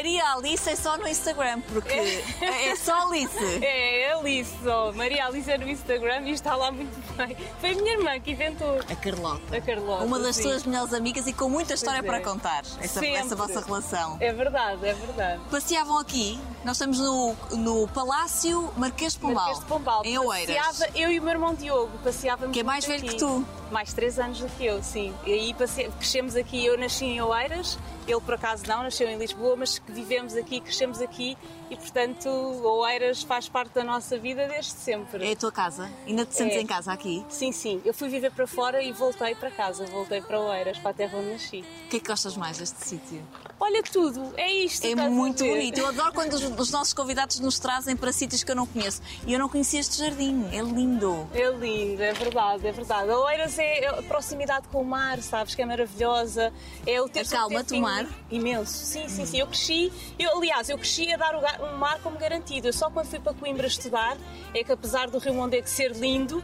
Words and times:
Maria 0.00 0.32
Alice 0.32 0.66
é 0.66 0.74
só 0.76 0.96
no 0.96 1.06
Instagram, 1.06 1.60
porque 1.74 1.92
é, 1.92 2.68
é 2.68 2.76
só 2.76 3.06
Alice. 3.06 3.30
É, 3.60 4.04
é 4.04 4.12
Alice, 4.14 4.56
oh. 4.66 4.92
Maria 4.94 5.26
Alice 5.26 5.50
é 5.50 5.58
no 5.58 5.68
Instagram 5.68 6.22
e 6.22 6.30
está 6.30 6.56
lá 6.56 6.72
muito 6.72 6.90
bem. 7.16 7.36
Foi 7.60 7.72
a 7.72 7.74
minha 7.74 7.92
irmã 7.92 8.18
que 8.18 8.30
inventou. 8.30 8.78
A 8.88 8.96
Carlota. 8.96 9.54
A 9.54 9.60
Carlota. 9.60 10.04
Uma 10.04 10.18
das 10.18 10.36
sim. 10.36 10.44
tuas 10.44 10.64
melhores 10.64 10.94
amigas 10.94 11.26
e 11.26 11.34
com 11.34 11.50
muita 11.50 11.74
história 11.74 11.98
é. 11.98 12.02
para 12.02 12.18
contar, 12.20 12.62
essa, 12.80 13.04
essa 13.04 13.36
vossa 13.36 13.60
relação. 13.60 14.16
É 14.20 14.32
verdade, 14.32 14.86
é 14.86 14.94
verdade. 14.94 15.42
Passeavam 15.50 15.98
aqui, 15.98 16.40
nós 16.64 16.76
estamos 16.76 16.98
no, 16.98 17.34
no 17.52 17.88
Palácio 17.88 18.70
Marquês 18.76 19.14
de 19.14 19.18
Pombal, 19.20 19.36
Marquês 19.36 19.58
de 19.60 19.64
Pombal. 19.66 20.02
em 20.04 20.18
Oeiras. 20.18 20.56
Passeava, 20.56 20.98
eu 20.98 21.10
e 21.10 21.18
o 21.18 21.22
meu 21.22 21.32
irmão 21.32 21.54
Diogo 21.54 21.90
passeávamos 22.04 22.52
Que 22.52 22.60
é 22.60 22.62
mais 22.62 22.84
velho 22.84 22.98
aqui. 23.04 23.14
que 23.14 23.18
tu. 23.18 23.44
Mais 23.70 23.92
três 23.92 24.18
anos 24.18 24.40
do 24.40 24.48
que 24.48 24.66
eu, 24.66 24.82
sim. 24.82 25.14
E 25.24 25.32
aí 25.32 25.54
passe... 25.54 25.84
crescemos 25.90 26.34
aqui, 26.34 26.66
eu 26.66 26.76
nasci 26.76 27.04
em 27.04 27.22
Oeiras, 27.22 27.78
ele 28.06 28.20
por 28.20 28.34
acaso 28.34 28.64
não, 28.66 28.82
nasceu 28.82 29.08
em 29.08 29.16
Lisboa, 29.16 29.54
mas 29.56 29.80
vivemos 29.86 30.34
aqui, 30.34 30.60
crescemos 30.60 31.00
aqui 31.00 31.38
e 31.70 31.76
portanto 31.76 32.28
Oeiras 32.28 33.22
faz 33.22 33.48
parte 33.48 33.72
da 33.74 33.84
nossa 33.84 34.18
vida 34.18 34.48
desde 34.48 34.72
sempre. 34.72 35.24
É 35.28 35.32
a 35.32 35.36
tua 35.36 35.52
casa? 35.52 35.88
Ainda 36.04 36.26
te 36.26 36.34
sentes 36.34 36.56
É. 36.56 36.60
em 36.60 36.66
casa 36.66 36.92
aqui? 36.92 37.24
Sim, 37.28 37.52
sim. 37.52 37.80
Eu 37.84 37.94
fui 37.94 38.08
viver 38.08 38.32
para 38.32 38.44
fora 38.46 38.82
e 38.82 38.90
voltei 38.92 39.36
para 39.36 39.52
casa, 39.52 39.86
voltei 39.86 40.20
para 40.20 40.40
Oeiras, 40.40 40.76
para 40.78 40.90
a 40.90 40.94
terra 40.94 41.16
onde 41.18 41.30
nasci. 41.30 41.60
O 41.86 41.88
que 41.90 41.98
é 41.98 42.00
que 42.00 42.08
gostas 42.08 42.36
mais 42.36 42.58
deste 42.58 42.84
sítio? 42.84 43.22
Olha 43.60 43.82
tudo, 43.84 44.32
é 44.36 44.50
isto. 44.52 44.84
É 44.84 44.94
muito 45.08 45.44
bonito. 45.44 45.78
Eu 45.78 45.86
adoro 45.88 46.12
quando 46.12 46.32
os, 46.32 46.42
os 46.56 46.70
nossos 46.70 46.92
convidados 46.92 47.40
nos 47.40 47.58
trazem 47.58 47.96
para 47.96 48.12
sítios 48.12 48.44
que 48.44 48.50
eu 48.50 48.56
não 48.56 48.66
conheço. 48.66 49.00
E 49.26 49.32
eu 49.32 49.38
não 49.38 49.48
conhecia 49.48 49.80
este 49.80 49.98
jardim. 49.98 50.46
É 50.52 50.62
lindo. 50.62 51.28
É 51.34 51.50
lindo, 51.50 52.02
é 52.02 52.12
verdade, 52.12 52.66
é 52.66 52.72
verdade. 52.72 53.10
Oeiras 53.10 53.58
é 53.58 53.86
a 53.88 54.02
proximidade 54.02 54.68
com 54.68 54.82
o 54.82 54.84
mar, 54.84 55.20
sabes, 55.22 55.54
que 55.54 55.62
é 55.62 55.66
maravilhosa. 55.66 56.52
É 56.86 57.00
o 57.00 57.08
ter 57.08 57.26
Acalma-te 57.26 57.74
o 57.74 57.80
mar? 57.80 58.06
Imenso, 58.30 58.72
sim, 58.72 59.08
sim, 59.08 59.26
sim. 59.26 59.38
Eu 59.38 59.46
cresci, 59.46 59.92
eu, 60.18 60.36
aliás, 60.36 60.68
eu 60.68 60.78
cresci 60.78 61.12
a 61.12 61.16
dar 61.16 61.34
o 61.34 61.64
um 61.66 61.78
mar 61.78 62.00
como 62.02 62.18
garantido. 62.18 62.68
Eu 62.68 62.72
só 62.72 62.90
quando 62.90 63.06
fui 63.06 63.20
para 63.20 63.34
Coimbra 63.34 63.66
estudar 63.66 64.16
é 64.54 64.64
que 64.64 64.72
apesar 64.72 65.08
do 65.10 65.18
Rio 65.18 65.34
Mondego 65.34 65.68
ser 65.68 65.92
lindo, 65.92 66.42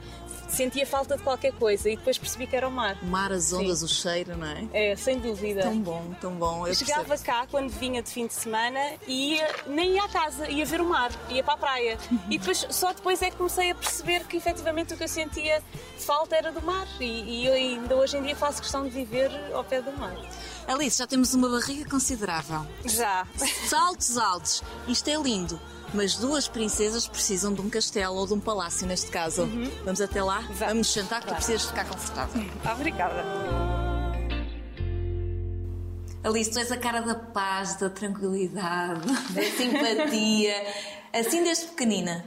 sentia 0.49 0.87
falta 0.87 1.17
de 1.17 1.23
qualquer 1.23 1.53
coisa 1.53 1.89
e 1.91 1.97
depois 1.97 2.19
percebi 2.19 2.47
que 2.47 2.57
era 2.57 2.69
o 2.69 2.71
mar. 2.71 2.97
O 3.03 3.07
mar, 3.07 3.33
as 3.33 3.53
ondas, 3.53 3.83
o 3.83 3.89
cheiro, 3.89 4.37
não 4.37 4.47
é? 4.47 4.67
É, 4.73 4.97
sem 4.97 5.19
dúvida. 5.19 5.63
Tão 5.63 5.79
bom, 5.81 6.15
tão 6.21 6.33
bom. 6.35 6.67
Eu 6.67 6.75
Chegava 6.75 7.05
percebo. 7.05 7.27
cá 7.27 7.47
quando 7.51 7.71
vinha 7.71 8.03
de 8.03 8.11
fim 8.11 8.27
de 8.27 8.35
semana 8.35 8.81
e 9.07 9.35
ia, 9.35 9.49
nem 9.67 9.95
ia 9.95 10.05
à 10.05 10.09
casa, 10.09 10.49
ia 10.49 10.65
ver 10.65 10.81
o 10.81 10.89
mar, 10.89 11.11
ia 11.29 11.43
para 11.43 11.55
a 11.55 11.59
praia. 11.59 11.99
E 12.29 12.39
depois, 12.39 12.67
só 12.71 12.93
depois 12.93 13.23
é 13.23 13.31
que 13.31 13.37
comecei 13.37 13.71
a 13.71 13.75
perceber 13.75 14.25
que 14.25 14.37
efetivamente 14.37 14.93
o 14.95 14.97
que 14.97 15.05
eu 15.05 15.09
sentia 15.09 15.63
falta 15.99 16.35
era 16.37 16.51
do 16.51 16.61
mar. 16.61 16.87
E, 17.01 17.05
e 17.05 17.47
eu 17.47 17.53
ainda 17.55 17.95
hoje 17.95 18.17
em 18.17 18.23
dia 18.23 18.35
faço 18.35 18.61
questão 18.61 18.83
de 18.85 18.91
viver 18.91 19.31
ao 19.55 19.63
pé 19.65 19.81
do 19.81 19.93
mar. 19.93 20.17
Alice, 20.67 20.99
já 20.99 21.07
temos 21.07 21.33
uma 21.35 21.49
barriga 21.49 21.89
considerável. 21.89 22.67
Já. 22.85 23.27
Saltos 23.69 24.19
altos. 24.19 24.63
Isto 24.89 25.09
é 25.09 25.17
lindo. 25.17 25.61
Mas 25.95 26.17
duas 26.17 26.49
princesas 26.49 27.07
precisam 27.07 27.55
de 27.55 27.61
um 27.61 27.71
castelo 27.71 28.17
ou 28.17 28.27
de 28.27 28.35
um 28.35 28.41
palácio, 28.41 28.87
neste 28.87 29.11
caso. 29.11 29.49
Vamos 29.85 30.01
até 30.01 30.23
lá? 30.23 30.41
Vamos. 30.51 30.77
Vamos 30.77 30.93
jantar, 30.93 31.21
que 31.23 31.29
tu 31.29 31.35
precisas 31.35 31.65
ficar 31.65 31.87
confortável. 31.87 32.43
Obrigada. 32.73 33.25
Alice, 36.23 36.51
tu 36.51 36.59
és 36.59 36.73
a 36.73 36.77
cara 36.77 37.01
da 37.01 37.15
paz, 37.15 37.77
da 37.77 37.89
tranquilidade, 37.89 39.07
da 39.33 39.43
simpatia. 39.43 40.55
Assim 41.13 41.43
desde 41.45 41.67
pequenina. 41.67 42.25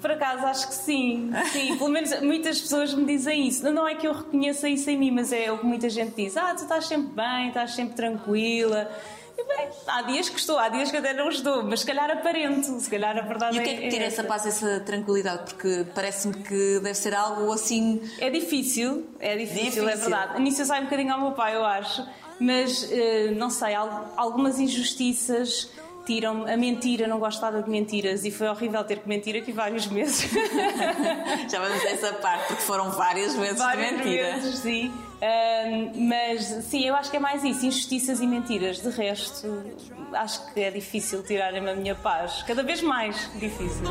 Por 0.00 0.10
acaso, 0.10 0.44
acho 0.46 0.68
que 0.68 0.74
sim. 0.74 1.30
Sim, 1.52 1.76
pelo 1.76 1.90
menos 1.90 2.20
muitas 2.20 2.60
pessoas 2.60 2.92
me 2.94 3.04
dizem 3.04 3.46
isso. 3.46 3.70
Não 3.70 3.86
é 3.86 3.94
que 3.94 4.08
eu 4.08 4.12
reconheça 4.12 4.68
isso 4.68 4.90
em 4.90 4.98
mim, 4.98 5.10
mas 5.10 5.32
é 5.32 5.52
o 5.52 5.58
que 5.58 5.66
muita 5.66 5.88
gente 5.88 6.16
diz. 6.16 6.36
Ah, 6.36 6.54
tu 6.54 6.62
estás 6.62 6.86
sempre 6.86 7.12
bem, 7.14 7.48
estás 7.48 7.74
sempre 7.74 7.94
tranquila. 7.94 8.90
Bem, 9.36 9.68
há 9.86 10.02
dias 10.02 10.28
que 10.28 10.38
estou, 10.38 10.58
há 10.58 10.68
dias 10.68 10.90
que 10.90 10.96
até 10.96 11.12
não 11.12 11.28
estou, 11.28 11.62
mas 11.64 11.80
se 11.80 11.86
calhar 11.86 12.10
aparento. 12.10 12.78
Se 12.80 12.88
calhar 12.88 13.16
a 13.16 13.20
verdade 13.22 13.56
E 13.56 13.60
o 13.60 13.62
que 13.62 13.70
é 13.70 13.74
que 13.76 13.88
tira 13.88 14.04
essa 14.04 14.22
paz, 14.24 14.46
essa 14.46 14.80
tranquilidade? 14.80 15.44
Porque 15.54 15.86
parece-me 15.94 16.34
que 16.42 16.80
deve 16.80 16.94
ser 16.94 17.14
algo 17.14 17.52
assim. 17.52 18.00
É 18.18 18.30
difícil, 18.30 19.06
é 19.20 19.36
difícil, 19.36 19.82
é 19.88 19.92
Difícil. 19.92 20.10
verdade. 20.10 20.40
Nisso 20.42 20.62
eu 20.62 20.66
saio 20.66 20.82
um 20.82 20.84
bocadinho 20.84 21.12
ao 21.12 21.20
meu 21.20 21.32
pai, 21.32 21.54
eu 21.56 21.64
acho. 21.64 22.06
Mas, 22.40 22.90
eh, 22.90 23.32
não 23.36 23.48
sei, 23.50 23.74
al- 23.74 24.12
algumas 24.16 24.58
injustiças 24.58 25.70
tiram 26.04 26.46
a 26.46 26.56
mentira, 26.56 27.06
não 27.06 27.18
gosto 27.18 27.40
nada 27.40 27.62
de 27.62 27.70
mentiras 27.70 28.24
e 28.24 28.30
foi 28.30 28.48
horrível 28.48 28.84
ter 28.84 28.98
que 28.98 29.08
mentir 29.08 29.36
aqui 29.36 29.52
vários 29.52 29.86
meses. 29.86 30.30
Já 31.50 31.60
vamos 31.60 31.82
a 31.84 31.88
essa 31.90 32.12
parte, 32.14 32.46
porque 32.48 32.62
foram 32.62 32.90
várias 32.90 33.34
vezes 33.34 33.58
várias 33.58 33.88
de 33.88 33.96
mentira. 33.96 34.34
vezes, 34.34 34.58
sim. 34.58 34.92
Ahm, 35.22 36.08
mas 36.08 36.44
sim, 36.64 36.84
eu 36.84 36.94
acho 36.94 37.10
que 37.10 37.16
é 37.16 37.20
mais 37.20 37.42
isso, 37.42 37.64
injustiças 37.66 38.20
e 38.20 38.26
mentiras. 38.26 38.80
De 38.80 38.90
resto, 38.90 39.64
acho 40.12 40.52
que 40.52 40.60
é 40.60 40.70
difícil 40.70 41.22
tirarem-me 41.22 41.70
a 41.70 41.74
minha 41.74 41.94
paz. 41.94 42.42
Cada 42.46 42.62
vez 42.62 42.82
mais 42.82 43.30
difícil. 43.38 43.82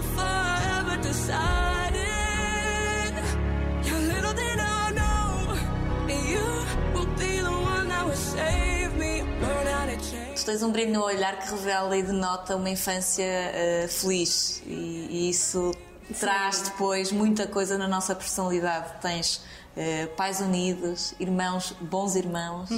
Tu 10.36 10.46
tens 10.46 10.62
um 10.64 10.72
brilho 10.72 10.94
no 10.94 11.04
olhar 11.04 11.38
que 11.40 11.50
revela 11.52 11.96
e 11.98 12.04
denota 12.04 12.56
uma 12.56 12.70
infância 12.70 13.24
eh, 13.24 13.88
feliz 13.90 14.62
e, 14.66 15.08
e 15.10 15.30
isso 15.30 15.72
traz 16.20 16.62
depois 16.62 17.12
muita 17.12 17.48
coisa 17.48 17.78
na 17.78 17.88
nossa 17.88 18.14
personalidade. 18.16 18.88
Tens 19.02 19.42
eh, 19.78 20.08
pais 20.18 20.42
unidos, 20.42 21.14
irmãos, 21.20 21.76
bons 21.80 22.16
irmãos 22.16 22.70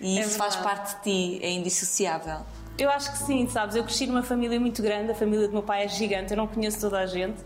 e 0.00 0.18
É 0.18 0.22
isso 0.22 0.36
faz 0.36 0.54
verdade. 0.56 0.76
parte 0.76 0.96
de 0.96 1.02
ti, 1.02 1.40
é 1.44 1.50
indissociável. 1.50 2.40
Eu 2.76 2.90
acho 2.90 3.10
que 3.12 3.18
sim, 3.18 3.48
sabes? 3.48 3.74
Eu 3.74 3.82
cresci 3.82 4.06
numa 4.06 4.22
família 4.22 4.60
muito 4.60 4.80
grande, 4.82 5.10
a 5.10 5.14
família 5.14 5.48
do 5.48 5.52
meu 5.52 5.62
pai 5.62 5.84
é 5.84 5.88
gigante, 5.88 6.30
eu 6.32 6.36
não 6.36 6.46
conheço 6.46 6.78
toda 6.80 6.98
a 7.00 7.06
gente. 7.06 7.38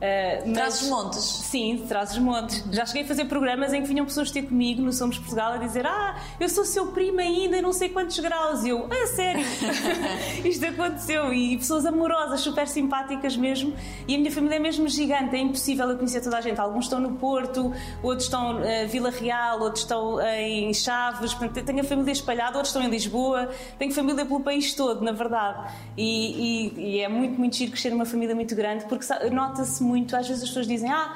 Ah, 0.00 0.42
mas- 0.46 0.54
Trazes-Montes. 0.54 1.22
Sim, 1.24 1.84
traz 1.88 2.12
os 2.12 2.18
montes. 2.18 2.64
Já 2.70 2.86
cheguei 2.86 3.02
a 3.02 3.06
fazer 3.06 3.24
programas 3.24 3.72
em 3.72 3.82
que 3.82 3.88
vinham 3.88 4.04
pessoas 4.06 4.30
ter 4.30 4.42
comigo 4.42 4.80
no 4.82 4.92
Somos 4.92 5.18
Portugal 5.18 5.52
a 5.54 5.56
dizer 5.56 5.86
Ah, 5.86 6.16
eu 6.38 6.48
sou 6.48 6.64
seu 6.64 6.88
primo 6.88 7.20
ainda 7.20 7.60
não 7.62 7.72
sei 7.72 7.88
quantos 7.88 8.18
graus. 8.18 8.64
E 8.64 8.68
eu, 8.68 8.86
ah, 8.90 9.06
sério? 9.08 9.44
Isto 10.44 10.66
aconteceu. 10.66 11.32
E 11.32 11.56
pessoas 11.56 11.84
amorosas, 11.86 12.40
super 12.40 12.68
simpáticas 12.68 13.36
mesmo. 13.36 13.74
E 14.06 14.14
a 14.14 14.18
minha 14.18 14.30
família 14.30 14.56
é 14.56 14.58
mesmo 14.58 14.88
gigante, 14.88 15.34
é 15.34 15.38
impossível 15.40 15.88
eu 15.90 15.96
conhecer 15.96 16.20
toda 16.20 16.36
a 16.38 16.40
gente. 16.40 16.60
Alguns 16.60 16.84
estão 16.84 17.00
no 17.00 17.12
Porto, 17.16 17.72
outros 18.02 18.24
estão 18.26 18.62
em 18.64 18.86
Vila 18.86 19.10
Real, 19.10 19.60
outros 19.60 19.82
estão 19.82 20.20
em 20.20 20.72
Chaves. 20.74 21.34
Portanto, 21.34 21.64
tenho 21.64 21.80
a 21.80 21.84
família 21.84 22.12
espalhada, 22.12 22.56
outros 22.56 22.68
estão 22.68 22.82
em 22.82 22.90
Lisboa. 22.90 23.48
Tenho 23.78 23.92
família 23.92 24.24
pelo 24.24 24.40
país 24.40 24.74
todo, 24.74 25.02
na 25.02 25.12
verdade. 25.12 25.72
E, 25.96 26.72
e- 26.76 26.80
e 26.96 27.00
é 27.00 27.08
muito, 27.08 27.38
muito 27.38 27.56
giro 27.56 27.72
crescer 27.72 27.90
numa 27.90 28.04
família 28.06 28.34
muito 28.34 28.54
grande, 28.54 28.84
porque 28.86 29.04
nota-se 29.32 29.82
muito, 29.88 30.14
às 30.14 30.28
vezes 30.28 30.42
as 30.42 30.48
pessoas 30.48 30.66
dizem, 30.66 30.90
ah, 30.90 31.14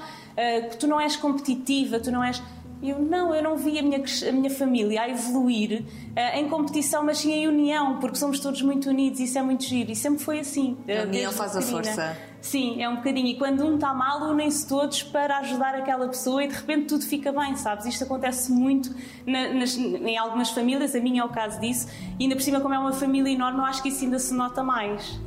que 0.71 0.77
tu 0.78 0.87
não 0.87 0.99
és 0.99 1.15
competitiva, 1.16 2.00
tu 2.00 2.10
não 2.10 2.25
és. 2.25 2.43
Eu 2.83 2.99
não, 2.99 3.33
eu 3.33 3.41
não 3.44 3.56
vi 3.56 3.78
a 3.78 3.83
minha, 3.83 4.03
a 4.28 4.33
minha 4.33 4.50
família 4.50 5.03
a 5.03 5.09
evoluir 5.09 5.84
ah, 6.16 6.37
em 6.41 6.49
competição, 6.49 7.05
mas 7.05 7.19
sim 7.19 7.31
em 7.33 7.47
união, 7.47 8.00
porque 8.00 8.16
somos 8.16 8.41
todos 8.41 8.60
muito 8.62 8.88
unidos 8.91 9.21
e 9.21 9.25
isso 9.25 9.38
é 9.38 9.43
muito 9.43 9.62
giro. 9.65 9.93
E 9.93 9.94
sempre 9.94 10.25
foi 10.25 10.41
assim. 10.41 10.77
A 10.88 11.03
ah, 11.03 11.05
união 11.05 11.31
faz 11.31 11.56
a 11.56 11.62
força. 11.62 12.16
Sim, 12.41 12.83
é 12.83 12.88
um 12.88 12.97
bocadinho. 12.97 13.28
E 13.28 13.38
quando 13.38 13.65
um 13.65 13.77
está 13.77 13.94
mal, 13.94 14.21
unem-se 14.28 14.66
todos 14.66 15.00
para 15.00 15.39
ajudar 15.39 15.77
aquela 15.77 16.09
pessoa 16.09 16.43
e 16.43 16.49
de 16.49 16.54
repente 16.54 16.87
tudo 16.87 17.04
fica 17.04 17.31
bem, 17.31 17.54
sabes? 17.54 17.87
Isto 17.87 18.03
acontece 18.03 18.50
muito 18.50 18.93
na- 19.25 19.54
nas- 19.54 19.77
em 19.77 20.19
algumas 20.19 20.50
famílias, 20.50 20.93
a 20.97 20.99
minha 21.00 21.22
é 21.22 21.25
o 21.25 21.28
caso 21.28 21.60
disso, 21.60 21.87
e 22.19 22.25
ainda 22.25 22.34
por 22.34 22.43
cima, 22.43 22.60
como 22.60 22.75
é 22.75 22.78
uma 22.81 22.93
família 22.93 23.31
enorme, 23.33 23.60
eu 23.60 23.65
acho 23.65 23.81
que 23.81 23.91
isso 23.91 24.03
ainda 24.04 24.19
se 24.19 24.34
nota 24.34 24.60
mais. 24.60 25.21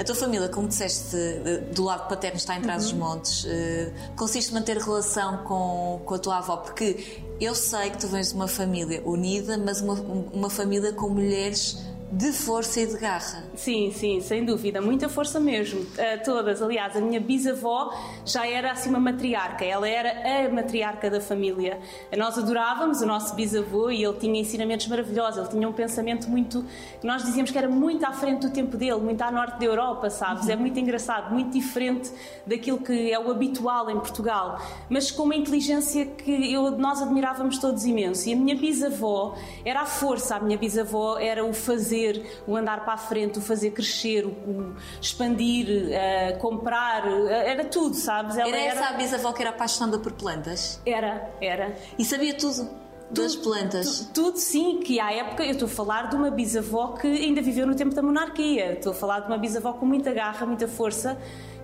A 0.00 0.04
tua 0.04 0.14
família, 0.14 0.48
como 0.48 0.66
disseste, 0.66 1.14
de- 1.14 1.58
do 1.74 1.84
lado 1.84 2.08
paterno 2.08 2.38
está 2.38 2.56
em 2.56 2.62
trás 2.62 2.84
dos 2.84 2.94
montes, 2.94 3.44
eh, 3.46 3.92
consiste 4.16 4.50
manter 4.54 4.78
relação 4.78 5.44
com, 5.44 6.00
com 6.06 6.14
a 6.14 6.18
tua 6.18 6.38
avó? 6.38 6.56
Porque 6.56 7.18
eu 7.38 7.54
sei 7.54 7.90
que 7.90 7.98
tu 7.98 8.08
vens 8.08 8.30
de 8.30 8.34
uma 8.34 8.48
família 8.48 9.02
unida, 9.04 9.58
mas 9.58 9.82
uma, 9.82 9.92
uma 10.32 10.48
família 10.48 10.90
com 10.94 11.10
mulheres 11.10 11.76
de 12.10 12.32
força 12.32 12.80
e 12.80 12.86
de 12.86 12.96
garra. 12.96 13.44
Sim, 13.54 13.92
sim, 13.92 14.20
sem 14.20 14.44
dúvida, 14.44 14.80
muita 14.80 15.08
força 15.08 15.38
mesmo. 15.38 15.80
Uh, 15.80 16.24
todas, 16.24 16.60
aliás, 16.60 16.96
a 16.96 17.00
minha 17.00 17.20
bisavó 17.20 17.94
já 18.24 18.46
era 18.46 18.72
assim 18.72 18.90
uma 18.90 18.98
matriarca, 18.98 19.64
ela 19.64 19.88
era 19.88 20.46
a 20.46 20.52
matriarca 20.52 21.08
da 21.08 21.20
família. 21.20 21.78
Nós 22.16 22.36
adorávamos 22.36 23.00
o 23.00 23.06
nosso 23.06 23.34
bisavô 23.34 23.90
e 23.90 24.02
ele 24.02 24.16
tinha 24.18 24.40
ensinamentos 24.40 24.88
maravilhosos, 24.88 25.38
ele 25.38 25.48
tinha 25.48 25.68
um 25.68 25.72
pensamento 25.72 26.28
muito. 26.28 26.64
Nós 27.02 27.22
dizíamos 27.22 27.52
que 27.52 27.58
era 27.58 27.68
muito 27.68 28.04
à 28.04 28.12
frente 28.12 28.48
do 28.48 28.50
tempo 28.52 28.76
dele, 28.76 28.98
muito 28.98 29.22
à 29.22 29.30
norte 29.30 29.60
da 29.60 29.64
Europa, 29.64 30.10
sabes? 30.10 30.48
É 30.48 30.56
muito 30.56 30.78
engraçado, 30.80 31.32
muito 31.32 31.52
diferente 31.52 32.10
daquilo 32.44 32.78
que 32.78 33.12
é 33.12 33.18
o 33.20 33.30
habitual 33.30 33.88
em 33.88 33.98
Portugal, 33.98 34.60
mas 34.88 35.10
com 35.12 35.22
uma 35.22 35.36
inteligência 35.36 36.06
que 36.06 36.52
eu, 36.52 36.72
nós 36.72 37.00
admirávamos 37.00 37.58
todos 37.58 37.84
imenso. 37.84 38.28
E 38.28 38.32
a 38.32 38.36
minha 38.36 38.56
bisavó 38.56 39.36
era 39.64 39.82
a 39.82 39.86
força, 39.86 40.36
a 40.36 40.40
minha 40.40 40.58
bisavó 40.58 41.18
era 41.18 41.44
o 41.44 41.52
fazer, 41.52 41.99
o 42.46 42.56
andar 42.56 42.84
para 42.84 42.94
a 42.94 42.98
frente, 42.98 43.38
o 43.38 43.42
fazer 43.42 43.70
crescer, 43.72 44.24
o, 44.26 44.74
expandir, 45.00 45.88
eh, 45.90 46.32
comprar, 46.40 47.06
eh, 47.06 47.50
era 47.52 47.64
tudo, 47.64 47.94
sabes? 47.94 48.36
Ela 48.36 48.48
Era 48.48 48.58
essa 48.58 48.86
a 48.88 48.92
bisavó 48.92 49.32
que 49.32 49.42
era 49.42 49.50
apaixonada 49.50 49.98
por 49.98 50.12
plantas? 50.12 50.80
Era, 50.86 51.30
era. 51.40 51.74
E 51.98 52.04
sabia 52.04 52.34
tudo. 52.34 52.68
das 53.10 53.34
plantas. 53.34 54.08
Tu- 54.14 54.22
tudo 54.22 54.38
sim, 54.38 54.78
que 54.84 55.00
à 55.00 55.12
época 55.12 55.44
eu 55.44 55.50
estou 55.50 55.66
a 55.66 55.70
falar 55.70 56.08
de 56.08 56.14
uma 56.14 56.30
bisavó 56.30 56.92
que 56.92 57.08
ainda 57.08 57.42
viveu 57.42 57.66
no 57.66 57.74
tempo 57.74 57.92
da 57.92 58.00
monarquia. 58.02 58.74
Estou 58.74 58.92
a 58.92 58.94
falar 58.94 59.20
de 59.20 59.26
uma 59.26 59.36
bisavó 59.36 59.72
com 59.72 59.84
muita 59.84 60.12
garra, 60.12 60.46
muita 60.46 60.68
força, 60.68 61.18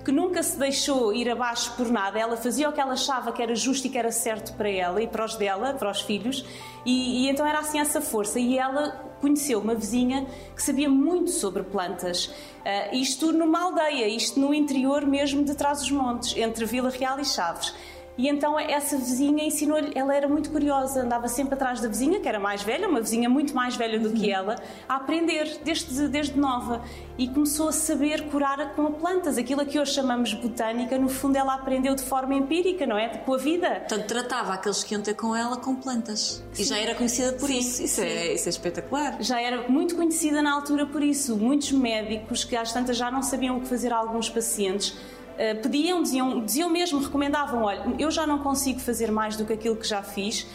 que 0.07 0.13
nunca 0.13 0.41
se 0.41 0.57
deixou 0.57 1.13
ir 1.13 1.29
abaixo 1.29 1.73
por 1.77 1.91
nada. 1.91 2.17
Ela 2.17 2.37
fazia 2.37 2.69
o 2.69 2.73
que 2.73 2.81
ela 2.81 2.93
achava 2.93 3.33
que 3.33 3.43
era 3.43 3.57
justo 3.57 3.89
e 3.89 3.91
que 3.91 3.99
era 3.99 4.13
certo 4.13 4.53
para 4.57 4.71
ela 4.71 5.03
e 5.03 5.09
para 5.09 5.25
os 5.25 5.35
dela, 5.35 5.75
para 5.75 5.91
os 5.91 6.01
filhos, 6.01 6.47
e, 6.85 7.25
e 7.25 7.29
então 7.29 7.45
era 7.45 7.59
assim 7.59 7.81
essa 7.81 8.01
força. 8.01 8.39
E 8.39 8.57
ela 8.57 8.91
conheceu 9.21 9.59
uma 9.59 9.75
vizinha 9.75 10.25
que 10.55 10.63
sabia 10.63 10.89
muito 10.89 11.33
sobre 11.33 11.65
plantas. 11.65 12.33
Ah, 12.65 12.95
isto 12.95 13.33
numa 13.33 13.61
aldeia, 13.65 14.07
isto 14.07 14.39
no 14.39 14.55
interior 14.55 15.05
mesmo 15.05 15.43
de 15.43 15.57
Trás-os-Montes, 15.57 16.37
entre 16.37 16.65
Vila 16.67 16.89
Real 16.89 17.19
e 17.19 17.25
Chaves. 17.25 17.75
E 18.19 18.29
então 18.29 18.59
essa 18.59 18.97
vizinha 18.97 19.45
ensinou-lhe, 19.45 19.93
ela 19.95 20.15
era 20.15 20.27
muito 20.27 20.51
curiosa, 20.51 21.03
andava 21.03 21.29
sempre 21.29 21.55
atrás 21.55 21.81
da 21.81 21.89
vizinha, 21.89 22.19
que 22.19 22.29
era 22.29 22.41
mais 22.41 22.63
velha, 22.63 22.89
uma 22.89 23.01
vizinha 23.01 23.29
muito 23.29 23.55
mais 23.55 23.77
velha 23.77 24.01
do 24.01 24.11
que 24.11 24.31
ela, 24.31 24.57
a 24.89 24.97
aprender 24.97 25.61
desde, 25.63 26.09
desde 26.09 26.39
nova. 26.39 26.83
E 27.19 27.29
começou 27.29 27.69
a 27.69 27.73
saber 27.73 28.29
curar 28.29 28.75
com 28.75 28.93
plantas. 28.93 29.39
Aquilo 29.39 29.63
a 29.63 29.65
que 29.65 29.79
hoje 29.79 29.93
chamamos 29.93 30.35
botânica, 30.35 30.99
no 30.99 31.09
fundo 31.09 31.37
ela 31.37 31.55
aprendeu 31.55 31.95
de 31.95 32.03
forma 32.03 32.35
empírica, 32.35 32.87
não 32.87 32.97
é? 32.97 33.09
Com 33.09 33.35
a 33.35 33.39
vida. 33.39 33.69
Portanto, 33.69 34.07
tratava 34.07 34.55
aqueles 34.55 34.85
que 34.85 34.95
iam 34.95 35.03
ter 35.03 35.15
com 35.15 35.35
ela 35.35 35.57
com 35.57 35.75
plantas. 35.75 36.43
E 36.59 36.65
já 36.65 36.79
era 36.79 36.95
conhecida 36.95 37.33
por 37.33 37.49
Sim, 37.49 37.59
isso. 37.59 37.83
Isso 37.83 38.01
é, 38.01 38.35
isso 38.35 38.49
é 38.49 38.51
espetacular. 38.51 39.17
Já 39.21 39.41
era 39.41 39.69
muito 39.69 39.95
conhecida 39.95 40.43
na 40.43 40.53
altura 40.53 40.87
por 40.87 41.03
isso. 41.03 41.37
Muitos 41.37 41.73
médicos 41.73 42.45
que 42.45 42.57
às 42.57 42.73
tantas 42.73 42.97
já 42.97 43.11
não 43.11 43.23
sabiam 43.23 43.59
o 43.59 43.61
que 43.61 43.67
fazer 43.67 43.93
a 43.93 43.97
alguns 43.97 44.29
pacientes. 44.29 44.95
Eh, 45.39 45.55
pediam, 45.55 46.03
diziam, 46.03 46.45
diziam 46.45 46.71
mesmo, 46.71 47.01
recomendavam: 47.01 47.63
olha, 47.63 47.83
eu 47.99 48.11
já 48.11 48.27
não 48.27 48.39
consigo 48.39 48.81
fazer 48.81 49.11
mais 49.11 49.37
do 49.37 49.45
que 49.45 49.53
aquilo 49.53 49.77
que 49.77 49.87
já 49.87 50.03
fiz, 50.03 50.47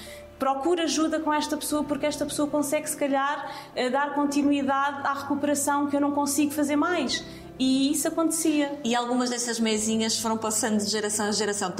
procura 0.41 0.85
ajuda 0.85 1.19
com 1.19 1.31
esta 1.31 1.55
pessoa, 1.55 1.83
porque 1.83 2.03
esta 2.05 2.25
pessoa 2.25 2.47
consegue, 2.49 2.89
se 2.89 2.97
calhar, 2.97 3.51
eh, 3.75 3.91
dar 3.91 4.15
continuidade 4.15 5.05
à 5.05 5.13
recuperação 5.13 5.87
que 5.87 5.95
eu 5.95 6.01
não 6.01 6.11
consigo 6.11 6.51
fazer 6.51 6.75
mais. 6.75 7.23
E 7.59 7.91
isso 7.91 8.07
acontecia. 8.07 8.79
E 8.83 8.95
algumas 8.95 9.29
dessas 9.29 9.59
mesinhas 9.59 10.17
foram 10.17 10.35
passando 10.37 10.77
de 10.79 10.89
geração 10.89 11.27
a 11.27 11.31
geração. 11.31 11.71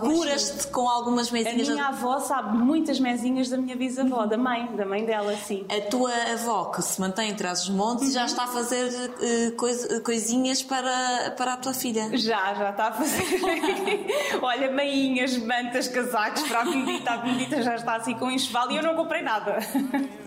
Curas-te 0.00 0.66
com 0.68 0.88
algumas 0.88 1.28
A 1.28 1.32
mesinhas. 1.32 1.68
minha 1.68 1.86
avó 1.86 2.18
sabe 2.18 2.56
muitas 2.58 2.98
mesinhas 2.98 3.48
da 3.48 3.56
minha 3.56 3.76
bisavó, 3.76 4.26
da 4.26 4.36
mãe, 4.36 4.66
da 4.74 4.84
mãe 4.84 5.04
dela, 5.04 5.36
sim. 5.36 5.64
A 5.68 5.88
tua 5.88 6.10
avó, 6.32 6.64
que 6.66 6.82
se 6.82 7.00
mantém 7.00 7.30
entre 7.30 7.46
os 7.46 7.68
montes, 7.68 8.12
já 8.12 8.24
está 8.26 8.44
a 8.44 8.46
fazer 8.48 8.90
eh, 9.20 9.50
coisa- 9.52 10.00
coisinhas 10.00 10.62
para, 10.64 11.30
para 11.36 11.54
a 11.54 11.56
tua 11.56 11.74
filha. 11.74 12.10
Já, 12.18 12.52
já 12.54 12.70
está 12.70 12.88
a 12.88 12.92
fazer. 12.92 13.24
Olha, 14.42 14.70
meinhas, 14.72 15.36
mantas, 15.38 15.86
casacos 15.86 16.42
para 16.42 16.62
a 16.62 16.64
Benedita. 16.64 17.10
A 17.12 17.16
Benedita 17.18 17.62
já 17.62 17.76
está 17.76 17.96
assim 17.96 18.14
com 18.14 18.30
enxoval 18.30 18.70
e 18.72 18.76
eu 18.76 18.82
não 18.82 18.96
comprei 18.96 19.22
nada. 19.22 19.58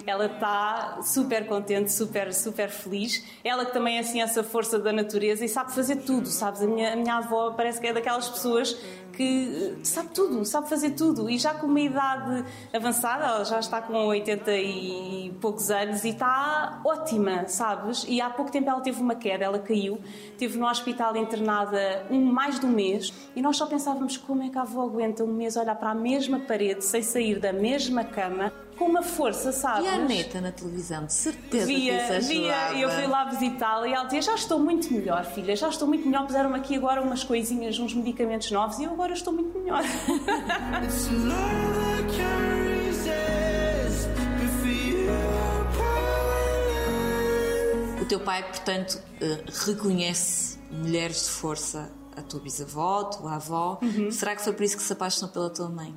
Ela 0.05 0.25
está 0.25 0.99
super 1.01 1.45
contente, 1.47 1.91
super, 1.91 2.33
super 2.33 2.69
feliz. 2.69 3.23
Ela 3.43 3.65
que 3.65 3.73
também 3.73 3.97
é 3.97 3.99
assim 3.99 4.21
essa 4.21 4.43
força 4.43 4.77
da 4.77 4.91
natureza 4.91 5.45
e 5.45 5.49
sabe 5.49 5.73
fazer 5.73 5.97
tudo, 5.97 6.27
sabes? 6.27 6.61
A 6.61 6.67
minha, 6.67 6.93
a 6.93 6.95
minha 6.95 7.15
avó 7.15 7.51
parece 7.51 7.79
que 7.79 7.87
é 7.87 7.93
daquelas 7.93 8.27
pessoas 8.29 8.77
que 9.15 9.73
eh, 9.79 9.83
sabe 9.83 10.09
tudo, 10.09 10.43
sabe 10.45 10.67
fazer 10.67 10.91
tudo. 10.91 11.29
E 11.29 11.37
já 11.37 11.53
com 11.53 11.67
uma 11.67 11.79
idade 11.79 12.45
avançada, 12.73 13.25
ela 13.25 13.45
já 13.45 13.59
está 13.59 13.81
com 13.81 13.93
80 13.93 14.51
e 14.57 15.33
poucos 15.39 15.69
anos 15.71 16.03
e 16.03 16.09
está 16.09 16.81
ótima, 16.83 17.47
sabes? 17.47 18.05
E 18.07 18.19
há 18.19 18.29
pouco 18.29 18.51
tempo 18.51 18.69
ela 18.69 18.81
teve 18.81 19.01
uma 19.01 19.15
queda, 19.15 19.45
ela 19.45 19.59
caiu, 19.59 19.99
esteve 20.31 20.57
no 20.57 20.67
hospital 20.67 21.15
internada 21.15 22.05
um, 22.09 22.19
mais 22.31 22.59
de 22.59 22.65
um 22.65 22.69
mês 22.69 23.13
e 23.35 23.41
nós 23.41 23.57
só 23.57 23.65
pensávamos 23.65 24.17
como 24.17 24.43
é 24.43 24.49
que 24.49 24.57
a 24.57 24.61
avó 24.61 24.83
aguenta 24.83 25.23
um 25.23 25.33
mês 25.33 25.55
olhar 25.55 25.75
para 25.75 25.91
a 25.91 25.95
mesma 25.95 26.39
parede 26.39 26.83
sem 26.83 27.01
sair 27.01 27.39
da 27.39 27.53
mesma 27.53 28.03
cama 28.03 28.51
com 28.77 28.85
uma 28.85 29.03
força, 29.03 29.51
sabes? 29.51 29.85
E 29.85 29.87
a 29.87 29.97
neta 29.97 30.41
na 30.41 30.51
televisão, 30.51 31.05
de 31.05 31.13
certeza 31.13 31.67
que 31.67 31.73
Via, 31.73 32.19
via, 32.19 32.73
e 32.73 32.81
eu 32.81 32.89
fui 32.89 33.07
lá 33.07 33.25
visitá-la 33.25 33.87
e 33.87 33.93
ela 33.93 34.03
dizia: 34.05 34.21
Já 34.21 34.35
estou 34.35 34.59
muito 34.59 34.91
melhor, 34.93 35.23
filha, 35.25 35.55
já 35.55 35.69
estou 35.69 35.87
muito 35.87 36.05
melhor. 36.05 36.25
Puseram-me 36.25 36.57
aqui 36.57 36.75
agora 36.75 37.01
umas 37.01 37.23
coisinhas, 37.23 37.79
uns 37.79 37.93
medicamentos 37.93 38.51
novos 38.51 38.79
e 38.79 38.83
eu 38.83 38.95
agora 39.03 39.13
estou 39.13 39.33
muito 39.33 39.59
melhor. 39.59 39.83
O 48.01 48.05
teu 48.05 48.19
pai, 48.21 48.43
portanto, 48.43 49.01
eh, 49.19 49.43
reconhece 49.65 50.57
mulheres 50.71 51.25
de 51.25 51.31
força, 51.31 51.91
a 52.15 52.21
tua 52.21 52.39
bisavó, 52.39 53.01
a 53.01 53.05
tua 53.05 53.35
avó. 53.35 53.79
Uhum. 53.81 54.09
Será 54.09 54.35
que 54.35 54.41
foi 54.41 54.53
por 54.53 54.63
isso 54.63 54.77
que 54.77 54.83
se 54.83 54.93
apaixonou 54.93 55.33
pela 55.33 55.49
tua 55.49 55.67
mãe? 55.67 55.93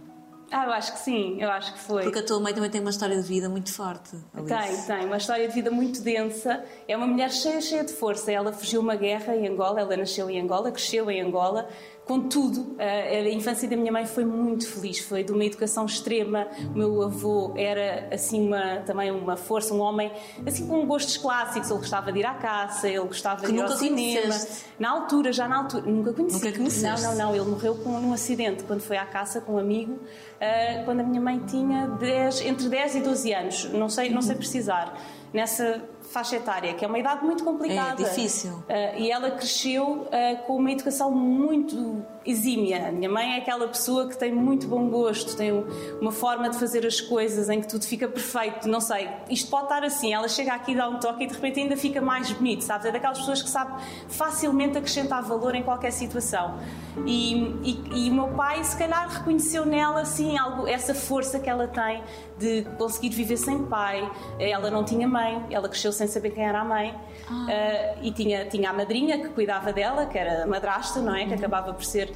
ah, 0.51 0.65
eu 0.65 0.73
acho 0.73 0.93
que 0.93 0.99
sim, 1.01 1.43
eu 1.43 1.51
acho 1.51 1.73
que 1.73 1.81
foi. 1.81 2.05
Porque 2.05 2.21
a 2.21 2.25
tua 2.25 2.39
mãe 2.39 2.55
também 2.55 2.71
tem 2.71 2.81
uma 2.81 2.91
história 2.91 3.21
de 3.21 3.27
vida 3.27 3.49
muito 3.49 3.73
forte. 3.73 4.17
Alice. 4.33 4.87
Tem, 4.87 4.99
tem, 4.99 5.07
uma 5.07 5.17
história 5.17 5.49
de 5.49 5.53
vida 5.53 5.71
muito 5.73 6.01
densa. 6.01 6.65
É 6.87 6.97
uma 6.97 7.07
mulher 7.07 7.33
cheia, 7.33 7.61
cheia 7.61 7.85
de 7.85 7.93
força. 7.93 8.31
Ela 8.31 8.53
fugiu 8.53 8.81
uma 8.81 8.95
guerra 8.95 9.35
em 9.35 9.49
Angola, 9.49 9.81
ela 9.81 9.97
nasceu 9.97 10.31
em 10.31 10.41
Angola, 10.41 10.71
cresceu 10.71 11.11
em 11.11 11.21
Angola. 11.21 11.69
Contudo, 12.07 12.77
a 12.79 13.17
a 13.17 13.31
infância 13.31 13.69
da 13.69 13.77
minha 13.77 13.91
mãe 13.91 14.07
foi 14.07 14.25
muito 14.25 14.65
feliz, 14.69 15.01
foi 15.01 15.25
de 15.25 15.33
uma 15.33 15.45
educação 15.45 15.85
extrema. 15.85 16.47
O 16.73 16.79
meu 16.79 17.03
avô 17.03 17.53
era 17.57 18.09
assim 18.15 18.47
uma, 18.47 18.77
também 18.87 19.11
uma 19.11 19.37
força, 19.37 19.75
um 19.75 19.81
homem 19.81 20.13
assim 20.47 20.69
com 20.69 20.87
gostos 20.87 21.17
clássicos. 21.17 21.69
Ele 21.69 21.81
gostava 21.81 22.13
de 22.13 22.21
ir 22.21 22.25
à 22.25 22.35
caça, 22.35 22.89
ele 22.89 23.01
gostava 23.01 23.41
Que 23.41 23.49
de 23.53 23.59
ir 23.59 23.63
ao 23.63 23.69
cinema. 23.71 24.21
conheceste. 24.23 24.65
Na 24.79 24.91
altura, 24.91 25.33
já 25.33 25.49
na 25.49 25.59
altura, 25.59 25.83
nunca 25.85 26.13
conheci. 26.13 26.37
Nunca 26.37 26.53
conheceste? 26.57 27.03
Não, 27.03 27.15
não, 27.17 27.27
não. 27.27 27.35
Ele 27.35 27.45
morreu 27.45 27.75
com, 27.75 27.99
num 27.99 28.13
acidente 28.13 28.63
quando 28.63 28.83
foi 28.83 28.97
à 28.99 29.05
caça 29.05 29.41
com 29.41 29.55
um 29.55 29.59
amigo, 29.59 29.99
ah, 30.41 30.83
quando 30.85 31.01
a 31.01 31.03
minha 31.03 31.21
mãe 31.21 31.41
tinha 31.41 31.89
10, 31.89 32.43
entre 32.43 32.69
10 32.69 32.95
e 32.97 33.01
12 33.01 33.33
anos, 33.35 33.65
não 33.73 33.89
sei, 33.89 34.11
não 34.11 34.23
sei 34.23 34.37
precisar, 34.37 34.97
nessa 35.33 35.83
faixa 36.07 36.37
etária, 36.37 36.75
que 36.75 36.85
é 36.85 36.89
uma 36.89 36.99
idade 36.99 37.25
muito 37.25 37.45
complicada. 37.45 38.03
É 38.03 38.05
difícil. 38.05 38.63
Ah, 38.69 38.97
e 38.97 39.11
ela 39.11 39.31
cresceu 39.33 40.09
ah, 40.11 40.37
com 40.47 40.57
uma 40.57 40.71
educação 40.71 41.11
muito 41.11 42.05
exímia. 42.27 42.89
A 42.89 42.93
minha 42.93 43.09
mãe 43.09 43.35
é 43.35 43.39
aquela 43.39 43.67
pessoa 43.69 44.09
que 44.09 44.17
tem 44.19 44.33
muito 44.33 44.67
bom 44.67 44.89
gosto, 44.89 45.37
tem 45.37 45.53
um- 45.53 45.65
uma 46.01 46.13
forma 46.13 46.49
de 46.51 46.59
fazer 46.59 46.85
as 46.87 47.01
coisas 47.01 47.49
em 47.49 47.61
que 47.61 47.69
tudo 47.69 47.85
fica 47.85 48.09
perfeito. 48.09 48.69
Não 48.69 48.81
sei, 48.81 49.09
isto 49.31 49.51
pode 49.51 49.65
estar 49.65 49.85
assim. 49.85 50.13
Ela 50.13 50.29
chega 50.29 50.53
aqui, 50.55 50.75
dá 50.75 50.89
um 50.89 50.99
toque 50.99 51.25
e 51.25 51.27
de 51.27 51.35
repente 51.35 51.61
ainda 51.61 51.77
fica 51.77 52.01
mais 52.01 52.31
bonito, 52.33 52.63
sabes? 52.63 52.87
É 52.87 52.91
daquelas 52.93 53.19
pessoas 53.19 53.43
que 53.43 53.49
sabe 53.51 53.81
facilmente 54.09 54.79
acrescentar 54.79 55.23
valor 55.23 55.55
em 55.55 55.63
qualquer 55.63 55.91
situação. 55.93 56.59
E, 57.07 57.35
e- 57.63 58.07
e 58.07 58.11
o 58.11 58.15
meu 58.15 58.29
pai, 58.29 58.63
se 58.65 58.77
calhar, 58.77 59.09
reconheceu 59.09 59.67
nela 59.67 60.01
assim 60.01 60.39
algo, 60.39 60.67
essa 60.67 60.95
força 60.95 61.39
que 61.39 61.49
ela 61.49 61.69
tem 61.69 62.03
de 62.39 62.63
conseguir 62.79 63.11
viver 63.11 63.37
sem 63.37 63.65
pai. 63.65 64.11
Ela 64.39 64.71
não 64.71 64.85
tinha 64.85 65.07
mãe, 65.07 65.45
ela 65.51 65.69
cresceu 65.69 65.93
sem 65.93 66.07
saber 66.07 66.31
quem 66.31 66.45
era 66.45 66.61
a 66.61 66.65
mãe. 66.65 66.95
Ah, 67.31 67.95
e 68.03 68.11
tinha, 68.13 68.45
tinha 68.47 68.71
a 68.71 68.73
madrinha 68.73 69.19
que 69.19 69.29
cuidava 69.31 69.73
dela, 69.73 70.07
que 70.07 70.17
era 70.19 70.45
a 70.45 70.47
madrasta, 70.47 71.01
não 71.01 71.15
é? 71.15 71.27
Que 71.27 71.35
acabava 71.35 71.73
por 71.75 71.85
ser 71.85 72.13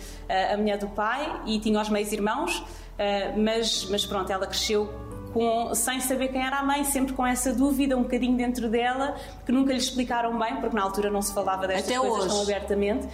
a 0.52 0.57
mulher 0.57 0.78
do 0.78 0.88
pai, 0.88 1.42
e 1.47 1.59
tinha 1.59 1.80
os 1.80 1.88
meios 1.88 2.12
irmãos, 2.12 2.64
ah, 2.99 3.35
mas, 3.37 3.87
mas 3.90 4.04
pronto, 4.07 4.30
ela 4.30 4.47
cresceu 4.47 4.88
com- 5.33 5.73
sem 5.75 6.00
saber 6.00 6.28
quem 6.28 6.45
era 6.45 6.59
a 6.59 6.62
mãe, 6.64 6.83
sempre 6.85 7.12
com 7.12 7.25
essa 7.26 7.52
dúvida 7.52 7.97
um 7.97 8.02
bocadinho 8.02 8.37
dentro 8.37 8.69
dela, 8.69 9.14
que 9.47 9.52
nunca 9.52 9.73
lhe 9.73 9.78
explicaram 9.78 10.37
bem, 10.38 10.57
porque 10.57 10.75
na 10.75 10.83
altura 10.83 11.09
não 11.11 11.23
se 11.23 11.33
falava 11.33 11.66
destas 11.69 11.88
Até 11.97 11.99
coisas 12.00 12.19
hoje. 12.25 12.28
tão 12.28 12.42
abertamente. 12.42 13.09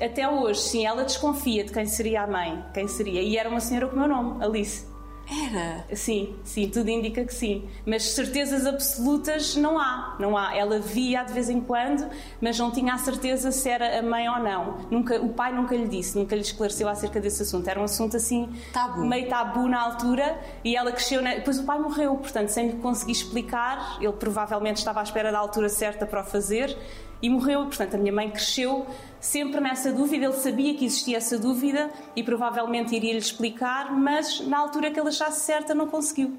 Até 0.00 0.28
hoje, 0.28 0.60
sim, 0.60 0.84
ela 0.86 1.02
desconfia 1.04 1.64
de 1.64 1.72
quem 1.72 1.86
seria 1.86 2.22
a 2.22 2.26
mãe, 2.26 2.64
quem 2.74 2.88
seria. 2.88 3.22
E 3.22 3.36
era 3.36 3.48
uma 3.48 3.60
senhora 3.60 3.86
com 3.86 3.96
o 3.96 3.98
meu 4.00 4.08
nome, 4.08 4.44
Alice. 4.44 4.86
Era. 5.30 5.84
Sim, 5.94 6.36
sim, 6.44 6.68
tudo 6.68 6.88
indica 6.90 7.24
que 7.24 7.32
sim. 7.32 7.68
Mas 7.86 8.02
certezas 8.12 8.66
absolutas 8.66 9.56
não 9.56 9.78
há, 9.78 10.16
não 10.18 10.36
há. 10.36 10.54
Ela 10.56 10.78
via 10.78 11.22
de 11.22 11.32
vez 11.32 11.48
em 11.48 11.60
quando, 11.60 12.08
mas 12.40 12.58
não 12.58 12.70
tinha 12.70 12.94
a 12.94 12.98
certeza 12.98 13.52
se 13.52 13.68
era 13.68 13.98
a 13.98 14.02
mãe 14.02 14.28
ou 14.28 14.38
não. 14.38 14.78
Nunca, 14.90 15.20
o 15.20 15.30
pai 15.30 15.52
nunca 15.52 15.74
lhe 15.76 15.88
disse, 15.88 16.18
nunca 16.18 16.34
lhe 16.34 16.42
esclareceu 16.42 16.88
acerca 16.88 17.20
desse 17.20 17.42
assunto. 17.42 17.68
Era 17.68 17.80
um 17.80 17.84
assunto 17.84 18.16
assim 18.16 18.48
Tabu. 18.72 19.04
meio 19.04 19.28
tabu 19.28 19.68
na 19.68 19.80
altura 19.80 20.38
e 20.64 20.76
ela 20.76 20.92
cresceu. 20.92 21.22
Na... 21.22 21.34
Depois 21.34 21.58
o 21.58 21.64
pai 21.64 21.78
morreu, 21.78 22.16
portanto, 22.16 22.48
sem 22.48 22.68
lhe 22.68 22.76
conseguir 22.78 23.12
explicar, 23.12 23.98
ele 24.00 24.12
provavelmente 24.12 24.78
estava 24.78 25.00
à 25.00 25.02
espera 25.02 25.30
da 25.30 25.38
altura 25.38 25.68
certa 25.68 26.04
para 26.04 26.22
o 26.22 26.24
fazer 26.24 26.76
e 27.22 27.30
morreu. 27.30 27.66
Portanto, 27.66 27.94
a 27.94 27.98
minha 27.98 28.12
mãe 28.12 28.28
cresceu 28.28 28.86
sempre 29.20 29.60
nessa 29.60 29.92
dúvida. 29.92 30.26
Ele 30.26 30.34
sabia 30.34 30.74
que 30.74 30.84
existia 30.84 31.16
essa 31.16 31.38
dúvida 31.38 31.90
e 32.14 32.22
provavelmente 32.22 32.94
iria 32.94 33.12
lhe 33.12 33.18
explicar, 33.18 33.92
mas 33.96 34.40
na 34.40 34.58
altura 34.58 34.90
que 34.90 34.98
ele 34.98 35.08
achasse 35.08 35.40
certa, 35.40 35.74
não 35.74 35.86
conseguiu. 35.86 36.36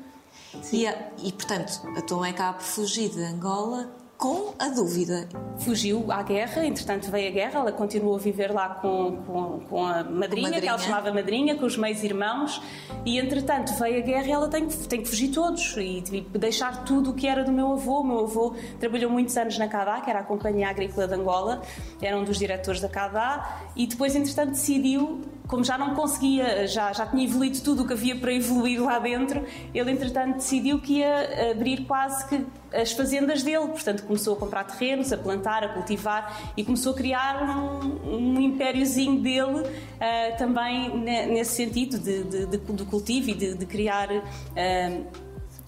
E, 0.72 0.86
e, 1.24 1.32
portanto, 1.32 1.82
a 1.98 2.02
tua 2.02 2.20
mãe 2.20 2.32
acaba 2.32 2.58
por 2.58 2.64
fugir 2.64 3.10
de 3.10 3.24
Angola 3.24 4.03
com 4.18 4.54
a 4.58 4.70
dúvida. 4.70 5.28
Fugiu 5.60 6.10
à 6.12 6.24
guerra, 6.24 6.66
entretanto 6.66 7.12
veio 7.12 7.28
a 7.28 7.32
guerra, 7.32 7.60
ela 7.60 7.72
continuou 7.74 8.16
a 8.16 8.20
viver 8.20 8.52
lá 8.54 8.70
com, 8.76 9.18
com, 9.28 9.60
com 9.70 9.86
a 9.86 10.04
madrinha, 10.04 10.62
que 10.62 10.68
ela 10.68 10.78
chamava 10.78 11.12
madrinha, 11.12 11.56
com 11.58 11.66
os 11.66 11.76
meios 11.78 12.02
irmãos, 12.04 12.62
e 13.06 13.20
entretanto 13.20 13.74
veio 13.78 13.98
a 13.98 14.02
guerra 14.02 14.26
e 14.28 14.32
ela 14.32 14.48
tem, 14.48 14.68
que- 14.68 14.88
tem 14.88 15.02
que 15.02 15.10
fugir 15.10 15.30
todos 15.30 15.76
e 15.78 16.00
de- 16.02 16.22
deixar 16.38 16.86
tudo 16.86 17.10
o 17.12 17.14
que 17.14 17.28
era 17.28 17.44
do 17.44 17.52
meu 17.52 17.74
avô. 17.74 18.00
O 18.00 18.04
meu 18.04 18.20
avô 18.20 18.56
trabalhou 18.80 19.12
muitos 19.12 19.36
anos 19.36 19.58
na 19.58 19.68
CADA, 19.68 20.00
que 20.02 20.10
era 20.10 20.20
a 20.20 20.24
Companhia 20.24 20.70
Agrícola 20.70 21.06
de 21.08 21.14
Angola, 21.16 21.62
era 22.02 22.18
um 22.18 22.24
dos 22.24 22.38
diretores 22.38 22.80
da 22.80 22.88
CADA, 22.88 23.44
e 23.76 23.86
depois, 23.88 24.16
entretanto, 24.16 24.52
decidiu 24.52 25.22
como 25.54 25.64
já 25.64 25.78
não 25.78 25.94
conseguia, 25.94 26.66
já, 26.66 26.92
já 26.94 27.06
tinha 27.06 27.24
evoluído 27.24 27.62
tudo 27.62 27.84
o 27.84 27.88
que 27.88 27.94
havia 27.94 28.16
para 28.16 28.34
evoluir 28.34 28.84
lá 28.84 28.98
dentro, 28.98 29.46
ele 29.72 29.92
entretanto 29.92 30.38
decidiu 30.38 30.80
que 30.80 30.94
ia 30.94 31.52
abrir 31.52 31.86
quase 31.86 32.28
que 32.28 32.44
as 32.74 32.92
fazendas 32.92 33.44
dele. 33.44 33.68
Portanto, 33.68 34.02
começou 34.02 34.34
a 34.34 34.38
comprar 34.38 34.64
terrenos, 34.64 35.14
a 35.14 35.18
plantar, 35.18 35.64
a 35.64 35.70
cultivar 35.70 36.54
e 36.58 36.64
começou 36.64 36.94
a 36.94 36.96
criar 36.96 37.44
um, 37.44 38.16
um 38.16 38.42
impériozinho 38.42 39.22
dele 39.22 39.60
uh, 39.62 40.38
também 40.40 40.98
nesse 40.98 41.52
sentido 41.52 42.00
de, 42.00 42.24
de, 42.24 42.46
de, 42.48 42.58
do 42.58 42.86
cultivo 42.88 43.30
e 43.30 43.36
de, 43.36 43.54
de 43.54 43.66
criar 43.68 44.10
uh, 44.12 45.06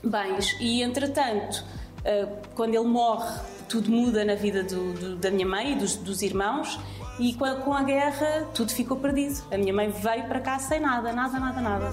bens. 0.04 0.58
E 0.60 0.82
entretanto, 0.82 1.63
uh, 2.00 2.36
quando 2.56 2.74
ele 2.74 2.88
morre, 2.88 3.39
tudo 3.70 3.92
muda 3.92 4.25
na 4.25 4.34
vida 4.34 4.63
do, 4.63 4.94
do, 4.94 5.15
da 5.15 5.30
minha 5.30 5.46
mãe 5.48 5.74
e 5.74 5.75
dos, 5.75 5.96
dos 5.96 6.24
irmãos. 6.24 6.80
E 7.18 7.34
com 7.34 7.46
a, 7.46 7.56
com 7.56 7.74
a, 7.74 7.84
guerra 7.84 8.48
tudo 8.54 8.72
ficou 8.74 8.98
perdido. 8.98 9.42
A 9.52 9.58
minha 9.58 9.74
mãe 9.74 9.90
veio 9.90 10.28
para 10.28 10.42
cá 10.42 10.60
sem 10.60 10.82
nada, 10.82 11.14
nada, 11.14 11.40
nada, 11.40 11.62
nada. 11.62 11.92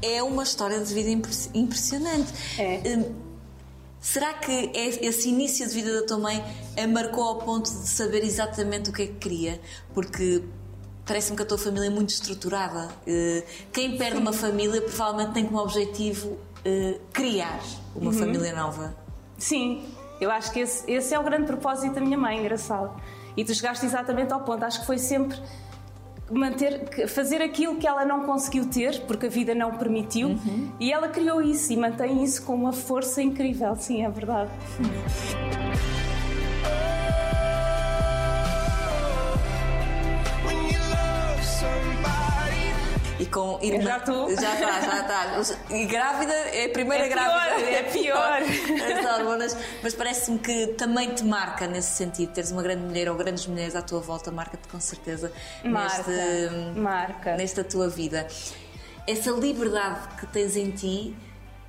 É 0.00 0.22
uma 0.22 0.42
história 0.42 0.80
de 0.80 0.94
vida 0.94 1.10
impressionante. 1.54 2.32
É. 2.58 2.96
Hum, 2.96 3.14
será 4.00 4.32
que 4.34 4.70
esse 4.74 5.28
início 5.28 5.68
de 5.68 5.74
vida 5.74 6.00
da 6.00 6.06
tua 6.06 6.18
mãe 6.18 6.42
a 6.82 6.86
marcou 6.86 7.24
ao 7.24 7.38
ponto 7.38 7.70
de 7.70 7.88
saber 7.88 8.24
exatamente 8.24 8.88
o 8.88 8.92
que 8.92 9.02
é 9.02 9.06
que 9.06 9.14
queria? 9.14 9.60
Porque 9.92 10.42
parece-me 11.04 11.36
que 11.36 11.42
a 11.42 11.46
tua 11.46 11.58
família 11.58 11.88
é 11.88 11.90
muito 11.90 12.10
estruturada. 12.10 12.88
Hum, 13.06 13.42
quem 13.70 13.98
perde 13.98 14.16
uma 14.16 14.32
família 14.32 14.80
provavelmente 14.80 15.34
tem 15.34 15.44
como 15.44 15.58
objetivo 15.58 16.38
hum, 16.64 16.98
criar 17.12 17.60
uma 17.94 18.10
uhum. 18.10 18.18
família 18.18 18.54
nova. 18.54 19.03
Sim, 19.36 19.84
eu 20.20 20.30
acho 20.30 20.52
que 20.52 20.60
esse, 20.60 20.90
esse 20.90 21.14
é 21.14 21.18
o 21.18 21.22
grande 21.22 21.46
propósito 21.46 21.94
da 21.94 22.00
minha 22.00 22.18
mãe, 22.18 22.38
engraçado. 22.38 22.90
E 23.36 23.44
tu 23.44 23.54
chegaste 23.54 23.84
exatamente 23.84 24.32
ao 24.32 24.40
ponto. 24.40 24.64
Acho 24.64 24.80
que 24.80 24.86
foi 24.86 24.98
sempre 24.98 25.38
manter, 26.30 27.08
fazer 27.08 27.42
aquilo 27.42 27.76
que 27.76 27.86
ela 27.86 28.04
não 28.04 28.24
conseguiu 28.24 28.66
ter, 28.68 29.00
porque 29.02 29.26
a 29.26 29.28
vida 29.28 29.54
não 29.54 29.72
permitiu, 29.72 30.28
uhum. 30.28 30.72
e 30.80 30.92
ela 30.92 31.08
criou 31.08 31.42
isso 31.42 31.72
e 31.72 31.76
mantém 31.76 32.22
isso 32.22 32.42
com 32.42 32.54
uma 32.54 32.72
força 32.72 33.22
incrível. 33.22 33.74
Sim, 33.76 34.04
é 34.04 34.10
verdade. 34.10 34.50
E 43.18 43.26
com 43.26 43.58
irmã... 43.62 43.84
Já 43.84 43.96
estou. 43.98 44.30
Já 44.30 44.54
está, 44.54 44.80
já 44.80 45.42
está. 45.42 45.74
E 45.74 45.86
grávida, 45.86 46.32
é 46.32 46.66
a 46.66 46.68
primeira 46.70 47.06
é 47.06 47.08
grávida. 47.08 47.44
Pior, 47.54 47.72
é 47.72 47.82
pior. 47.84 48.42
As 48.98 49.18
hormonas. 49.18 49.56
Mas 49.82 49.94
parece-me 49.94 50.38
que 50.38 50.68
também 50.68 51.14
te 51.14 51.24
marca 51.24 51.66
nesse 51.66 51.92
sentido. 51.92 52.32
Teres 52.32 52.50
uma 52.50 52.62
grande 52.62 52.82
mulher 52.82 53.08
ou 53.08 53.16
grandes 53.16 53.46
mulheres 53.46 53.76
à 53.76 53.82
tua 53.82 54.00
volta, 54.00 54.32
marca-te 54.32 54.66
com 54.68 54.80
certeza. 54.80 55.32
Marca. 55.62 56.10
Neste, 56.10 56.78
marca. 56.78 57.36
Nesta 57.36 57.64
tua 57.64 57.88
vida. 57.88 58.26
Essa 59.06 59.30
liberdade 59.30 60.16
que 60.18 60.26
tens 60.26 60.56
em 60.56 60.70
ti. 60.70 61.16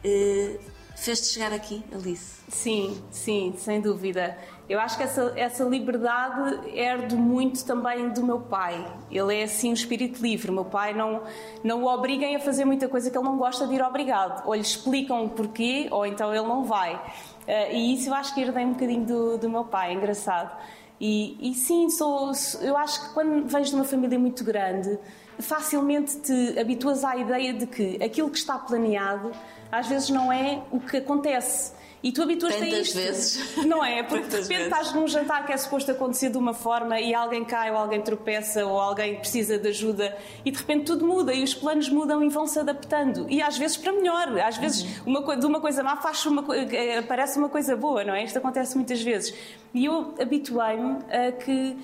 Eh, 0.03 0.57
fez-te 0.95 1.27
chegar 1.27 1.51
aqui, 1.51 1.83
Alice? 1.93 2.35
Sim, 2.47 3.03
sim, 3.11 3.53
sem 3.57 3.81
dúvida. 3.81 4.37
Eu 4.67 4.79
acho 4.79 4.97
que 4.97 5.03
essa, 5.03 5.33
essa 5.35 5.63
liberdade 5.63 6.71
herdo 6.75 7.15
muito 7.15 7.63
também 7.63 8.09
do 8.09 8.23
meu 8.23 8.39
pai. 8.39 8.83
Ele 9.11 9.39
é 9.39 9.43
assim 9.43 9.69
um 9.69 9.73
espírito 9.73 10.21
livre. 10.21 10.49
O 10.49 10.53
meu 10.53 10.65
pai 10.65 10.93
não, 10.93 11.21
não 11.63 11.83
o 11.83 11.87
obriguem 11.87 12.35
a 12.35 12.39
fazer 12.39 12.65
muita 12.65 12.87
coisa 12.87 13.11
que 13.11 13.17
ele 13.17 13.25
não 13.25 13.37
gosta 13.37 13.67
de 13.67 13.75
ir 13.75 13.83
obrigado. 13.83 14.45
Ou 14.47 14.55
lhe 14.55 14.61
explicam 14.61 15.23
o 15.23 15.29
porquê, 15.29 15.87
ou 15.91 16.05
então 16.05 16.33
ele 16.33 16.47
não 16.47 16.63
vai. 16.63 16.95
Uh, 16.95 17.73
e 17.73 17.93
isso 17.93 18.09
eu 18.09 18.13
acho 18.15 18.33
que 18.33 18.41
herdei 18.41 18.65
um 18.65 18.73
bocadinho 18.73 19.05
do, 19.05 19.37
do 19.37 19.49
meu 19.49 19.65
pai, 19.65 19.91
é 19.91 19.93
engraçado. 19.93 20.57
E, 20.99 21.37
e 21.51 21.53
sim, 21.53 21.89
sou, 21.89 22.31
eu 22.61 22.75
acho 22.75 23.07
que 23.07 23.13
quando 23.13 23.47
vens 23.47 23.69
de 23.69 23.75
uma 23.75 23.83
família 23.83 24.17
muito 24.17 24.43
grande, 24.43 24.97
facilmente 25.37 26.17
te 26.21 26.57
habituas 26.57 27.03
à 27.03 27.15
ideia 27.15 27.53
de 27.53 27.67
que 27.67 28.01
aquilo 28.03 28.29
que 28.29 28.37
está 28.37 28.57
planeado 28.57 29.31
às 29.71 29.87
vezes 29.87 30.09
não 30.09 30.31
é 30.31 30.61
o 30.71 30.79
que 30.79 30.97
acontece. 30.97 31.73
E 32.05 32.11
tu 32.11 32.21
habituas-te 32.21 32.61
a 32.61 32.67
isto. 32.67 32.95
vezes. 32.97 33.55
Não 33.65 33.83
é? 33.83 34.03
Porque 34.03 34.27
de 34.27 34.35
repente 34.35 34.61
estás 34.61 34.93
num 34.93 35.07
jantar 35.07 35.43
que 35.43 35.51
é 35.51 35.57
suposto 35.57 35.89
acontecer 35.89 36.29
de 36.29 36.37
uma 36.37 36.53
forma 36.53 36.99
e 36.99 37.15
alguém 37.15 37.43
cai 37.43 37.71
ou 37.71 37.77
alguém 37.77 37.99
tropeça 37.99 38.63
ou 38.63 38.79
alguém 38.79 39.15
precisa 39.15 39.57
de 39.57 39.69
ajuda 39.69 40.15
e 40.45 40.51
de 40.51 40.57
repente 40.59 40.85
tudo 40.85 41.03
muda 41.03 41.33
e 41.33 41.43
os 41.43 41.55
planos 41.55 41.89
mudam 41.89 42.23
e 42.23 42.29
vão 42.29 42.45
se 42.45 42.59
adaptando. 42.59 43.25
E 43.27 43.41
às 43.41 43.57
vezes 43.57 43.75
para 43.77 43.91
melhor. 43.91 44.37
Às 44.37 44.55
vezes 44.57 44.83
uhum. 44.83 45.17
uma, 45.17 45.35
de 45.35 45.45
uma 45.47 45.59
coisa 45.59 45.81
má 45.81 45.97
faz 45.97 46.23
uma, 46.27 46.45
eh, 46.55 46.99
aparece 46.99 47.39
uma 47.39 47.49
coisa 47.49 47.75
boa, 47.75 48.03
não 48.03 48.13
é? 48.13 48.23
Isto 48.23 48.37
acontece 48.37 48.75
muitas 48.75 49.01
vezes. 49.01 49.33
E 49.73 49.85
eu 49.85 50.13
habituei-me 50.21 50.99
a 51.09 51.31
que 51.31 51.75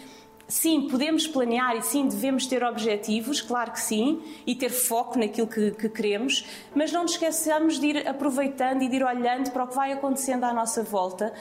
sim, 0.51 0.89
podemos 0.89 1.25
planear 1.25 1.77
e 1.77 1.81
sim, 1.81 2.05
devemos 2.05 2.45
ter 2.45 2.61
objetivos, 2.61 3.39
claro 3.39 3.71
que 3.71 3.79
sim, 3.79 4.21
e 4.45 4.53
ter 4.53 4.69
foco 4.69 5.17
naquilo 5.17 5.47
que, 5.47 5.71
que, 5.71 5.87
queremos, 5.87 6.45
mas 6.75 6.91
não 6.91 7.03
nos 7.03 7.13
esqueçamos 7.13 7.79
de 7.79 7.87
ir 7.87 8.07
aproveitando 8.07 8.81
e 8.81 8.89
de 8.89 8.97
ir 8.97 9.03
olhando 9.03 9.49
para 9.51 9.63
o 9.63 9.67
que 9.67 9.75
vai 9.75 9.93
acontecendo 9.93 10.43
à 10.43 10.53
nossa 10.53 10.83
volta. 10.83 11.33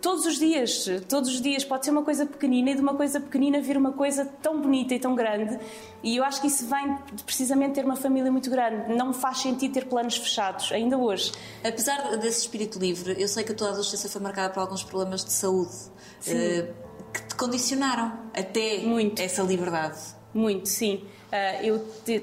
Todos 0.00 0.24
os 0.26 0.38
dias, 0.38 0.88
todos 1.08 1.28
os 1.28 1.40
dias, 1.40 1.64
pode 1.64 1.84
ser 1.84 1.90
uma 1.90 2.04
coisa 2.04 2.24
pequenina 2.24 2.70
e 2.70 2.74
de 2.76 2.80
uma 2.80 2.94
coisa 2.94 3.20
pequenina 3.20 3.60
vir 3.60 3.76
uma 3.76 3.92
coisa 3.92 4.24
tão 4.40 4.60
bonita 4.60 4.94
e 4.94 5.00
tão 5.00 5.16
grande. 5.16 5.58
E 6.00 6.16
eu 6.16 6.24
acho 6.24 6.40
que 6.40 6.46
isso 6.46 6.64
vem 6.66 6.96
precisamente 7.26 7.74
ter 7.74 7.84
uma 7.84 7.96
família 7.96 8.30
muito 8.30 8.48
grande. 8.48 8.94
Não 8.94 9.12
faz 9.12 9.38
sentido 9.38 9.74
ter 9.74 9.86
planos 9.86 10.16
fechados, 10.16 10.70
ainda 10.70 10.96
hoje. 10.96 11.32
Apesar 11.64 12.16
desse 12.16 12.42
espírito 12.42 12.78
livre, 12.78 13.20
eu 13.20 13.26
sei 13.26 13.42
que 13.42 13.50
a 13.50 13.54
tua 13.54 13.68
adolescência 13.70 14.08
foi 14.08 14.22
marcada 14.22 14.54
por 14.54 14.60
alguns 14.60 14.84
problemas 14.84 15.24
de 15.24 15.32
saúde. 15.32 15.74
Sim. 16.20 16.60
Uh, 16.60 16.81
condicionaram 17.42 18.12
até 18.32 18.78
Muito. 18.78 19.20
essa 19.20 19.42
liberdade. 19.42 19.98
Muito, 20.32 20.68
sim. 20.68 21.04
Uh, 21.32 21.64
eu 21.64 21.78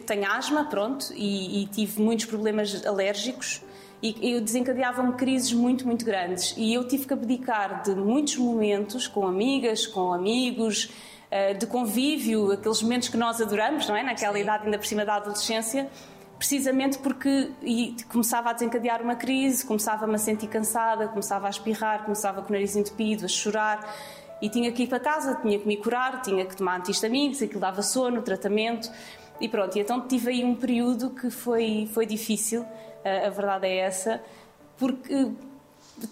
tenho 0.05 0.31
asma, 0.31 0.65
pronto, 0.65 1.13
e, 1.13 1.63
e, 1.63 1.67
tive 1.67 2.01
muitos 2.01 2.25
problemas 2.25 2.85
alérgicos 2.85 3.61
e 4.01 4.31
eu 4.31 4.39
desencadeava-me 4.39 5.13
crises 5.13 5.51
muito, 5.51 5.85
muito 5.85 6.05
grandes. 6.05 6.55
E 6.55 6.73
eu 6.73 6.87
tive 6.87 7.05
que 7.05 7.13
abdicar 7.13 7.83
de 7.83 7.93
muitos 7.95 8.37
momentos 8.37 9.07
com 9.07 9.27
amigas, 9.27 9.85
com 9.85 10.13
amigos, 10.13 10.85
uh, 10.85 11.57
de 11.57 11.67
convívio, 11.67 12.53
aqueles 12.53 12.81
momentos 12.81 13.09
que 13.09 13.17
nós 13.17 13.41
adoramos, 13.41 13.87
não 13.89 13.97
é? 13.97 14.03
Naquela 14.03 14.35
sim. 14.35 14.41
idade, 14.41 14.65
ainda 14.65 14.77
por 14.77 14.87
cima 14.87 15.03
da 15.03 15.15
adolescência, 15.15 15.89
precisamente 16.37 16.97
porque 16.99 17.51
começava 18.07 18.51
a 18.51 18.53
desencadear 18.53 19.01
uma 19.01 19.15
crise, 19.15 19.65
começava-me 19.65 20.15
a 20.15 20.17
sentir 20.17 20.47
cansada, 20.47 21.09
começava 21.09 21.47
a 21.47 21.49
espirrar, 21.49 22.03
começava 22.05 22.41
com 22.41 22.49
o 22.49 22.53
nariz 22.53 22.77
entupido, 22.77 23.25
a 23.25 23.27
chorar 23.27 23.85
e 24.41 24.49
tinha 24.49 24.71
que 24.71 24.83
ir 24.83 24.87
para 24.87 24.99
casa, 24.99 25.35
tinha 25.35 25.59
que 25.59 25.67
me 25.67 25.77
curar, 25.77 26.21
tinha 26.21 26.45
que 26.45 26.55
tomar 26.55 26.77
antihistamínicos, 26.77 27.41
aquilo 27.41 27.59
dava 27.59 27.81
sono, 27.81 28.21
tratamento. 28.21 28.91
E 29.39 29.47
pronto, 29.47 29.77
e 29.77 29.81
então 29.81 30.01
tive 30.01 30.31
aí 30.31 30.43
um 30.43 30.55
período 30.55 31.11
que 31.11 31.29
foi, 31.29 31.89
foi 31.93 32.05
difícil, 32.05 32.65
a, 33.03 33.29
verdade 33.29 33.67
é 33.67 33.77
essa, 33.77 34.21
porque 34.77 35.31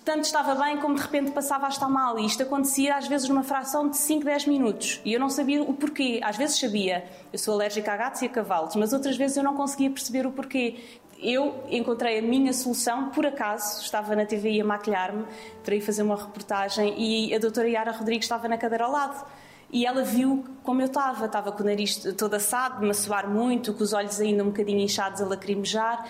tanto 0.03 0.21
estava 0.21 0.55
bem 0.55 0.77
como 0.77 0.95
de 0.95 1.01
repente 1.01 1.31
passava 1.31 1.65
a 1.65 1.69
estar 1.69 1.89
mal. 1.89 2.17
E 2.19 2.25
isto 2.25 2.43
acontecia 2.43 2.95
às 2.95 3.07
vezes 3.07 3.27
numa 3.29 3.43
fração 3.43 3.89
de 3.89 3.97
5, 3.97 4.23
10 4.23 4.47
minutos. 4.47 5.01
E 5.03 5.13
eu 5.13 5.19
não 5.19 5.29
sabia 5.29 5.61
o 5.61 5.73
porquê. 5.73 6.19
Às 6.23 6.37
vezes 6.37 6.59
sabia, 6.59 7.05
eu 7.31 7.39
sou 7.39 7.53
alérgica 7.53 7.91
a 7.93 7.97
gatos 7.97 8.21
e 8.21 8.25
a 8.25 8.29
cavalos, 8.29 8.75
mas 8.75 8.93
outras 8.93 9.17
vezes 9.17 9.37
eu 9.37 9.43
não 9.43 9.55
conseguia 9.55 9.89
perceber 9.89 10.25
o 10.25 10.31
porquê 10.31 10.99
eu 11.21 11.63
encontrei 11.69 12.19
a 12.19 12.21
minha 12.21 12.53
solução, 12.53 13.09
por 13.09 13.25
acaso, 13.25 13.81
estava 13.81 14.15
na 14.15 14.25
TVI 14.25 14.61
a 14.61 14.65
maquilhar-me 14.65 15.25
para 15.63 15.75
ir 15.75 15.81
fazer 15.81 16.03
uma 16.03 16.15
reportagem 16.15 16.95
e 16.97 17.33
a 17.33 17.39
doutora 17.39 17.67
Yara 17.67 17.91
Rodrigues 17.91 18.25
estava 18.25 18.47
na 18.47 18.57
cadeira 18.57 18.85
ao 18.85 18.91
lado. 18.91 19.25
E 19.71 19.85
ela 19.85 20.03
viu 20.03 20.45
como 20.63 20.81
eu 20.81 20.85
estava, 20.85 21.25
estava 21.25 21.51
com 21.51 21.61
o 21.61 21.65
nariz 21.65 21.97
todo 22.17 22.33
assado, 22.35 22.81
me 22.81 22.91
a 22.91 22.93
suar 22.93 23.29
muito, 23.29 23.73
com 23.73 23.83
os 23.83 23.93
olhos 23.93 24.19
ainda 24.21 24.43
um 24.43 24.47
bocadinho 24.47 24.79
inchados 24.79 25.21
a 25.21 25.25
lacrimejar. 25.25 26.07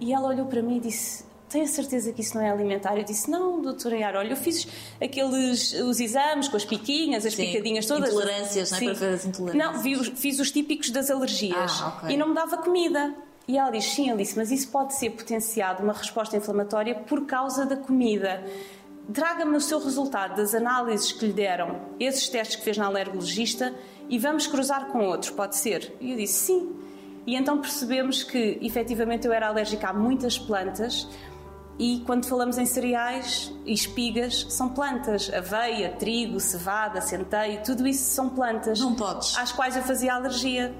E 0.00 0.12
ela 0.12 0.28
olhou 0.28 0.46
para 0.46 0.60
mim 0.60 0.78
e 0.78 0.80
disse: 0.80 1.24
a 1.54 1.66
certeza 1.66 2.12
que 2.12 2.20
isso 2.20 2.36
não 2.36 2.44
é 2.44 2.50
alimentar? 2.50 2.96
Eu 2.96 3.04
disse, 3.04 3.30
não, 3.30 3.62
doutora 3.62 3.96
Yara, 3.96 4.18
olha, 4.18 4.30
eu 4.30 4.36
fiz 4.36 4.66
aqueles 5.00 5.72
os 5.72 6.00
exames 6.00 6.48
com 6.48 6.56
as 6.56 6.64
piquinhas, 6.64 7.24
as 7.24 7.34
Sim. 7.34 7.46
picadinhas 7.46 7.86
todas. 7.86 8.10
Intolerâncias, 8.10 8.70
não 8.72 8.78
é? 8.78 8.84
Para 8.84 8.92
ver 8.94 9.14
as 9.14 9.24
intolerâncias. 9.24 9.72
Não, 9.72 9.82
fiz, 9.82 10.08
fiz 10.20 10.40
os 10.40 10.50
típicos 10.50 10.90
das 10.90 11.10
alergias. 11.10 11.80
Ah, 11.80 11.96
okay. 11.98 12.14
E 12.14 12.16
não 12.18 12.28
me 12.28 12.34
dava 12.34 12.56
comida. 12.58 13.14
E 13.48 13.56
ela 13.56 13.70
diz: 13.70 13.84
sim, 13.84 14.10
Alice, 14.10 14.36
mas 14.36 14.50
isso 14.50 14.68
pode 14.68 14.94
ser 14.94 15.10
potenciado 15.10 15.82
uma 15.82 15.92
resposta 15.92 16.36
inflamatória 16.36 16.94
por 16.94 17.26
causa 17.26 17.64
da 17.64 17.76
comida. 17.76 18.44
Traga-me 19.12 19.56
o 19.56 19.60
seu 19.60 19.78
resultado 19.78 20.36
das 20.36 20.54
análises 20.54 21.12
que 21.12 21.26
lhe 21.26 21.32
deram, 21.32 21.80
esses 22.00 22.28
testes 22.28 22.56
que 22.56 22.64
fez 22.64 22.76
na 22.76 22.86
alergologista, 22.86 23.72
e 24.08 24.18
vamos 24.18 24.48
cruzar 24.48 24.88
com 24.88 24.98
outros, 25.04 25.30
pode 25.30 25.56
ser? 25.56 25.94
E 26.00 26.10
eu 26.10 26.16
disse: 26.16 26.46
sim. 26.46 26.76
E 27.26 27.34
então 27.34 27.58
percebemos 27.58 28.22
que, 28.22 28.58
efetivamente, 28.62 29.26
eu 29.26 29.32
era 29.32 29.48
alérgica 29.48 29.88
a 29.88 29.92
muitas 29.92 30.38
plantas. 30.38 31.08
E 31.78 32.02
quando 32.06 32.26
falamos 32.26 32.56
em 32.56 32.64
cereais 32.64 33.52
e 33.64 33.72
espigas, 33.72 34.46
são 34.48 34.68
plantas. 34.68 35.30
Aveia, 35.32 35.90
trigo, 35.90 36.40
cevada, 36.40 37.00
centeio, 37.00 37.62
tudo 37.62 37.86
isso 37.86 38.14
são 38.14 38.30
plantas. 38.30 38.80
Não 38.80 38.94
podes. 38.94 39.36
Às 39.36 39.52
quais 39.52 39.76
eu 39.76 39.82
fazia 39.82 40.14
alergia. 40.14 40.74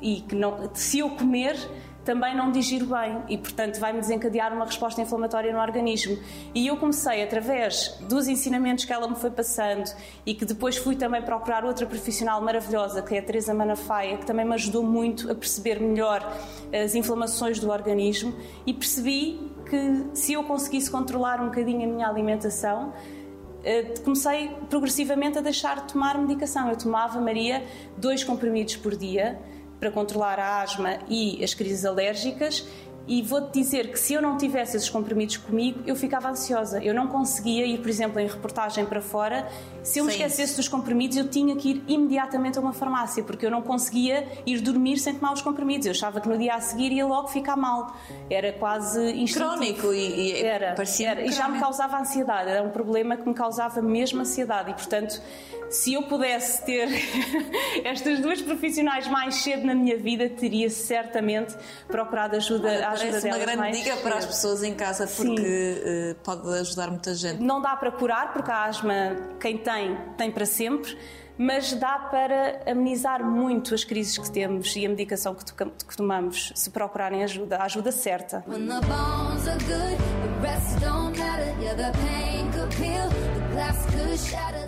E 0.00 0.20
que 0.22 0.34
não, 0.34 0.68
se 0.74 0.98
eu 0.98 1.10
comer, 1.10 1.56
também 2.04 2.36
não 2.36 2.50
digiro 2.50 2.86
bem 2.86 3.22
e, 3.28 3.38
portanto, 3.38 3.78
vai-me 3.78 4.00
desencadear 4.00 4.52
uma 4.52 4.64
resposta 4.64 5.00
inflamatória 5.00 5.52
no 5.52 5.60
organismo. 5.60 6.18
E 6.54 6.66
eu 6.66 6.76
comecei, 6.76 7.22
através 7.22 7.96
dos 8.08 8.28
ensinamentos 8.28 8.84
que 8.84 8.92
ela 8.92 9.08
me 9.08 9.16
foi 9.16 9.30
passando 9.30 9.90
e 10.26 10.34
que 10.34 10.44
depois 10.44 10.76
fui 10.76 10.96
também 10.96 11.22
procurar 11.22 11.64
outra 11.64 11.86
profissional 11.86 12.40
maravilhosa, 12.40 13.02
que 13.02 13.14
é 13.14 13.18
a 13.18 13.22
Teresa 13.22 13.54
Manafaia, 13.54 14.16
que 14.16 14.26
também 14.26 14.44
me 14.44 14.54
ajudou 14.54 14.82
muito 14.82 15.30
a 15.30 15.34
perceber 15.34 15.80
melhor 15.80 16.26
as 16.72 16.94
inflamações 16.94 17.58
do 17.58 17.70
organismo 17.70 18.34
e 18.66 18.74
percebi 18.74 19.50
que 19.68 20.06
se 20.14 20.32
eu 20.32 20.42
conseguisse 20.44 20.90
controlar 20.90 21.40
um 21.40 21.46
bocadinho 21.46 21.88
a 21.88 21.92
minha 21.92 22.08
alimentação, 22.08 22.92
eh, 23.64 23.94
comecei 24.04 24.50
progressivamente 24.68 25.38
a 25.38 25.40
deixar 25.40 25.76
de 25.82 25.92
tomar 25.92 26.18
medicação. 26.18 26.68
Eu 26.68 26.76
tomava, 26.76 27.20
Maria, 27.20 27.64
dois 27.96 28.24
comprimidos 28.24 28.76
por 28.76 28.96
dia 28.96 29.38
para 29.82 29.90
controlar 29.90 30.38
a 30.38 30.62
asma 30.62 31.00
e 31.08 31.42
as 31.42 31.54
crises 31.54 31.84
alérgicas 31.84 32.64
e 33.06 33.20
vou-te 33.20 33.52
dizer 33.58 33.90
que 33.90 33.98
se 33.98 34.14
eu 34.14 34.22
não 34.22 34.36
tivesse 34.36 34.76
esses 34.76 34.88
comprimidos 34.88 35.36
comigo, 35.36 35.80
eu 35.84 35.96
ficava 35.96 36.28
ansiosa. 36.28 36.82
Eu 36.84 36.94
não 36.94 37.08
conseguia 37.08 37.66
ir, 37.66 37.78
por 37.78 37.90
exemplo, 37.90 38.20
em 38.20 38.28
reportagem 38.28 38.86
para 38.86 39.02
fora. 39.02 39.48
Se 39.82 39.98
eu 39.98 40.04
me 40.04 40.12
esquecesse 40.12 40.56
dos 40.56 40.68
comprimidos, 40.68 41.16
eu 41.16 41.28
tinha 41.28 41.56
que 41.56 41.70
ir 41.70 41.84
imediatamente 41.88 42.58
a 42.58 42.60
uma 42.60 42.72
farmácia, 42.72 43.24
porque 43.24 43.44
eu 43.44 43.50
não 43.50 43.60
conseguia 43.60 44.28
ir 44.46 44.60
dormir 44.60 44.98
sem 44.98 45.14
tomar 45.14 45.32
os 45.32 45.42
comprimidos. 45.42 45.86
Eu 45.86 45.90
achava 45.90 46.20
que 46.20 46.28
no 46.28 46.38
dia 46.38 46.54
a 46.54 46.60
seguir 46.60 46.92
ia 46.92 47.04
logo 47.04 47.26
ficar 47.26 47.56
mal. 47.56 47.92
Era 48.30 48.52
quase 48.52 49.00
instintivo. 49.14 49.50
Crónico 49.50 49.92
e, 49.92 50.30
e 50.30 50.42
Era, 50.42 50.74
parecia 50.74 51.10
era. 51.10 51.22
E 51.22 51.32
já 51.32 51.48
me 51.48 51.58
causava 51.58 51.98
ansiedade, 51.98 52.50
era 52.50 52.62
um 52.62 52.70
problema 52.70 53.16
que 53.16 53.28
me 53.28 53.34
causava 53.34 53.82
mesmo 53.82 54.20
ansiedade. 54.20 54.70
E, 54.70 54.74
portanto, 54.74 55.20
se 55.72 55.94
eu 55.94 56.02
pudesse 56.04 56.64
ter 56.64 56.88
estas 57.84 58.20
duas 58.20 58.40
profissionais 58.40 59.08
mais 59.08 59.36
cedo 59.36 59.66
na 59.66 59.74
minha 59.74 59.96
vida, 59.96 60.28
teria 60.28 60.68
certamente 60.70 61.56
procurado 61.88 62.36
ajuda, 62.36 62.68
a 62.86 62.90
ajuda 62.90 63.10
Parece 63.10 63.26
uma 63.26 63.32
delas 63.38 63.40
grande 63.40 63.58
mais 63.58 63.76
dica 63.78 63.96
para 63.96 64.14
as 64.16 64.24
cedo. 64.24 64.30
pessoas 64.32 64.62
em 64.62 64.74
casa 64.74 65.06
porque 65.06 65.82
eh, 65.84 66.16
pode 66.22 66.46
ajudar 66.60 66.90
muita 66.90 67.14
gente. 67.14 67.42
Não 67.42 67.60
dá 67.60 67.74
para 67.74 67.90
curar, 67.90 68.32
porque 68.32 68.50
a 68.50 68.64
asma, 68.64 69.16
quem 69.40 69.58
tem, 69.58 69.96
tem 70.16 70.30
para 70.30 70.46
sempre, 70.46 70.96
mas 71.42 71.72
dá 71.72 71.98
para 71.98 72.60
amenizar 72.70 73.24
muito 73.24 73.74
as 73.74 73.82
crises 73.82 74.16
que 74.16 74.30
temos 74.30 74.76
e 74.76 74.86
a 74.86 74.88
medicação 74.88 75.34
que, 75.34 75.44
que 75.52 75.96
tomamos, 75.96 76.52
se 76.54 76.70
procurarem 76.70 77.24
ajuda, 77.24 77.56
a 77.56 77.64
ajuda 77.64 77.90
certa. 77.90 78.44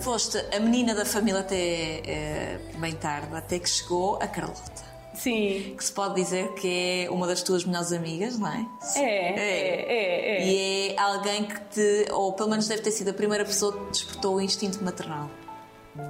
Foste 0.00 0.38
a 0.52 0.58
menina 0.58 0.96
da 0.96 1.04
família 1.04 1.40
até 1.42 1.56
eh, 1.56 2.60
bem 2.76 2.92
tarde, 2.94 3.36
até 3.36 3.60
que 3.60 3.68
chegou 3.68 4.16
a 4.16 4.26
Carlota. 4.26 4.82
Sim. 5.14 5.76
Que 5.78 5.84
se 5.84 5.92
pode 5.92 6.16
dizer 6.16 6.54
que 6.54 7.04
é 7.06 7.10
uma 7.10 7.28
das 7.28 7.40
tuas 7.40 7.64
melhores 7.64 7.92
amigas, 7.92 8.36
não 8.36 8.48
é? 8.48 8.66
É, 8.96 9.00
é, 9.00 9.38
é, 9.38 10.42
é. 10.42 10.46
E 10.46 10.88
é 10.90 11.00
alguém 11.00 11.44
que 11.44 11.60
te, 11.60 12.08
ou 12.10 12.32
pelo 12.32 12.50
menos 12.50 12.66
deve 12.66 12.82
ter 12.82 12.90
sido 12.90 13.10
a 13.10 13.14
primeira 13.14 13.44
pessoa 13.44 13.72
que 13.72 13.78
te 13.78 13.90
despertou 13.92 14.34
o 14.34 14.40
instinto 14.40 14.82
maternal. 14.82 15.30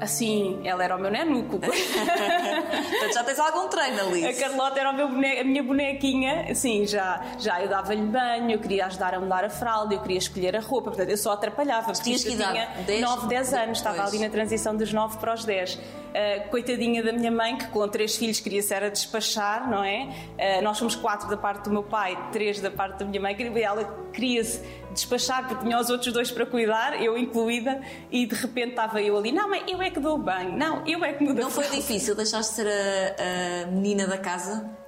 Assim, 0.00 0.60
ela 0.64 0.82
era 0.82 0.96
o 0.96 0.98
meu 1.00 1.10
nenuco. 1.10 1.58
Portanto, 1.60 3.12
já 3.14 3.24
tens 3.24 3.38
algum 3.38 3.68
treino 3.68 4.00
ali. 4.00 4.26
A 4.26 4.34
Carlota 4.34 4.80
era 4.80 4.92
meu 4.92 5.08
bone- 5.08 5.38
a 5.38 5.44
minha 5.44 5.62
bonequinha, 5.62 6.50
assim, 6.50 6.86
já, 6.86 7.22
já 7.38 7.60
eu 7.62 7.68
dava-lhe 7.68 8.00
banho, 8.02 8.50
eu 8.50 8.58
queria 8.58 8.86
ajudar 8.86 9.14
a 9.14 9.20
mudar 9.20 9.44
a 9.44 9.50
fralda, 9.50 9.94
eu 9.94 10.00
queria 10.00 10.18
escolher 10.18 10.56
a 10.56 10.60
roupa, 10.60 10.90
portanto 10.90 11.10
eu 11.10 11.16
só 11.18 11.32
atrapalhava. 11.32 11.86
porque 11.92 12.02
Tinhas 12.02 12.24
que 12.24 12.34
tinha 12.36 12.68
10? 12.86 13.00
9, 13.00 13.28
10 13.28 13.54
anos, 13.54 13.78
estava 13.78 14.02
ali 14.04 14.18
na 14.18 14.28
transição 14.30 14.74
dos 14.76 14.92
9 14.92 15.18
para 15.18 15.34
os 15.34 15.44
10. 15.44 15.78
Ah, 16.14 16.48
coitadinha 16.48 17.02
da 17.02 17.12
minha 17.12 17.30
mãe, 17.30 17.56
que 17.56 17.66
com 17.68 17.86
três 17.88 18.16
filhos 18.16 18.40
queria-se 18.40 18.72
era 18.72 18.90
despachar, 18.90 19.68
não 19.68 19.82
é? 19.84 20.08
Ah, 20.38 20.62
nós 20.62 20.78
somos 20.78 20.94
quatro 20.94 21.28
da 21.28 21.36
parte 21.36 21.64
do 21.64 21.70
meu 21.70 21.82
pai, 21.82 22.16
três 22.32 22.60
da 22.60 22.70
parte 22.70 22.98
da 23.00 23.04
minha 23.04 23.20
mãe, 23.20 23.36
e 23.38 23.62
ela 23.62 23.84
queria-se 24.12 24.62
despachar 24.94 25.46
porque 25.46 25.64
tinha 25.64 25.78
os 25.78 25.90
outros 25.90 26.12
dois 26.12 26.30
para 26.30 26.46
cuidar, 26.46 27.02
eu 27.02 27.18
incluída, 27.18 27.80
e 28.10 28.26
de 28.26 28.34
repente 28.34 28.70
estava 28.70 29.02
eu 29.02 29.18
ali, 29.18 29.32
não, 29.32 29.48
mãe, 29.48 29.62
eu 29.68 29.82
é 29.82 29.90
que 29.90 30.00
dou 30.00 30.16
banho, 30.16 30.56
não, 30.56 30.86
eu 30.86 31.04
é 31.04 31.12
que 31.12 31.22
mudo 31.22 31.40
Não 31.40 31.50
foi 31.50 31.64
fralda." 31.64 31.82
difícil 31.82 32.14
deixaste 32.14 32.50
de 32.50 32.56
ser 32.56 32.68
a, 32.68 33.64
a 33.64 33.70
menina 33.70 34.06
da 34.06 34.16
casa? 34.16 34.84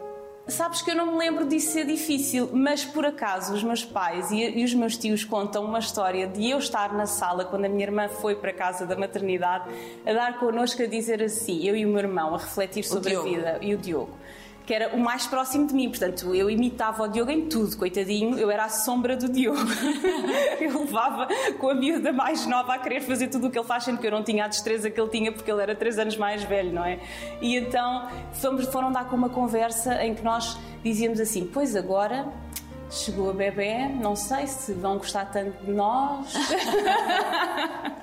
Sabes 0.49 0.81
que 0.81 0.93
eu 0.93 0.95
não 0.95 1.07
me 1.07 1.19
lembro 1.19 1.45
disso 1.45 1.73
ser 1.73 1.85
difícil, 1.85 2.49
mas 2.53 2.85
por 2.85 3.05
acaso 3.05 3.53
os 3.53 3.65
meus 3.65 3.85
pais 3.85 4.31
e, 4.31 4.61
e 4.61 4.65
os 4.65 4.73
meus 4.75 4.97
tios 4.97 5.25
contam 5.25 5.65
uma 5.65 5.81
história 5.81 6.29
de 6.29 6.49
eu 6.49 6.59
estar 6.59 6.93
na 6.93 7.05
sala 7.05 7.45
quando 7.45 7.65
a 7.65 7.69
minha 7.69 7.83
irmã 7.83 8.09
foi 8.09 8.37
para 8.37 8.51
a 8.53 8.55
casa 8.55 8.87
da 8.87 8.95
maternidade 8.95 9.65
a 10.07 10.13
dar 10.13 10.39
connosco 10.39 10.81
a 10.83 10.87
dizer 10.87 11.21
assim, 11.21 11.67
eu 11.67 11.75
e 11.75 11.85
o 11.85 11.89
meu 11.89 11.99
irmão 11.99 12.33
a 12.33 12.39
refletir 12.39 12.85
sobre 12.85 13.17
a 13.17 13.23
vida 13.23 13.59
e 13.61 13.75
o 13.75 13.79
Diogo. 13.79 14.17
Que 14.67 14.75
era 14.75 14.95
o 14.95 14.99
mais 14.99 15.27
próximo 15.27 15.67
de 15.67 15.73
mim, 15.73 15.89
portanto 15.89 16.35
eu 16.35 16.51
imitava 16.51 17.05
o 17.05 17.09
Diogo 17.09 17.31
em 17.31 17.49
tudo, 17.49 17.77
coitadinho, 17.77 18.37
eu 18.37 18.51
era 18.51 18.65
a 18.65 18.69
sombra 18.69 19.17
do 19.17 19.29
Diogo. 19.29 19.59
eu 20.61 20.81
levava 20.81 21.29
com 21.59 21.71
a 21.71 21.75
miúda 21.75 22.13
mais 22.13 22.45
nova 22.47 22.75
a 22.75 22.79
querer 22.79 23.01
fazer 23.01 23.29
tudo 23.29 23.47
o 23.47 23.51
que 23.51 23.59
ele 23.59 23.67
faz, 23.67 23.85
sendo 23.85 23.99
que 23.99 24.07
eu 24.07 24.11
não 24.11 24.25
tinha 24.25 24.45
a 24.45 24.49
destreza 24.49 24.91
que 24.91 25.01
ele 25.01 25.11
tinha 25.11 25.31
porque 25.31 25.51
ele 25.51 25.63
era 25.63 25.75
três 25.75 25.99
anos 25.99 26.17
mais 26.17 26.43
velho, 26.43 26.73
não 26.73 26.85
é? 26.85 26.99
E 27.41 27.57
então 27.57 28.09
fomos, 28.33 28.67
foram 28.67 28.91
dar 28.91 29.09
com 29.09 29.15
uma 29.15 29.29
conversa 29.29 30.05
em 30.05 30.15
que 30.15 30.25
nós 30.25 30.59
dizíamos 30.83 31.21
assim: 31.21 31.49
Pois 31.53 31.77
agora 31.77 32.27
chegou 32.91 33.31
a 33.31 33.33
bebê, 33.33 33.89
não 33.89 34.15
sei 34.15 34.47
se 34.47 34.73
vão 34.73 34.99
gostar 34.99 35.27
tanto 35.27 35.65
de 35.65 35.73
nós. 35.73 36.33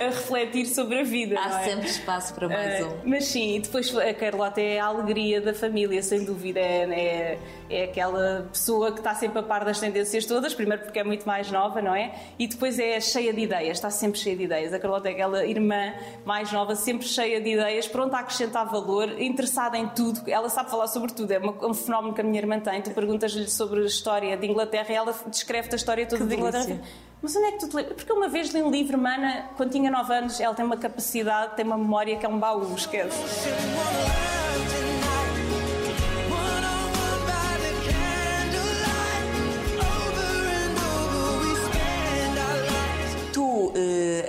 a 0.00 0.06
refletir 0.06 0.66
sobre 0.66 1.00
a 1.00 1.02
vida. 1.04 1.38
Há 1.38 1.60
é? 1.60 1.64
sempre 1.64 1.86
espaço 1.86 2.34
para 2.34 2.48
mais 2.48 2.80
Eh, 2.80 2.84
um. 2.84 2.98
Mas 3.04 3.26
sim, 3.26 3.56
e 3.56 3.60
depois 3.60 3.94
a 3.96 4.14
Carlota 4.14 4.60
é 4.60 4.80
a 4.80 4.86
alegria 4.86 5.40
da 5.40 5.54
família, 5.54 6.02
sem 6.02 6.24
dúvida. 6.24 6.60
É, 6.60 6.84
é, 6.90 7.38
é 7.70 7.84
aquela 7.84 8.48
pessoa 8.50 8.92
que 8.92 8.98
está 8.98 9.14
sempre 9.14 9.38
a 9.38 9.42
par 9.42 9.64
das 9.64 9.78
tendências 9.80 10.24
todas, 10.26 10.54
primeiro 10.54 10.82
porque 10.82 10.98
é 10.98 11.04
muito 11.04 11.26
mais 11.26 11.50
nova, 11.50 11.80
não 11.80 11.94
é? 11.94 12.14
E 12.38 12.46
depois 12.46 12.78
é 12.78 13.00
cheia 13.00 13.32
de 13.32 13.40
ideias, 13.40 13.78
está 13.78 13.90
sempre 13.90 14.18
cheia 14.18 14.36
de 14.36 14.44
ideias. 14.44 14.72
A 14.72 14.78
Carlota 14.78 15.08
é 15.08 15.12
aquela 15.12 15.44
irmã 15.44 15.92
mais 16.24 16.50
nova, 16.52 16.74
sempre 16.74 17.06
cheia 17.06 17.40
de 17.40 17.50
ideias, 17.50 17.86
pronta 17.86 18.16
a 18.16 18.20
acrescentar 18.20 18.68
valor, 18.68 19.20
interessada 19.20 19.76
em 19.76 19.88
tudo. 19.88 20.22
Ela 20.26 20.48
sabe 20.48 20.70
falar 20.70 20.88
sobre 20.88 21.12
tudo, 21.12 21.30
é 21.30 21.40
um 21.40 21.74
fenómeno 21.74 22.14
que 22.14 22.20
a 22.20 22.24
minha 22.24 22.38
irmã 22.38 22.58
tem. 22.60 22.80
Tu 22.82 22.90
perguntas-lhe 22.90 23.48
sobre 23.48 23.80
a 23.80 23.84
história 24.22 24.36
de 24.36 24.46
Inglaterra 24.46 24.86
e 24.90 24.94
ela 24.94 25.14
descreve 25.26 25.68
a 25.72 25.76
história 25.76 26.06
toda 26.06 26.22
Que 26.22 26.28
de 26.28 26.34
Inglaterra. 26.36 26.64
delícia. 26.64 26.84
Mas 27.20 27.36
onde 27.36 27.46
é 27.46 27.52
que 27.52 27.58
tu 27.58 27.68
te 27.68 27.76
lembras? 27.76 27.96
Porque 27.96 28.12
uma 28.12 28.28
vez 28.28 28.48
li 28.50 28.62
um 28.62 28.70
livro, 28.70 28.98
Mana, 28.98 29.50
quando 29.56 29.70
tinha 29.70 29.90
9 29.90 30.14
anos, 30.14 30.40
ela 30.40 30.54
tem 30.54 30.64
uma 30.64 30.76
capacidade, 30.76 31.54
tem 31.56 31.64
uma 31.64 31.78
memória 31.78 32.16
que 32.16 32.26
é 32.26 32.28
um 32.28 32.38
baú, 32.38 32.74
esquece. 32.74 33.18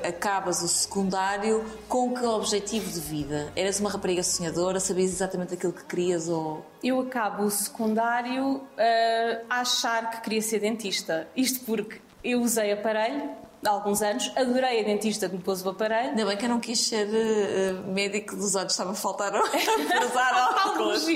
Acabas 0.08 0.62
o 0.62 0.68
secundário 0.68 1.64
com 1.88 2.14
que 2.14 2.26
objetivo 2.26 2.92
de 2.92 3.00
vida? 3.00 3.52
Eras 3.56 3.80
uma 3.80 3.90
rapariga 3.90 4.24
sonhadora? 4.24 4.80
Sabias 4.80 5.12
exatamente 5.12 5.54
aquilo 5.54 5.74
que 5.74 5.86
querias 5.86 6.28
ou... 6.28 6.66
Eu 6.84 7.00
acabo 7.00 7.44
o 7.44 7.52
secundário 7.52 8.62
ah, 8.78 9.42
a 9.50 9.62
achar 9.62 10.12
que 10.12 10.22
queria 10.22 10.42
ser 10.42 10.60
dentista. 10.60 11.28
Isto 11.36 11.66
porque 11.66 12.02
eu 12.24 12.42
usei 12.42 12.72
aparelho 12.72 13.30
há 13.66 13.70
alguns 13.70 14.02
anos, 14.02 14.32
adorei 14.36 14.82
a 14.82 14.84
dentista 14.84 15.30
que 15.30 15.36
me 15.36 15.42
pôs 15.42 15.66
o 15.66 15.70
aparelho. 15.70 16.10
Ainda 16.10 16.26
bem 16.26 16.38
que 16.38 16.46
eu 16.46 16.50
não 16.50 16.60
quis 16.60 16.80
ser 16.80 17.08
eh, 17.12 17.74
médico 17.88 18.36
dos 18.36 18.56
olhos, 18.56 18.74
estava 18.74 18.92
a 18.92 18.96
faltar 18.96 19.34
óculos. 20.66 21.06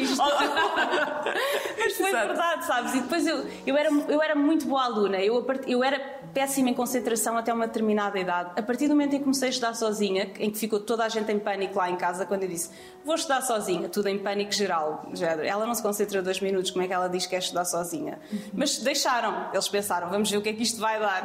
Mas 1.78 1.94
foi 1.96 2.10
Exato. 2.10 2.28
verdade, 2.28 2.66
sabes? 2.66 2.94
E 2.96 3.02
depois 3.02 3.26
eu, 3.28 3.46
eu, 3.66 3.78
era, 3.78 3.90
eu 3.90 4.22
era 4.22 4.36
muito 4.36 4.66
boa 4.66 4.84
aluna, 4.84 5.18
eu, 5.20 5.46
eu 5.68 5.84
era 5.84 6.00
péssima 6.34 6.70
em 6.70 6.74
concentração 6.74 7.38
até 7.38 7.54
uma 7.54 7.68
determinada 7.68 8.20
idade. 8.20 8.52
A 8.56 8.62
partir 8.62 8.88
do 8.88 8.92
momento 8.92 9.16
em 9.16 9.20
que 9.20 9.24
comecei 9.24 9.48
a 9.48 9.52
estudar 9.52 9.74
sozinha, 9.74 10.32
em 10.40 10.52
que 10.52 10.58
ficou 10.58 10.80
toda 10.80 11.04
a 11.06 11.10
gente 11.10 11.32
em 11.32 11.40
pânico 11.40 11.78
lá 11.78 11.90
em 11.90 11.96
casa, 11.96 12.26
quando 12.26 12.44
eu 12.44 12.50
disse 12.50 12.70
vou 13.04 13.16
estudar 13.16 13.42
sozinha, 13.42 13.88
tudo 13.88 14.10
em 14.10 14.20
pânico 14.20 14.52
geral. 14.52 15.10
Ela 15.44 15.66
não 15.66 15.74
se 15.74 15.82
concentra 15.82 16.22
dois 16.22 16.42
minutos, 16.42 16.72
como 16.72 16.84
é 16.84 16.88
que 16.88 16.94
ela 16.94 17.08
diz 17.08 17.24
que 17.24 17.30
quer 17.30 17.38
estudar 17.40 17.64
sozinha? 17.64 18.20
Mas 18.54 18.80
deixaram, 18.80 19.50
eles 19.54 19.68
pensaram, 19.70 20.10
vamos 20.10 20.30
ver 20.30 20.38
o 20.38 20.42
que 20.42 20.50
é 20.50 20.54
que 20.54 20.64
isto 20.64 20.80
vai 20.82 21.00
dar. 21.00 21.24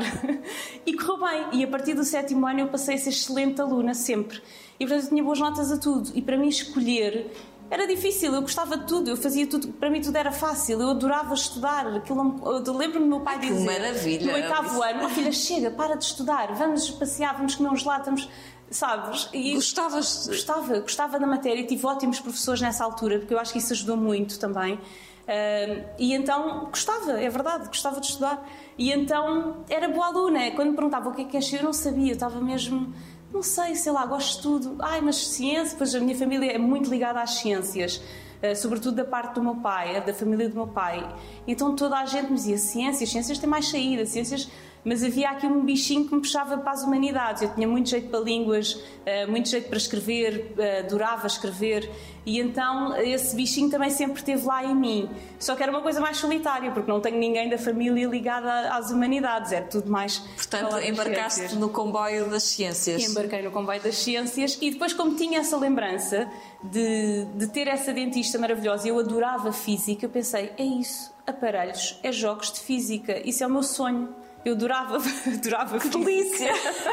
E 0.86 0.94
correu 0.94 1.11
bem. 1.18 1.46
E 1.52 1.64
a 1.64 1.68
partir 1.68 1.94
do 1.94 2.04
sétimo 2.04 2.46
ano 2.46 2.60
eu 2.60 2.68
passei 2.68 2.94
a 2.94 2.98
ser 2.98 3.10
excelente 3.10 3.60
aluna, 3.60 3.94
sempre. 3.94 4.40
E 4.78 4.86
portanto 4.86 5.04
eu 5.04 5.08
tinha 5.10 5.22
boas 5.22 5.38
notas 5.38 5.70
a 5.72 5.78
tudo. 5.78 6.10
E 6.14 6.22
para 6.22 6.36
mim 6.36 6.48
escolher 6.48 7.30
era 7.72 7.86
difícil, 7.86 8.34
eu 8.34 8.42
gostava 8.42 8.76
de 8.76 8.86
tudo, 8.86 9.08
eu 9.08 9.16
fazia 9.16 9.46
tudo, 9.46 9.68
para 9.68 9.88
mim 9.88 10.02
tudo 10.02 10.14
era 10.16 10.30
fácil, 10.30 10.78
eu 10.78 10.90
adorava 10.90 11.32
estudar. 11.32 11.86
Aquilo 11.86 12.38
eu 12.44 12.76
lembro-me 12.76 13.06
do 13.06 13.10
meu 13.10 13.20
pai 13.20 13.38
Que 13.38 13.46
dizer 13.46 13.64
maravilha, 13.64 14.26
no 14.26 14.32
oitavo 14.34 14.82
ano, 14.82 15.06
"Oh, 15.06 15.08
filha, 15.08 15.32
chega, 15.32 15.70
para 15.70 15.96
de 15.96 16.04
estudar, 16.04 16.52
vamos 16.54 16.90
passear, 16.90 17.34
vamos 17.34 17.54
comer 17.54 17.74
gelado, 17.78 18.04
vamos, 18.04 18.28
sabes? 18.70 19.28
E 19.32 19.54
Gostavas... 19.54 20.26
gostava, 20.26 20.80
gostava 20.80 21.18
da 21.18 21.26
matéria, 21.26 21.64
tive 21.66 21.86
ótimos 21.86 22.20
professores 22.20 22.60
nessa 22.60 22.84
altura, 22.84 23.20
porque 23.20 23.32
eu 23.32 23.38
acho 23.38 23.52
que 23.54 23.58
isso 23.58 23.72
ajudou 23.72 23.96
muito 23.96 24.38
também. 24.38 24.78
Ah, 25.28 25.84
e 25.98 26.14
então 26.14 26.66
gostava, 26.66 27.12
é 27.20 27.28
verdade, 27.28 27.66
gostava 27.68 28.00
de 28.00 28.06
estudar. 28.06 28.48
E 28.76 28.90
então 28.92 29.64
era 29.68 29.88
boa 29.88 30.06
aluna. 30.06 30.50
Quando 30.52 30.70
me 30.70 30.74
perguntava 30.76 31.08
o 31.08 31.14
que 31.14 31.22
é 31.22 31.24
que 31.24 31.36
és, 31.36 31.52
eu 31.52 31.62
não 31.62 31.72
sabia, 31.72 32.08
eu 32.10 32.14
estava 32.14 32.40
mesmo, 32.40 32.92
não 33.32 33.42
sei, 33.42 33.74
sei 33.76 33.92
lá, 33.92 34.04
gosto 34.06 34.36
de 34.36 34.42
tudo. 34.42 34.76
Ai, 34.80 35.00
mas 35.00 35.16
ciência, 35.16 35.76
pois 35.78 35.94
a 35.94 36.00
minha 36.00 36.16
família 36.16 36.52
é 36.52 36.58
muito 36.58 36.90
ligada 36.90 37.20
às 37.20 37.34
ciências. 37.34 38.00
eh, 38.42 38.56
sobretudo 38.56 38.96
da 38.96 39.04
parte 39.04 39.34
do 39.34 39.42
meu 39.42 39.54
pai, 39.54 40.00
da 40.04 40.12
família 40.12 40.48
do 40.48 40.54
meu 40.56 40.66
pai. 40.66 41.08
Então 41.46 41.76
toda 41.76 41.96
a 41.96 42.04
gente 42.06 42.28
me 42.28 42.34
dizia 42.34 42.58
ciências, 42.58 43.08
ciências 43.08 43.38
têm 43.38 43.48
mais 43.48 43.68
saída, 43.68 44.04
ciências 44.04 44.48
mas 44.84 45.04
havia 45.04 45.30
aqui 45.30 45.46
um 45.46 45.64
bichinho 45.64 46.06
que 46.06 46.14
me 46.14 46.20
puxava 46.20 46.58
para 46.58 46.72
as 46.72 46.82
humanidades. 46.82 47.42
Eu 47.42 47.54
tinha 47.54 47.68
muito 47.68 47.88
jeito 47.88 48.08
para 48.08 48.20
línguas, 48.20 48.80
eh, 49.06 49.26
muito 49.26 49.48
jeito 49.48 49.68
para 49.68 49.78
escrever, 49.78 50.54
eh, 50.58 50.80
adorava 50.80 51.26
escrever, 51.26 51.88
e 52.24 52.40
então 52.40 52.96
esse 52.96 53.34
bichinho 53.34 53.70
também 53.70 53.90
sempre 53.90 54.18
esteve 54.18 54.44
lá 54.44 54.64
em 54.64 54.74
mim. 54.74 55.10
Só 55.38 55.54
que 55.54 55.62
era 55.62 55.70
uma 55.70 55.82
coisa 55.82 56.00
mais 56.00 56.16
solitária, 56.16 56.70
porque 56.70 56.90
não 56.90 57.00
tenho 57.00 57.18
ninguém 57.18 57.48
da 57.48 57.58
família 57.58 58.06
ligada 58.06 58.74
às 58.74 58.90
humanidades, 58.90 59.52
era 59.52 59.66
tudo 59.66 59.90
mais. 59.90 60.18
Portanto, 60.18 60.78
embarcaste 60.78 61.56
no 61.56 61.68
comboio 61.68 62.28
das 62.28 62.44
ciências. 62.44 63.08
Embarquei 63.08 63.42
no 63.42 63.50
comboio 63.50 63.80
das 63.80 63.96
ciências, 63.96 64.58
e 64.60 64.70
depois, 64.70 64.92
como 64.92 65.14
tinha 65.14 65.40
essa 65.40 65.56
lembrança 65.56 66.28
de, 66.62 67.24
de 67.34 67.46
ter 67.48 67.68
essa 67.68 67.92
dentista 67.92 68.38
maravilhosa, 68.38 68.88
eu 68.88 68.98
adorava 68.98 69.52
física, 69.52 70.08
pensei: 70.08 70.52
é 70.56 70.64
isso, 70.64 71.12
aparelhos, 71.26 71.98
é 72.02 72.12
jogos 72.12 72.52
de 72.52 72.60
física, 72.60 73.20
isso 73.26 73.42
é 73.42 73.46
o 73.46 73.50
meu 73.50 73.62
sonho. 73.62 74.14
Eu 74.44 74.54
adorava, 74.54 74.96
adorava 75.26 75.78
que 75.80 75.88
delícia! 75.88 76.52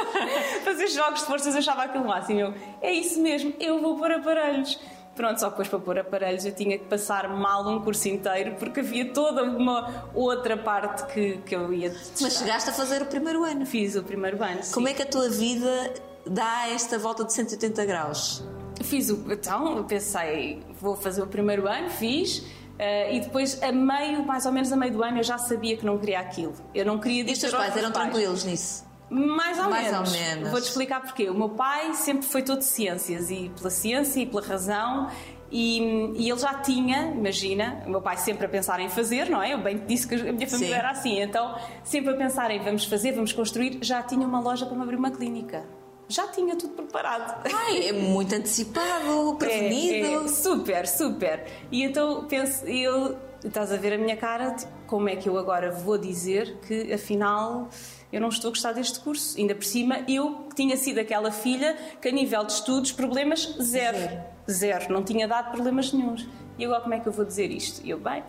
Fazer 0.64 0.88
jogos 0.88 1.22
de 1.22 1.26
forças, 1.26 1.54
eu 1.54 1.60
achava 1.60 1.84
aquilo 1.84 2.06
máximo. 2.06 2.40
Eu, 2.40 2.54
é 2.82 2.92
isso 2.92 3.20
mesmo, 3.22 3.54
eu 3.60 3.80
vou 3.82 3.98
pôr 3.98 4.12
aparelhos. 4.12 4.80
Pronto, 5.16 5.38
só 5.38 5.48
que 5.48 5.52
depois 5.52 5.68
para 5.68 5.80
pôr 5.80 6.00
aparelhos 6.00 6.46
eu 6.46 6.54
tinha 6.54 6.78
que 6.78 6.86
passar 6.86 7.28
mal 7.28 7.68
um 7.68 7.82
curso 7.82 8.08
inteiro 8.08 8.56
porque 8.58 8.80
havia 8.80 9.12
toda 9.12 9.44
uma 9.44 10.10
outra 10.14 10.56
parte 10.56 11.12
que, 11.12 11.40
que 11.40 11.54
eu 11.54 11.74
ia. 11.74 11.90
Testar. 11.90 12.14
Mas 12.22 12.38
chegaste 12.38 12.70
a 12.70 12.74
fazer 12.74 13.02
o 13.02 13.06
primeiro 13.06 13.44
ano. 13.44 13.66
Fiz 13.66 13.98
o 13.98 14.04
primeiro 14.04 14.42
ano. 14.42 14.64
Sim. 14.64 14.74
Como 14.74 14.88
é 14.88 14.94
que 14.94 15.02
a 15.02 15.06
tua 15.06 15.28
vida 15.28 15.94
dá 16.26 16.70
esta 16.70 16.98
volta 16.98 17.26
de 17.26 17.34
180 17.34 17.86
graus? 17.86 18.42
Fiz 18.82 19.10
o. 19.10 19.26
Então, 19.30 19.84
pensei, 19.84 20.62
vou 20.80 20.96
fazer 20.96 21.22
o 21.22 21.28
primeiro 21.28 21.68
ano, 21.68 21.90
fiz 21.90 22.46
Uh, 22.80 23.14
e 23.14 23.20
depois, 23.20 23.62
a 23.62 23.74
meio, 23.74 24.26
mais 24.26 24.46
ou 24.46 24.54
menos 24.54 24.72
a 24.72 24.78
meio 24.78 24.94
do 24.94 25.04
ano, 25.04 25.18
eu 25.18 25.24
já 25.24 25.38
sabia 25.38 25.76
que 25.76 25.86
não 25.86 25.98
queria 25.98 26.20
aquilo. 26.22 26.54
Eu 26.74 26.86
não 26.86 26.98
queria 26.98 27.30
E 27.30 27.34
os 27.34 27.40
teus 27.40 27.54
pais 27.54 27.76
eram 27.76 27.92
pais. 27.92 28.10
tranquilos 28.10 28.46
nisso? 28.46 28.88
Mais 29.10 29.60
ou 29.60 29.70
mais 29.70 29.92
menos. 29.92 30.12
Menos. 30.14 30.50
Vou-te 30.50 30.68
explicar 30.68 31.02
porquê. 31.02 31.30
O 31.30 31.34
meu 31.34 31.50
pai 31.50 31.94
sempre 31.94 32.26
foi 32.26 32.42
todo 32.42 32.60
de 32.60 32.66
ciências, 32.66 33.30
e 33.30 33.52
pela 33.58 33.70
ciência 33.70 34.22
e 34.22 34.26
pela 34.26 34.42
razão. 34.42 35.10
E, 35.52 35.80
e, 36.16 36.30
ele 36.30 36.40
já 36.40 36.54
tinha, 36.54 37.12
imagina, 37.12 37.84
o 37.86 37.90
meu 37.90 38.02
pai 38.02 38.16
sempre 38.18 38.46
a 38.46 38.50
pensar 38.50 38.80
em 38.80 38.88
fazer, 38.88 39.30
não 39.30 39.42
é? 39.42 39.54
Eu 39.54 39.58
bem 39.58 39.80
te 39.80 39.86
disse 39.86 40.08
que 40.08 40.16
a 40.16 40.32
minha 40.32 40.48
família 40.48 40.76
Sim. 40.76 40.80
era 40.80 40.92
assim, 40.92 41.20
então 41.20 41.56
sempre 41.84 42.14
a 42.14 42.16
pensar 42.16 42.52
em 42.52 42.60
vamos 42.60 42.86
fazer, 42.86 43.14
vamos 43.14 43.34
construir, 43.34 43.80
já 43.82 44.04
tinha 44.04 44.28
uma 44.28 44.40
loja 44.40 44.68
para 44.68 44.76
me 44.76 44.84
abrir 44.84 44.96
uma 44.96 45.10
clínica 45.10 45.66
já 46.10 46.28
tinha 46.28 46.56
tudo 46.56 46.74
preparado. 46.74 47.48
Ai, 47.54 47.88
é 47.88 47.94
muito 47.94 48.34
antecipado, 48.34 49.36
prevenido. 49.40 50.08
É, 50.08 50.26
é, 50.26 50.28
super, 50.28 50.88
super. 50.88 51.46
E 51.72 51.84
então 51.84 52.26
penso, 52.28 52.66
eu, 52.66 53.16
estás 53.46 53.72
a 53.72 53.78
ver 53.78 53.94
a 53.94 53.98
minha 53.98 54.18
cara, 54.18 54.52
tipo, 54.56 54.72
como 54.88 55.08
é 55.08 55.16
que 55.16 55.30
eu 55.30 55.38
agora 55.38 55.72
vou 55.72 55.98
dizer 56.00 56.58
que 56.68 56.92
afinal 56.92 57.70
eu 58.12 58.20
não 58.20 58.30
estou 58.30 58.50
a 58.50 58.52
gostar 58.52 58.74
deste 58.74 59.00
curso? 59.00 59.38
Ainda 59.38 59.54
por 59.54 59.64
cima, 59.64 60.04
eu 60.08 60.48
tinha 60.56 60.76
sido 60.76 60.98
aquela 60.98 61.32
filha 61.32 61.78
que 62.02 62.10
a 62.10 62.12
nível 62.12 62.44
de 62.44 62.54
estudos, 62.54 62.92
problemas 62.92 63.56
zero. 63.62 63.98
Zero. 63.98 64.24
zero. 64.50 64.92
Não 64.94 65.04
tinha 65.04 65.28
dado 65.28 65.52
problemas 65.52 65.94
nenhums. 65.94 66.28
E 66.58 66.66
agora 66.66 66.82
como 66.82 66.94
é 66.96 67.00
que 67.00 67.08
eu 67.08 67.14
vou 67.14 67.24
dizer 67.24 67.52
isto? 67.52 67.86
E 67.86 67.92
eu, 67.92 68.00
bem, 68.00 68.24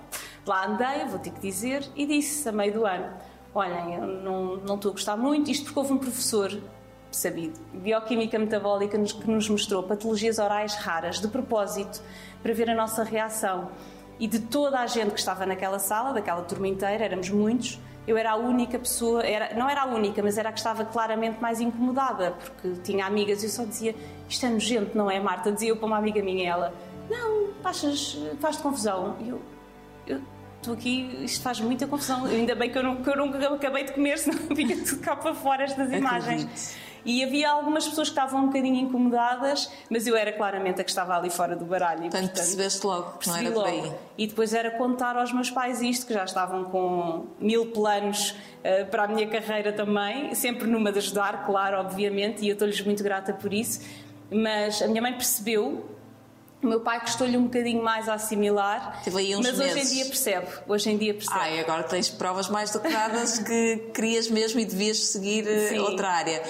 lá 0.47 0.67
andei, 0.67 1.07
vou 1.07 1.19
ter 1.19 1.31
que 1.31 1.41
dizer, 1.41 1.85
e 1.97 2.07
disse 2.07 2.47
a 2.49 2.53
meio 2.53 2.73
do 2.73 2.87
ano. 2.87 3.11
Olhem, 3.53 3.95
eu 3.95 4.07
não, 4.07 4.57
não 4.59 4.75
estou 4.77 4.91
a 4.91 4.93
gostar 4.93 5.17
muito, 5.17 5.51
isto 5.51 5.65
porque 5.65 5.79
houve 5.79 5.95
um 5.95 5.99
professor 5.99 6.57
sabido. 7.17 7.59
Bioquímica 7.73 8.39
metabólica 8.39 8.99
que 8.99 9.31
nos 9.31 9.49
mostrou 9.49 9.83
patologias 9.83 10.39
orais 10.39 10.75
raras, 10.75 11.21
de 11.21 11.29
propósito, 11.29 12.03
para 12.43 12.53
ver 12.53 12.71
a 12.71 12.75
nossa 12.75 13.03
reação. 13.03 13.71
E 14.19 14.27
de 14.27 14.39
toda 14.39 14.81
a 14.81 14.87
gente 14.87 15.13
que 15.13 15.19
estava 15.19 15.47
naquela 15.47 15.79
sala, 15.79 16.13
daquela 16.13 16.43
turma 16.43 16.69
inteira, 16.69 17.05
éramos 17.05 17.31
muitos, 17.31 17.81
eu 18.07 18.17
era 18.17 18.33
a 18.33 18.37
única 18.37 18.79
pessoa, 18.79 19.23
era, 19.23 19.55
não 19.55 19.69
era 19.69 19.83
a 19.83 19.87
única, 19.87 20.23
mas 20.23 20.37
era 20.37 20.49
a 20.49 20.53
que 20.53 20.59
estava 20.59 20.85
claramente 20.85 21.41
mais 21.41 21.61
incomodada, 21.61 22.33
porque 22.33 22.81
tinha 22.83 23.07
amigas 23.07 23.43
e 23.43 23.47
eu 23.47 23.51
só 23.51 23.65
dizia: 23.65 23.95
Isto 24.29 24.47
é 24.47 24.49
nojento, 24.49 24.97
não 24.97 25.11
é, 25.11 25.21
Marta? 25.21 25.53
Dizia 25.53 25.69
eu 25.69 25.77
para 25.77 25.87
uma 25.87 25.99
amiga 25.99 26.23
minha 26.23 26.49
ela: 26.49 26.75
Não, 27.09 27.49
achas, 27.63 28.19
faz-te 28.41 28.63
confusão. 28.63 29.17
E 29.21 29.29
eu, 29.29 29.41
eu 30.07 30.21
estou 30.57 30.75
aqui, 30.75 31.25
isto 31.25 31.43
faz 31.43 31.61
muita 31.61 31.87
confusão. 31.87 32.25
Ainda 32.25 32.55
bem 32.55 32.71
que 32.71 32.79
eu, 32.79 32.83
não, 32.83 32.97
que 32.97 33.09
eu 33.09 33.17
não 33.17 33.55
acabei 33.55 33.85
de 33.85 33.93
comer, 33.93 34.17
senão 34.19 34.39
fica 34.57 34.77
tudo 34.85 35.01
cá 35.01 35.15
para 35.15 35.35
fora 35.35 35.65
estas 35.65 35.93
imagens. 35.93 36.77
E 37.05 37.25
havia 37.25 37.51
algumas 37.51 37.87
pessoas 37.87 38.09
que 38.09 38.13
estavam 38.13 38.43
um 38.43 38.47
bocadinho 38.47 38.77
incomodadas, 38.77 39.71
mas 39.89 40.07
eu 40.07 40.17
era 40.17 40.33
claramente 40.33 40.81
a 40.81 40.85
que 40.85 40.91
estava 40.91 41.17
ali 41.17 41.31
fora 41.31 41.57
do 41.57 41.65
baralho. 41.65 42.03
portanto, 42.03 42.21
portanto 42.21 42.37
percebeste 42.37 42.87
logo 42.87 43.19
que 43.19 43.29
não 43.29 43.37
era 43.37 43.51
por 43.51 43.67
aí. 43.67 43.93
E 44.19 44.27
depois 44.27 44.53
era 44.53 44.71
contar 44.73 45.17
aos 45.17 45.33
meus 45.33 45.51
pais 45.51 45.81
isto, 45.81 46.07
que 46.07 46.15
já 46.15 46.25
estavam 46.25 46.65
com 46.65 47.27
mil 47.39 47.67
planos 47.67 48.31
uh, 48.31 48.87
para 48.91 49.05
a 49.05 49.09
minha 49.09 49.27
carreira 49.29 49.73
também, 49.73 50.35
sempre 50.35 50.67
numa 50.67 50.93
de 50.93 50.99
ajudar, 50.99 51.47
claro, 51.47 51.79
obviamente, 51.79 52.45
e 52.45 52.49
eu 52.49 52.55
estou-lhes 52.55 52.81
muito 52.83 53.03
grata 53.03 53.33
por 53.33 53.53
isso. 53.53 53.81
Mas 54.31 54.81
a 54.81 54.87
minha 54.87 55.03
mãe 55.03 55.13
percebeu 55.13 55.85
o 56.63 56.67
meu 56.67 56.81
pai 56.81 57.01
custou-lhe 57.01 57.37
um 57.39 57.45
bocadinho 57.45 57.83
mais 57.83 58.07
a 58.07 58.15
assimilar, 58.15 59.03
mas 59.07 59.15
meses. 59.15 59.59
hoje 59.59 59.79
em 59.79 59.95
dia 59.95 60.05
percebe. 60.05 60.47
Hoje 60.69 60.91
em 60.91 60.99
dia 60.99 61.15
percebe. 61.15 61.41
Ah, 61.41 61.51
e 61.51 61.61
agora 61.61 61.83
tens 61.85 62.11
provas 62.11 62.51
mais 62.51 62.71
documentadas 62.71 63.39
que 63.39 63.77
querias 63.95 64.29
mesmo 64.29 64.61
e 64.61 64.67
devias 64.67 64.99
seguir 65.07 65.49
eh, 65.49 65.69
Sim. 65.71 65.79
outra 65.79 66.11
área. 66.11 66.43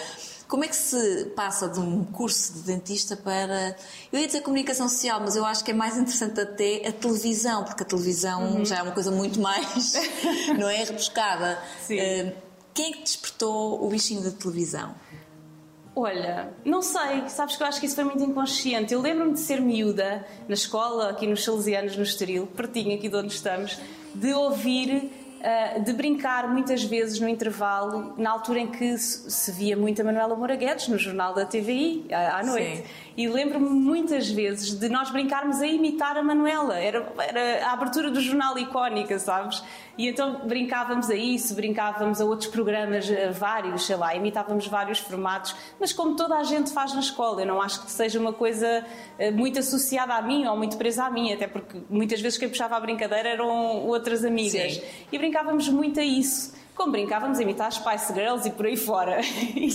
Como 0.50 0.64
é 0.64 0.68
que 0.68 0.74
se 0.74 1.26
passa 1.36 1.68
de 1.68 1.78
um 1.78 2.04
curso 2.04 2.54
de 2.54 2.62
dentista 2.62 3.16
para. 3.16 3.76
Eu 4.12 4.18
ia 4.18 4.26
dizer 4.26 4.40
comunicação 4.40 4.88
social, 4.88 5.20
mas 5.20 5.36
eu 5.36 5.44
acho 5.44 5.64
que 5.64 5.70
é 5.70 5.74
mais 5.74 5.96
interessante 5.96 6.40
até 6.40 6.88
a 6.88 6.92
televisão, 6.92 7.62
porque 7.62 7.84
a 7.84 7.86
televisão 7.86 8.56
uhum. 8.56 8.64
já 8.64 8.78
é 8.78 8.82
uma 8.82 8.90
coisa 8.90 9.12
muito 9.12 9.40
mais. 9.40 9.94
não 10.58 10.68
é? 10.68 10.82
Rebuscada. 10.82 11.56
Sim. 11.86 11.98
Uh, 12.00 12.32
quem 12.74 12.90
é 12.90 12.96
que 12.96 13.02
despertou 13.04 13.84
o 13.84 13.88
bichinho 13.88 14.22
da 14.22 14.32
televisão? 14.32 14.92
Olha, 15.94 16.52
não 16.64 16.82
sei, 16.82 17.28
sabes 17.28 17.56
que 17.56 17.62
eu 17.62 17.66
acho 17.66 17.78
que 17.78 17.86
isso 17.86 17.94
foi 17.94 18.04
muito 18.04 18.22
inconsciente. 18.22 18.92
Eu 18.92 19.00
lembro-me 19.00 19.34
de 19.34 19.40
ser 19.40 19.60
miúda 19.60 20.26
na 20.48 20.54
escola, 20.54 21.10
aqui 21.10 21.28
nos 21.28 21.44
Salesianos, 21.44 21.96
no 21.96 22.02
Estoril, 22.02 22.48
pertinho 22.48 22.96
aqui 22.96 23.08
de 23.08 23.16
onde 23.16 23.32
estamos, 23.32 23.78
de 24.14 24.32
ouvir 24.32 25.12
de 25.84 25.92
brincar 25.92 26.48
muitas 26.48 26.82
vezes 26.84 27.18
no 27.18 27.28
intervalo, 27.28 28.14
na 28.16 28.30
altura 28.30 28.60
em 28.60 28.66
que 28.66 28.98
se 28.98 29.50
via 29.52 29.76
muito 29.76 30.00
a 30.00 30.04
Manuela 30.04 30.36
Moura 30.36 30.56
Guedes 30.56 30.88
no 30.88 30.98
jornal 30.98 31.34
da 31.34 31.46
TVI 31.46 32.06
à 32.12 32.42
noite. 32.42 32.78
Sim. 32.78 32.82
E 33.20 33.28
lembro-me 33.28 33.68
muitas 33.68 34.30
vezes 34.30 34.70
de 34.70 34.88
nós 34.88 35.10
brincarmos 35.10 35.60
a 35.60 35.66
imitar 35.66 36.16
a 36.16 36.22
Manuela. 36.22 36.78
Era, 36.78 37.06
era 37.18 37.66
a 37.66 37.72
abertura 37.72 38.10
do 38.10 38.18
jornal 38.18 38.56
icónica, 38.56 39.18
sabes? 39.18 39.62
E 39.98 40.08
então 40.08 40.40
brincávamos 40.46 41.10
a 41.10 41.14
isso, 41.14 41.54
brincávamos 41.54 42.18
a 42.18 42.24
outros 42.24 42.48
programas, 42.48 43.06
vários, 43.38 43.84
sei 43.84 43.96
lá, 43.96 44.14
imitávamos 44.14 44.66
vários 44.66 45.00
formatos, 45.00 45.54
mas 45.78 45.92
como 45.92 46.16
toda 46.16 46.34
a 46.34 46.44
gente 46.44 46.72
faz 46.72 46.94
na 46.94 47.00
escola, 47.00 47.42
eu 47.42 47.46
não 47.46 47.60
acho 47.60 47.84
que 47.84 47.90
seja 47.90 48.18
uma 48.18 48.32
coisa 48.32 48.86
eh, 49.18 49.30
muito 49.30 49.58
associada 49.58 50.14
a 50.14 50.22
mim 50.22 50.46
ou 50.46 50.56
muito 50.56 50.78
presa 50.78 51.04
a 51.04 51.10
mim, 51.10 51.30
até 51.30 51.46
porque 51.46 51.78
muitas 51.90 52.22
vezes 52.22 52.38
quem 52.38 52.48
puxava 52.48 52.74
a 52.74 52.80
brincadeira 52.80 53.28
eram 53.28 53.86
outras 53.86 54.24
amigas. 54.24 54.76
Sim. 54.76 54.82
E 55.12 55.18
brincávamos 55.18 55.68
muito 55.68 56.00
a 56.00 56.04
isso 56.04 56.58
como 56.80 56.92
brincávamos 56.92 57.38
a 57.38 57.42
imitar 57.42 57.70
Spice 57.70 58.14
Girls 58.14 58.48
e 58.48 58.52
por 58.52 58.64
aí 58.64 58.74
fora. 58.74 59.20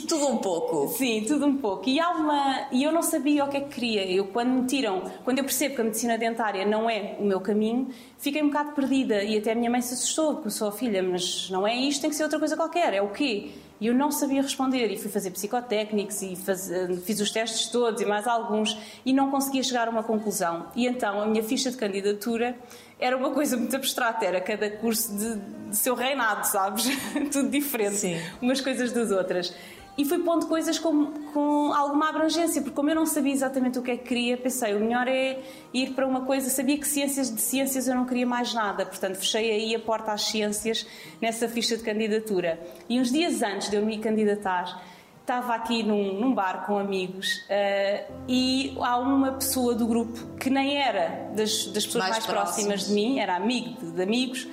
tudo 0.07 0.25
um 0.25 0.37
pouco. 0.37 0.87
Sim, 0.97 1.23
tudo 1.27 1.45
um 1.45 1.55
pouco. 1.55 1.87
E 1.87 1.99
há 1.99 2.09
uma 2.09 2.67
e 2.71 2.81
eu 2.81 2.91
não 2.91 3.03
sabia 3.03 3.45
o 3.45 3.47
que 3.47 3.57
é 3.57 3.61
que 3.61 3.75
queria. 3.75 4.11
Eu 4.11 4.25
quando 4.25 4.49
me 4.49 4.65
tiram, 4.65 5.03
quando 5.23 5.37
eu 5.37 5.43
percebo 5.43 5.75
que 5.75 5.81
a 5.81 5.83
medicina 5.83 6.17
dentária 6.17 6.65
não 6.65 6.89
é 6.89 7.15
o 7.19 7.23
meu 7.23 7.39
caminho, 7.39 7.89
fiquei 8.17 8.41
um 8.41 8.47
bocado 8.47 8.71
perdida 8.71 9.23
e 9.23 9.37
até 9.37 9.51
a 9.51 9.55
minha 9.55 9.69
mãe 9.69 9.81
se 9.81 9.93
assustou, 9.93 10.33
porque 10.33 10.49
sou 10.49 10.67
a 10.67 10.71
filha, 10.71 11.03
mas 11.03 11.47
não 11.51 11.67
é 11.67 11.75
isto, 11.75 12.01
tem 12.01 12.09
que 12.09 12.15
ser 12.15 12.23
outra 12.23 12.39
coisa 12.39 12.55
qualquer. 12.57 12.95
É 12.95 13.03
o 13.03 13.09
quê? 13.09 13.51
E 13.79 13.87
eu 13.87 13.93
não 13.93 14.11
sabia 14.11 14.41
responder 14.41 14.87
e 14.91 14.97
fui 14.97 15.11
fazer 15.11 15.31
psicotécnicos 15.31 16.21
e 16.21 16.35
faz, 16.35 16.69
fiz 17.03 17.19
os 17.19 17.29
testes 17.29 17.67
todos 17.67 18.01
e 18.01 18.05
mais 18.05 18.25
alguns 18.25 18.77
e 19.05 19.11
não 19.11 19.29
conseguia 19.29 19.61
chegar 19.63 19.87
a 19.87 19.91
uma 19.91 20.03
conclusão. 20.03 20.67
E 20.75 20.87
então 20.87 21.21
a 21.21 21.25
minha 21.25 21.43
ficha 21.43 21.69
de 21.69 21.77
candidatura 21.77 22.55
era 22.99 23.17
uma 23.17 23.31
coisa 23.31 23.57
muito 23.57 23.75
abstrata, 23.75 24.25
era 24.25 24.39
cada 24.39 24.69
curso 24.69 25.15
de, 25.17 25.35
de 25.69 25.75
seu 25.75 25.95
reinado, 25.95 26.47
sabes? 26.47 26.85
Tudo 27.31 27.49
diferente, 27.49 27.97
Sim. 27.97 28.17
umas 28.41 28.61
coisas 28.61 28.91
das 28.93 29.11
outras. 29.11 29.53
E 29.97 30.03
fui 30.03 30.19
pondo 30.19 30.45
coisas 30.47 30.77
com, 30.77 31.05
com 31.33 31.71
alguma 31.73 32.09
abrangência, 32.09 32.61
porque 32.61 32.75
como 32.75 32.89
eu 32.89 32.95
não 32.95 33.05
sabia 33.05 33.31
exatamente 33.31 33.79
o 33.79 33.81
que 33.81 33.91
é 33.91 33.97
que 33.97 34.03
queria, 34.03 34.35
pensei, 34.35 34.75
o 34.75 34.79
melhor 34.79 35.07
é 35.07 35.39
ir 35.73 35.91
para 35.93 36.05
uma 36.05 36.21
coisa, 36.21 36.49
sabia 36.49 36.77
que 36.77 36.85
ciências 36.85 37.33
de 37.33 37.39
ciências 37.39 37.87
eu 37.87 37.95
não 37.95 38.05
queria 38.05 38.25
mais 38.25 38.53
nada, 38.53 38.85
portanto 38.85 39.15
fechei 39.15 39.51
aí 39.51 39.73
a 39.73 39.79
porta 39.79 40.11
às 40.11 40.23
ciências 40.23 40.85
nessa 41.21 41.47
ficha 41.47 41.77
de 41.77 41.83
candidatura. 41.83 42.59
E 42.89 42.99
uns 42.99 43.09
dias 43.09 43.41
antes 43.41 43.69
de 43.69 43.77
eu 43.77 43.85
me 43.85 43.97
candidatar, 43.97 44.83
estava 45.21 45.55
aqui 45.55 45.81
num, 45.81 46.19
num 46.19 46.33
bar 46.33 46.65
com 46.65 46.77
amigos 46.77 47.37
uh, 47.49 48.13
e 48.27 48.77
há 48.79 48.97
uma 48.99 49.31
pessoa 49.31 49.73
do 49.73 49.87
grupo 49.87 50.35
que 50.37 50.49
nem 50.49 50.77
era 50.77 51.31
das, 51.35 51.65
das 51.67 51.85
pessoas 51.85 52.03
mais, 52.03 52.17
mais 52.17 52.25
próximas 52.25 52.87
de 52.87 52.93
mim, 52.93 53.19
era 53.19 53.35
amigo 53.35 53.79
de, 53.79 53.91
de 53.91 54.03
amigos, 54.03 54.47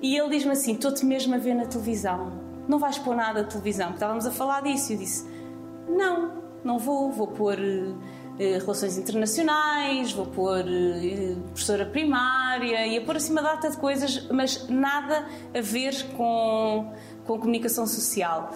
e 0.00 0.16
ele 0.16 0.30
diz-me 0.30 0.52
assim: 0.52 0.72
Estou-te 0.72 1.04
mesmo 1.04 1.34
a 1.34 1.38
ver 1.38 1.54
na 1.54 1.66
televisão, 1.66 2.43
não 2.68 2.78
vais 2.78 2.98
pôr 2.98 3.14
nada 3.14 3.42
de 3.44 3.50
televisão, 3.50 3.86
porque 3.86 3.96
estávamos 3.96 4.26
a 4.26 4.30
falar 4.30 4.62
disso. 4.62 4.92
E 4.92 4.94
eu 4.94 4.98
disse: 4.98 5.28
Não, 5.88 6.42
não 6.64 6.78
vou, 6.78 7.10
vou 7.12 7.28
pôr. 7.28 7.58
eh, 8.38 8.58
relações 8.58 8.98
internacionais, 8.98 10.12
vou 10.12 10.26
pôr 10.26 10.64
eh, 10.66 11.36
professora 11.52 11.86
primária, 11.86 12.86
ia 12.86 13.00
pôr 13.04 13.16
assim 13.16 13.30
uma 13.32 13.42
data 13.42 13.70
de 13.70 13.76
coisas, 13.76 14.26
mas 14.28 14.68
nada 14.68 15.26
a 15.56 15.60
ver 15.60 15.94
com, 16.16 16.92
com 17.24 17.38
comunicação 17.38 17.86
social. 17.86 18.50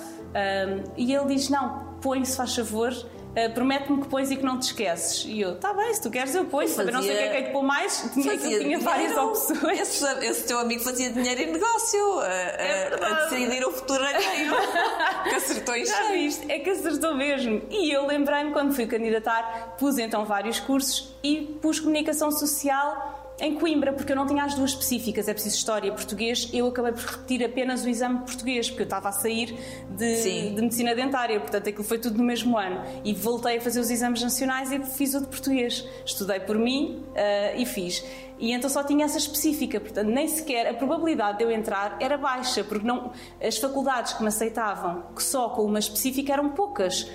E 0.96 1.14
ele 1.14 1.26
diz: 1.34 1.48
Não, 1.48 1.94
põe-se, 2.00 2.36
faz 2.36 2.54
favor, 2.56 2.92
Uh, 3.28 3.52
promete-me 3.52 4.00
que 4.02 4.08
pões 4.08 4.30
e 4.30 4.36
que 4.36 4.42
não 4.42 4.58
te 4.58 4.64
esqueces. 4.64 5.24
E 5.26 5.40
eu, 5.40 5.56
tá 5.56 5.72
bem, 5.72 5.92
se 5.94 6.02
tu 6.02 6.10
queres 6.10 6.34
eu 6.34 6.44
ponho, 6.46 6.68
também 6.74 6.92
não 6.92 7.02
sei 7.02 7.14
o 7.14 7.16
que 7.16 7.22
é 7.22 7.28
que 7.28 7.36
é 7.36 7.42
de 7.42 7.50
pôr 7.50 7.62
mais, 7.62 8.10
tinha, 8.14 8.38
Fazia 8.38 8.58
tinha 8.60 8.78
várias 8.78 9.16
opções. 9.16 9.80
Esse, 9.80 10.04
esse 10.26 10.46
teu 10.46 10.58
amigo 10.58 10.82
fazia 10.82 11.10
dinheiro 11.10 11.42
em 11.42 11.52
negócio, 11.52 12.20
a, 12.20 12.26
É 12.26 12.98
a, 13.00 13.06
a 13.06 13.24
decidir 13.28 13.64
o 13.64 13.70
futuro 13.70 14.02
alheio. 14.02 14.52
que 15.28 15.34
acertou 15.34 15.76
em 15.76 15.84
Já 15.84 16.10
viste? 16.10 16.50
É 16.50 16.58
que 16.58 16.70
acertou 16.70 17.14
mesmo. 17.14 17.62
E 17.70 17.90
eu 17.90 18.06
lembrei-me, 18.06 18.52
quando 18.52 18.74
fui 18.74 18.86
candidatar, 18.86 19.76
pus 19.78 19.98
então 19.98 20.24
vários 20.24 20.58
cursos 20.58 21.14
e 21.22 21.58
pus 21.60 21.78
comunicação 21.78 22.30
social 22.30 23.17
em 23.40 23.54
Coimbra, 23.54 23.92
porque 23.92 24.10
eu 24.10 24.16
não 24.16 24.26
tinha 24.26 24.42
as 24.42 24.54
duas 24.54 24.70
específicas, 24.70 25.28
é 25.28 25.32
preciso 25.32 25.56
História 25.56 25.88
e 25.88 25.92
Português. 25.92 26.50
Eu 26.52 26.66
acabei 26.66 26.92
por 26.92 27.02
repetir 27.02 27.44
apenas 27.44 27.84
o 27.84 27.88
exame 27.88 28.18
de 28.18 28.24
Português, 28.24 28.68
porque 28.68 28.82
eu 28.82 28.86
estava 28.86 29.08
a 29.08 29.12
sair 29.12 29.56
de, 29.90 30.54
de 30.54 30.60
Medicina 30.60 30.94
Dentária, 30.94 31.38
portanto 31.38 31.68
aquilo 31.68 31.84
foi 31.84 31.98
tudo 31.98 32.18
no 32.18 32.24
mesmo 32.24 32.58
ano. 32.58 32.82
E 33.04 33.14
voltei 33.14 33.58
a 33.58 33.60
fazer 33.60 33.78
os 33.78 33.90
exames 33.90 34.22
nacionais 34.22 34.72
e 34.72 34.80
fiz 34.84 35.14
o 35.14 35.20
de 35.20 35.28
Português. 35.28 35.86
Estudei 36.04 36.40
por 36.40 36.58
mim 36.58 37.04
eh, 37.14 37.60
e 37.60 37.64
fiz. 37.64 38.04
E 38.40 38.52
então 38.52 38.68
só 38.68 38.82
tinha 38.82 39.04
essa 39.04 39.18
específica, 39.18 39.80
portanto 39.80 40.08
nem 40.08 40.26
sequer 40.26 40.68
a 40.68 40.74
probabilidade 40.74 41.38
de 41.38 41.44
eu 41.44 41.50
entrar 41.50 41.96
era 42.00 42.16
baixa, 42.16 42.62
porque 42.62 42.86
não, 42.86 43.12
as 43.40 43.56
faculdades 43.56 44.12
que 44.12 44.22
me 44.22 44.28
aceitavam 44.28 45.02
que 45.14 45.22
só 45.22 45.48
com 45.50 45.62
uma 45.62 45.78
específica 45.78 46.32
eram 46.32 46.50
poucas. 46.50 47.08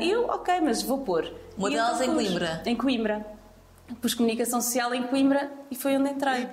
E 0.00 0.10
eu, 0.10 0.26
ok, 0.26 0.60
mas 0.60 0.82
vou 0.82 0.98
pôr. 0.98 1.32
Uma 1.56 1.70
delas 1.70 2.00
em 2.00 2.06
pus. 2.06 2.14
Coimbra? 2.14 2.62
Em 2.66 2.76
Coimbra. 2.76 3.39
Pus 4.00 4.14
comunicação 4.14 4.60
social 4.60 4.94
em 4.94 5.02
Coimbra 5.04 5.50
e 5.70 5.74
foi 5.74 5.96
onde 5.96 6.10
entrei. 6.10 6.48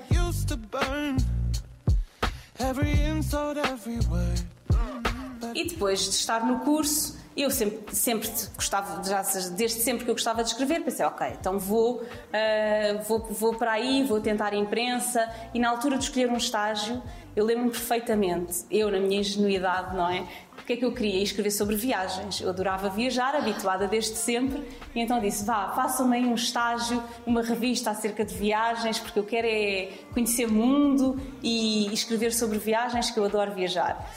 E 5.54 5.68
depois 5.68 6.04
de 6.04 6.10
estar 6.10 6.46
no 6.46 6.60
curso, 6.60 7.18
eu 7.36 7.52
sempre, 7.52 7.96
sempre 7.96 8.30
gostava, 8.56 9.04
já, 9.04 9.22
desde 9.52 9.82
sempre 9.82 10.04
que 10.04 10.10
eu 10.10 10.16
gostava 10.16 10.44
de 10.44 10.50
escrever, 10.50 10.84
pensei, 10.84 11.06
ok, 11.06 11.28
então 11.40 11.60
vou, 11.60 12.04
ah, 12.34 13.02
vou, 13.08 13.20
vou 13.20 13.54
para 13.54 13.74
aí, 13.74 14.04
vou 14.04 14.20
tentar 14.20 14.54
imprensa. 14.54 15.30
E 15.54 15.60
na 15.60 15.70
altura 15.70 15.98
de 15.98 16.06
escolher 16.06 16.30
um 16.30 16.38
estágio, 16.38 17.02
eu 17.36 17.46
lembro-me 17.46 17.70
perfeitamente, 17.70 18.66
eu 18.72 18.90
na 18.90 19.00
minha 19.00 19.20
ingenuidade, 19.20 19.96
não 19.96 20.10
é? 20.10 20.26
O 20.68 20.70
que 20.70 20.74
é 20.74 20.76
que 20.76 20.84
eu 20.84 20.92
queria? 20.92 21.24
Escrever 21.24 21.52
sobre 21.52 21.78
viagens. 21.78 22.42
Eu 22.42 22.50
adorava 22.50 22.90
viajar, 22.90 23.34
habituada 23.34 23.88
desde 23.88 24.18
sempre, 24.18 24.68
e 24.94 25.00
então 25.00 25.18
disse: 25.18 25.46
vá, 25.46 25.70
façam-me 25.70 26.18
aí 26.18 26.26
um 26.26 26.36
estágio, 26.36 27.02
uma 27.26 27.42
revista 27.42 27.92
acerca 27.92 28.26
de 28.26 28.36
viagens, 28.36 29.00
porque 29.00 29.18
eu 29.18 29.24
quero 29.24 29.48
é 29.48 29.92
conhecer 30.14 30.44
o 30.46 30.52
mundo 30.52 31.18
e 31.42 31.88
escrever 31.94 32.34
sobre 32.34 32.58
viagens, 32.58 33.10
que 33.10 33.18
eu 33.18 33.24
adoro 33.24 33.54
viajar. 33.54 34.12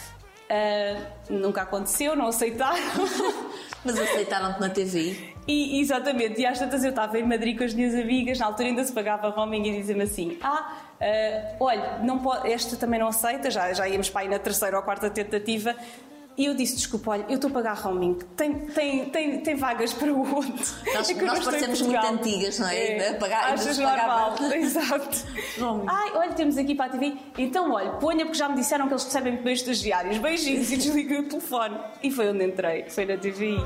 Uh, 0.51 1.33
nunca 1.33 1.63
aconteceu, 1.63 2.17
não 2.17 2.27
aceitaram. 2.27 2.83
Mas 3.85 3.97
aceitaram-te 3.97 4.61
na 4.61 4.69
TV. 4.69 5.33
e 5.47 5.81
exatamente, 5.81 6.41
e 6.41 6.47
às 6.47 6.59
tantas 6.59 6.83
eu 6.83 6.91
estava 6.91 7.17
em 7.17 7.23
Madrid 7.23 7.57
com 7.57 7.63
as 7.63 7.73
minhas 7.73 7.95
amigas, 7.95 8.41
na 8.41 8.47
altura 8.47 8.69
ainda 8.71 8.83
se 8.83 8.93
pagava 8.93 9.29
roaming 9.29 9.69
e 9.69 9.77
dizia-me 9.77 10.03
assim: 10.03 10.37
Ah, 10.43 10.79
uh, 11.01 11.65
olha, 11.65 11.99
não 11.99 12.19
pode, 12.19 12.53
esta 12.53 12.77
também 12.77 12.99
não 12.99 13.07
aceita, 13.07 13.53
já, 13.53 13.73
já 13.73 13.89
íamos 13.89 14.11
para 14.11 14.23
aí 14.23 14.29
na 14.29 14.41
terceira 14.41 14.77
ou 14.77 14.83
quarta 14.83 15.09
tentativa. 15.09 15.77
E 16.39 16.47
eu 16.47 16.55
disse: 16.55 16.77
Desculpa, 16.77 17.11
olha, 17.11 17.27
eu 17.29 17.35
estou 17.35 17.51
a 17.51 17.53
pagar 17.53 17.75
roaming, 17.75 18.15
tem, 18.37 18.55
tem, 18.67 19.05
tem, 19.11 19.41
tem 19.41 19.55
vagas 19.57 19.93
para 19.93 20.13
o 20.13 20.35
outro. 20.35 20.65
Nós- 20.95 21.11
É 21.11 21.15
que 21.15 21.23
nós 21.25 21.45
parecemos 21.45 21.83
muito 21.83 22.07
antigas, 22.07 22.59
não 22.59 22.69
é? 22.69 23.09
A 23.11 23.15
pagar- 23.15 23.53
Achas 23.53 23.79
a 23.79 23.83
pagar- 23.83 24.07
normal, 24.39 24.53
exato. 24.55 25.19
Roaming. 25.59 25.87
Ai, 25.89 26.13
olha, 26.15 26.33
temos 26.33 26.57
aqui 26.57 26.75
para 26.75 26.87
a 26.87 26.89
TV. 26.91 27.15
Então, 27.37 27.73
olha, 27.73 27.91
ponha, 27.93 28.25
porque 28.25 28.39
já 28.39 28.49
me 28.49 28.55
disseram 28.55 28.87
que 28.87 28.93
eles 28.95 29.05
recebem 29.05 29.37
bem 29.37 29.53
os 29.55 29.61
estagiários. 29.61 30.19
Beijinhos 30.19 30.71
e 30.73 30.77
desliguei 30.77 31.19
o 31.19 31.29
telefone. 31.29 31.77
E 32.03 32.11
foi 32.11 32.29
onde 32.31 32.45
entrei, 32.45 32.89
foi 32.89 33.05
na 33.05 33.17
TVI. 33.17 33.57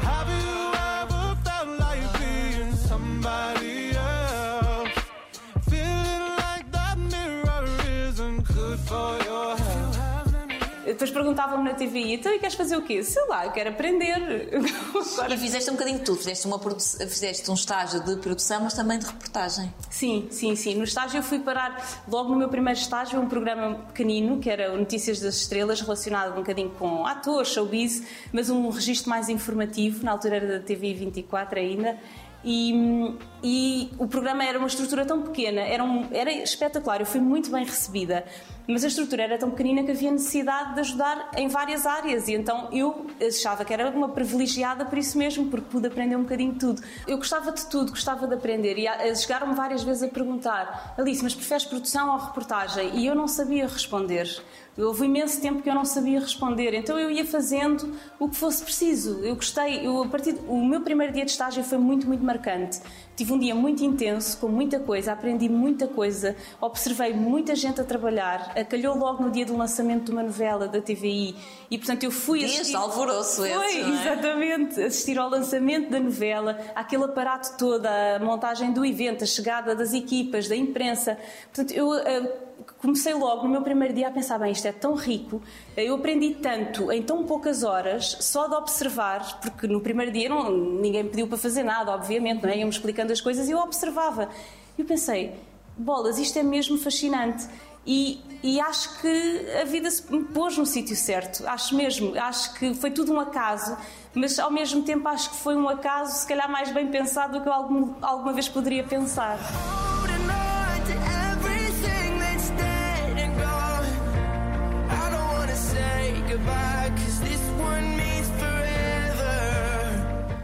Depois 10.94 11.10
perguntavam-me 11.10 11.64
na 11.64 11.74
TVI, 11.74 12.14
então 12.14 12.32
e 12.32 12.38
queres 12.38 12.54
fazer 12.54 12.76
o 12.76 12.82
quê? 12.82 13.02
Sei 13.04 13.24
lá, 13.26 13.44
eu 13.46 13.52
quero 13.52 13.70
aprender. 13.70 14.48
Agora- 14.54 15.34
E 15.34 15.36
fizeste 15.38 15.68
um 15.70 15.74
bocadinho 15.74 15.98
de 15.98 16.04
tudo. 16.04 16.18
Fizeste, 16.18 16.46
uma 16.46 16.58
produ- 16.58 16.80
fizeste 16.80 17.50
um 17.50 17.54
estágio 17.54 18.00
de 18.02 18.16
produção, 18.16 18.62
mas 18.62 18.74
também 18.74 18.98
de 18.98 19.06
reportagem. 19.06 19.72
Sim, 19.90 20.28
sim, 20.30 20.54
sim. 20.56 20.74
No 20.76 20.84
estágio 20.84 21.18
eu 21.18 21.22
fui 21.22 21.38
parar, 21.40 22.02
logo 22.08 22.30
no 22.30 22.36
meu 22.36 22.48
primeiro 22.48 22.78
estágio, 22.78 23.20
um 23.20 23.28
programa 23.28 23.74
pequenino, 23.88 24.38
que 24.38 24.48
era 24.48 24.72
o 24.72 24.78
Notícias 24.78 25.20
das 25.20 25.36
Estrelas, 25.36 25.80
relacionado 25.80 26.32
um 26.32 26.36
bocadinho 26.36 26.70
com 26.70 27.04
atores, 27.06 27.48
showbiz, 27.48 28.02
mas 28.32 28.48
um 28.50 28.68
registro 28.70 29.10
mais 29.10 29.28
informativo, 29.28 30.04
na 30.04 30.12
altura 30.12 30.36
era 30.36 30.58
da 30.58 30.64
TV 30.64 30.94
24 30.94 31.58
ainda. 31.58 31.98
E, 32.46 33.14
e 33.42 33.90
o 33.98 34.06
programa 34.06 34.44
era 34.44 34.58
uma 34.58 34.68
estrutura 34.68 35.06
tão 35.06 35.22
pequena, 35.22 35.62
era, 35.62 35.82
um- 35.82 36.06
era 36.12 36.30
espetacular, 36.30 37.00
eu 37.00 37.06
fui 37.06 37.18
muito 37.20 37.50
bem 37.50 37.64
recebida, 37.64 38.22
mas 38.66 38.84
a 38.84 38.88
estrutura 38.88 39.22
era 39.22 39.38
tão 39.38 39.50
pequenina 39.50 39.82
que 39.82 39.90
havia 39.90 40.10
necessidade 40.10 40.74
de 40.74 40.80
ajudar 40.80 41.30
em 41.36 41.48
várias 41.48 41.86
áreas 41.86 42.28
e 42.28 42.34
então 42.34 42.68
eu 42.72 43.06
achava 43.20 43.64
que 43.64 43.72
era 43.72 43.90
uma 43.90 44.08
privilegiada 44.08 44.84
por 44.84 44.98
isso 44.98 45.18
mesmo, 45.18 45.46
porque 45.46 45.66
pude 45.70 45.86
aprender 45.86 46.16
um 46.16 46.22
bocadinho 46.22 46.52
de 46.52 46.58
tudo. 46.58 46.82
Eu 47.06 47.18
gostava 47.18 47.52
de 47.52 47.66
tudo, 47.66 47.90
gostava 47.90 48.26
de 48.26 48.34
aprender 48.34 48.76
e 48.78 49.16
chegaram-me 49.16 49.54
várias 49.54 49.82
vezes 49.82 50.02
a 50.02 50.08
perguntar 50.08 50.94
Alice, 50.96 51.22
mas 51.22 51.34
preferes 51.34 51.64
produção 51.64 52.10
ou 52.12 52.18
reportagem? 52.18 52.98
E 52.98 53.06
eu 53.06 53.14
não 53.14 53.28
sabia 53.28 53.66
responder. 53.66 54.42
Houve 54.76 55.04
imenso 55.04 55.40
tempo 55.40 55.62
que 55.62 55.70
eu 55.70 55.74
não 55.74 55.84
sabia 55.84 56.18
responder, 56.18 56.74
então 56.74 56.98
eu 56.98 57.08
ia 57.08 57.24
fazendo 57.24 57.94
o 58.18 58.28
que 58.28 58.34
fosse 58.34 58.64
preciso. 58.64 59.20
Eu 59.22 59.36
gostei, 59.36 59.86
eu, 59.86 60.02
a 60.02 60.08
partir 60.08 60.34
o 60.48 60.64
meu 60.64 60.80
primeiro 60.80 61.12
dia 61.12 61.24
de 61.24 61.30
estágio 61.30 61.62
foi 61.62 61.78
muito, 61.78 62.08
muito 62.08 62.24
marcante. 62.24 62.80
Tive 63.16 63.32
um 63.32 63.38
dia 63.38 63.54
muito 63.54 63.84
intenso, 63.84 64.36
com 64.38 64.48
muita 64.48 64.80
coisa, 64.80 65.12
aprendi 65.12 65.48
muita 65.48 65.86
coisa, 65.86 66.34
observei 66.60 67.12
muita 67.14 67.54
gente 67.54 67.80
a 67.80 67.84
trabalhar. 67.84 68.52
Calhou 68.68 68.96
logo 68.98 69.22
no 69.22 69.30
dia 69.30 69.46
do 69.46 69.56
lançamento 69.56 70.06
de 70.06 70.10
uma 70.10 70.22
novela 70.24 70.66
da 70.66 70.80
TVI 70.80 71.36
e, 71.70 71.78
portanto, 71.78 72.02
eu 72.02 72.10
fui 72.10 72.40
Dias 72.40 72.52
assistir- 72.52 72.74
alvoroço 72.76 73.36
Foi, 73.36 73.50
esse, 73.50 73.80
é? 73.80 73.88
exatamente. 73.88 74.82
Assistir 74.82 75.16
ao 75.18 75.30
lançamento 75.30 75.90
da 75.90 76.00
novela, 76.00 76.58
aquele 76.74 77.04
aparato 77.04 77.56
todo, 77.56 77.86
a 77.86 78.18
montagem 78.18 78.72
do 78.72 78.84
evento, 78.84 79.22
a 79.22 79.26
chegada 79.26 79.76
das 79.76 79.94
equipas, 79.94 80.48
da 80.48 80.56
imprensa. 80.56 81.16
Portanto, 81.52 81.70
eu 81.72 81.94
eh, 81.94 82.32
comecei 82.78 83.14
logo 83.14 83.44
no 83.44 83.48
meu 83.48 83.62
primeiro 83.62 83.94
dia 83.94 84.08
a 84.08 84.10
pensar: 84.10 84.38
bem, 84.38 84.52
isto 84.52 84.66
é 84.66 84.72
tão 84.72 84.94
rico, 84.94 85.42
eu 85.76 85.94
aprendi 85.94 86.34
tanto 86.34 86.90
em 86.92 87.02
tão 87.02 87.24
poucas 87.24 87.62
horas, 87.62 88.16
só 88.20 88.46
de 88.46 88.54
observar, 88.54 89.40
porque 89.40 89.66
no 89.66 89.80
primeiro 89.80 90.12
dia 90.12 90.28
não, 90.28 90.50
ninguém 90.50 91.02
me 91.02 91.10
pediu 91.10 91.26
para 91.26 91.38
fazer 91.38 91.62
nada, 91.62 91.92
obviamente, 91.92 92.42
não 92.42 92.50
é? 92.50 92.58
Iam-me 92.58 92.70
explicando 92.70 93.12
as 93.12 93.20
coisas 93.20 93.48
e 93.48 93.52
eu 93.52 93.58
observava. 93.58 94.28
E 94.76 94.82
eu 94.82 94.86
pensei: 94.86 95.34
bolas, 95.76 96.18
isto 96.18 96.38
é 96.38 96.42
mesmo 96.42 96.78
fascinante. 96.78 97.46
E, 97.86 98.20
e 98.42 98.60
acho 98.60 99.00
que 99.00 99.46
a 99.60 99.64
vida 99.64 99.90
se 99.90 100.10
me 100.10 100.24
pôs 100.24 100.56
no 100.56 100.64
sítio 100.64 100.96
certo, 100.96 101.46
acho 101.46 101.76
mesmo, 101.76 102.18
acho 102.18 102.54
que 102.54 102.72
foi 102.74 102.90
tudo 102.90 103.12
um 103.12 103.20
acaso, 103.20 103.76
mas 104.14 104.38
ao 104.38 104.50
mesmo 104.50 104.82
tempo 104.82 105.06
acho 105.06 105.30
que 105.30 105.36
foi 105.36 105.54
um 105.54 105.68
acaso, 105.68 106.20
se 106.20 106.26
calhar 106.26 106.50
mais 106.50 106.72
bem 106.72 106.88
pensado 106.88 107.38
do 107.38 107.42
que 107.42 107.48
eu 107.48 107.52
algum, 107.52 107.92
alguma 108.00 108.32
vez 108.32 108.48
poderia 108.48 108.84
pensar. 108.84 109.38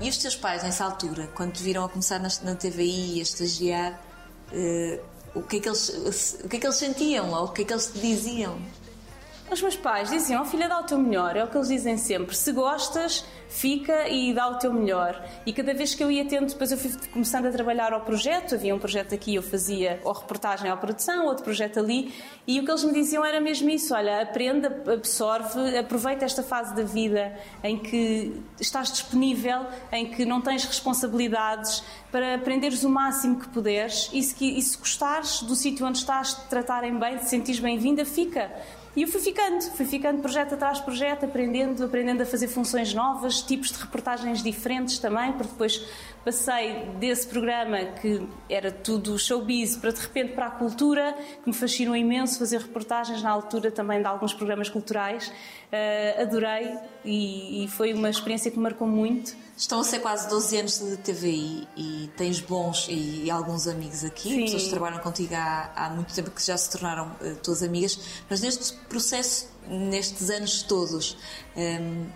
E 0.00 0.08
os 0.08 0.16
teus 0.16 0.34
pais, 0.34 0.62
nessa 0.62 0.84
altura, 0.84 1.28
quando 1.34 1.52
te 1.52 1.62
viram 1.62 1.84
a 1.84 1.88
começar 1.88 2.18
na, 2.18 2.54
TVI 2.54 3.18
a 3.18 3.22
estagiar, 3.22 4.00
eh, 4.50 4.98
o, 5.34 5.42
que 5.42 5.58
é 5.58 5.60
que 5.60 5.68
eles, 5.68 6.38
o 6.42 6.48
que 6.48 6.56
é 6.56 6.60
que 6.60 6.66
eles 6.66 6.76
sentiam? 6.76 7.30
Ou 7.32 7.44
o 7.44 7.48
que 7.48 7.62
é 7.62 7.64
que 7.66 7.72
eles 7.72 7.86
te 7.88 7.98
diziam? 7.98 8.58
Os 9.50 9.60
meus 9.60 9.76
pais 9.76 10.08
diziam, 10.08 10.42
oh, 10.42 10.44
filha, 10.44 10.68
dá 10.68 10.78
o 10.78 10.84
teu 10.84 10.96
melhor, 10.96 11.36
é 11.36 11.42
o 11.42 11.48
que 11.48 11.56
eles 11.56 11.66
dizem 11.66 11.96
sempre. 11.96 12.36
Se 12.36 12.52
gostas, 12.52 13.24
fica 13.48 14.08
e 14.08 14.32
dá 14.32 14.46
o 14.46 14.54
teu 14.60 14.72
melhor. 14.72 15.20
E 15.44 15.52
cada 15.52 15.74
vez 15.74 15.92
que 15.92 16.04
eu 16.04 16.08
ia 16.08 16.24
tendo, 16.24 16.46
depois 16.46 16.70
eu 16.70 16.78
fui 16.78 16.92
começando 17.12 17.46
a 17.46 17.50
trabalhar 17.50 17.92
ao 17.92 18.02
projeto, 18.02 18.54
havia 18.54 18.72
um 18.72 18.78
projeto 18.78 19.12
aqui, 19.12 19.34
eu 19.34 19.42
fazia 19.42 20.00
ou 20.04 20.12
reportagem 20.12 20.70
ou 20.70 20.76
produção, 20.76 21.26
outro 21.26 21.42
projeto 21.42 21.80
ali, 21.80 22.14
e 22.46 22.60
o 22.60 22.64
que 22.64 22.70
eles 22.70 22.84
me 22.84 22.92
diziam 22.92 23.24
era 23.24 23.40
mesmo 23.40 23.68
isso: 23.68 23.92
olha, 23.92 24.22
aprenda, 24.22 24.68
absorve, 24.92 25.76
aproveita 25.76 26.24
esta 26.24 26.44
fase 26.44 26.72
da 26.76 26.84
vida 26.84 27.36
em 27.64 27.76
que 27.76 28.40
estás 28.60 28.92
disponível, 28.92 29.66
em 29.90 30.12
que 30.12 30.24
não 30.24 30.40
tens 30.40 30.64
responsabilidades, 30.64 31.82
para 32.12 32.36
aprenderes 32.36 32.84
o 32.84 32.88
máximo 32.88 33.40
que 33.40 33.48
puderes, 33.48 34.10
e 34.12 34.22
se, 34.22 34.36
e 34.44 34.62
se 34.62 34.78
gostares 34.78 35.42
do 35.42 35.56
sítio 35.56 35.84
onde 35.84 35.98
estás, 35.98 36.34
te 36.34 36.48
tratarem 36.48 36.96
bem, 36.96 37.16
te 37.16 37.28
sentires 37.28 37.58
bem-vinda, 37.58 38.04
fica. 38.04 38.48
E 38.96 39.03
eu 39.03 39.09
fui 39.09 39.20
ficando, 39.20 39.62
fui 39.76 39.87
ficando 39.87 40.20
projeto 40.20 40.55
atrás 40.55 40.81
projeto, 40.81 41.24
aprendendo, 41.24 41.85
aprendendo 41.85 42.22
a 42.22 42.26
fazer 42.26 42.48
funções 42.48 42.92
novas, 42.92 43.40
tipos 43.40 43.70
de 43.70 43.79
reportagens 43.79 44.42
diferentes 44.42 44.98
também, 44.98 45.33
porque 45.33 45.53
depois 45.53 45.87
passei 46.24 46.87
desse 46.98 47.26
programa 47.26 47.78
que 48.00 48.26
era 48.48 48.70
tudo 48.70 49.18
showbiz 49.18 49.76
para 49.76 49.92
de 49.92 50.00
repente 50.00 50.33
para 50.33 50.46
a 50.46 50.50
cultura, 50.50 51.16
que 51.42 51.48
me 51.48 51.54
fascinou 51.54 51.96
imenso 51.96 52.38
fazer 52.38 52.61
reportagens 52.61 53.22
na 53.22 53.30
altura 53.30 53.70
também 53.70 54.00
de 54.00 54.06
alguns 54.06 54.35
programas 54.35 54.68
culturais. 54.68 55.28
Uh, 55.28 56.22
adorei 56.22 56.76
e, 57.04 57.64
e 57.64 57.68
foi 57.68 57.92
uma 57.94 58.11
experiência 58.11 58.50
que 58.50 58.56
me 58.56 58.62
marcou 58.64 58.87
muito. 58.87 59.35
Estão 59.56 59.80
a 59.80 59.85
ser 59.85 60.00
quase 60.00 60.28
12 60.28 60.56
anos 60.56 60.78
de 60.78 60.96
TVI 60.96 61.68
e 61.76 62.11
tens 62.16 62.40
bons 62.40 62.88
e, 62.88 63.24
e 63.24 63.30
alguns 63.30 63.68
amigos 63.68 64.04
aqui, 64.04 64.30
Sim. 64.30 64.44
pessoas 64.44 64.64
que 64.64 64.70
trabalham 64.70 64.98
contigo 64.98 65.35
há, 65.35 65.70
há 65.76 65.90
muito 65.90 66.14
tempo 66.14 66.30
que 66.30 66.44
já 66.44 66.56
se 66.56 66.70
tornaram 66.70 67.12
uh, 67.20 67.37
tuas 67.42 67.62
amigas, 67.62 67.98
mas 68.28 68.40
neste 68.40 68.72
processo, 68.88 69.48
nestes 69.68 70.28
anos 70.30 70.62
todos, 70.62 71.16
um, 71.56 72.06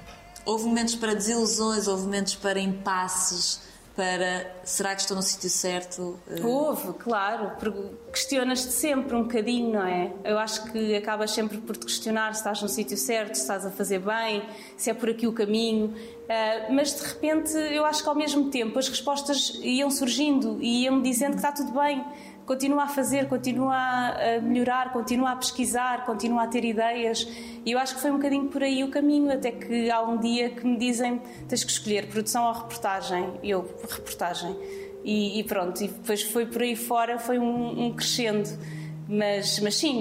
houve 0.44 0.64
momentos 0.64 0.94
para 0.94 1.14
desilusões, 1.14 1.86
houve 1.86 2.02
momentos 2.02 2.34
para 2.34 2.58
impasses, 2.58 3.60
para 3.96 4.50
será 4.64 4.94
que 4.94 5.02
estou 5.02 5.16
no 5.16 5.22
sítio 5.22 5.48
certo? 5.48 6.18
Houve, 6.42 6.94
claro, 6.94 7.52
porque 7.60 7.80
questionas-te 8.12 8.72
sempre 8.72 9.14
um 9.14 9.22
bocadinho, 9.22 9.72
não 9.72 9.86
é? 9.86 10.12
Eu 10.24 10.38
acho 10.38 10.64
que 10.72 10.96
acabas 10.96 11.30
sempre 11.30 11.58
por 11.58 11.76
te 11.76 11.86
questionar 11.86 12.34
se 12.34 12.40
estás 12.40 12.60
no 12.60 12.68
sítio 12.68 12.96
certo, 12.96 13.36
se 13.36 13.42
estás 13.42 13.64
a 13.64 13.70
fazer 13.70 14.00
bem, 14.00 14.42
se 14.76 14.90
é 14.90 14.94
por 14.94 15.08
aqui 15.08 15.26
o 15.28 15.32
caminho. 15.32 15.86
Uh, 16.24 16.72
mas 16.72 16.94
de 16.94 17.06
repente 17.06 17.52
eu 17.52 17.84
acho 17.84 18.02
que 18.02 18.08
ao 18.08 18.14
mesmo 18.14 18.50
tempo 18.50 18.78
as 18.78 18.88
respostas 18.88 19.60
iam 19.62 19.90
surgindo 19.90 20.58
e 20.60 20.84
iam-me 20.84 21.02
dizendo 21.02 21.32
que 21.32 21.36
está 21.36 21.52
tudo 21.52 21.72
bem. 21.78 22.04
Continua 22.46 22.84
a 22.84 22.88
fazer, 22.88 23.26
continua 23.26 23.74
a 23.74 24.40
melhorar, 24.40 24.92
continua 24.92 25.30
a 25.30 25.36
pesquisar, 25.36 26.04
continua 26.04 26.44
a 26.44 26.46
ter 26.46 26.64
ideias. 26.64 27.26
E 27.64 27.72
eu 27.72 27.78
acho 27.78 27.94
que 27.94 28.02
foi 28.02 28.10
um 28.10 28.16
bocadinho 28.16 28.48
por 28.48 28.62
aí 28.62 28.84
o 28.84 28.90
caminho, 28.90 29.32
até 29.32 29.50
que 29.50 29.90
há 29.90 30.02
um 30.02 30.18
dia 30.18 30.50
que 30.50 30.66
me 30.66 30.76
dizem 30.76 31.20
tens 31.48 31.64
que 31.64 31.70
escolher 31.70 32.06
produção 32.06 32.44
ou 32.44 32.52
reportagem. 32.52 33.40
Eu, 33.42 33.62
reportagem. 33.88 34.54
E, 35.02 35.38
e 35.40 35.44
pronto, 35.44 35.82
e 35.82 35.88
depois 35.88 36.22
foi 36.22 36.44
por 36.44 36.62
aí 36.62 36.76
fora, 36.76 37.18
foi 37.18 37.38
um, 37.38 37.86
um 37.86 37.92
crescendo. 37.92 38.48
Mas, 39.08 39.60
mas 39.60 39.76
sim, 39.76 40.00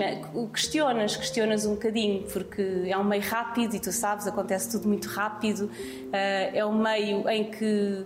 questionas, 0.53 1.15
questionas 1.17 1.65
um 1.65 1.71
bocadinho, 1.71 2.23
porque 2.23 2.86
é 2.88 2.97
um 2.97 3.03
meio 3.03 3.21
rápido 3.21 3.75
e 3.75 3.79
tu 3.79 3.91
sabes, 3.91 4.27
acontece 4.27 4.71
tudo 4.71 4.88
muito 4.88 5.08
rápido. 5.10 5.69
é 6.12 6.65
um 6.65 6.77
meio 6.77 7.27
em 7.29 7.51
que 7.51 8.06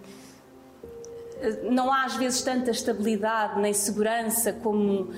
não 1.69 1.91
há 1.91 2.06
às 2.06 2.15
vezes 2.15 2.41
tanta 2.41 2.71
estabilidade 2.71 3.60
nem 3.60 3.73
segurança 3.73 4.54
como 4.54 5.10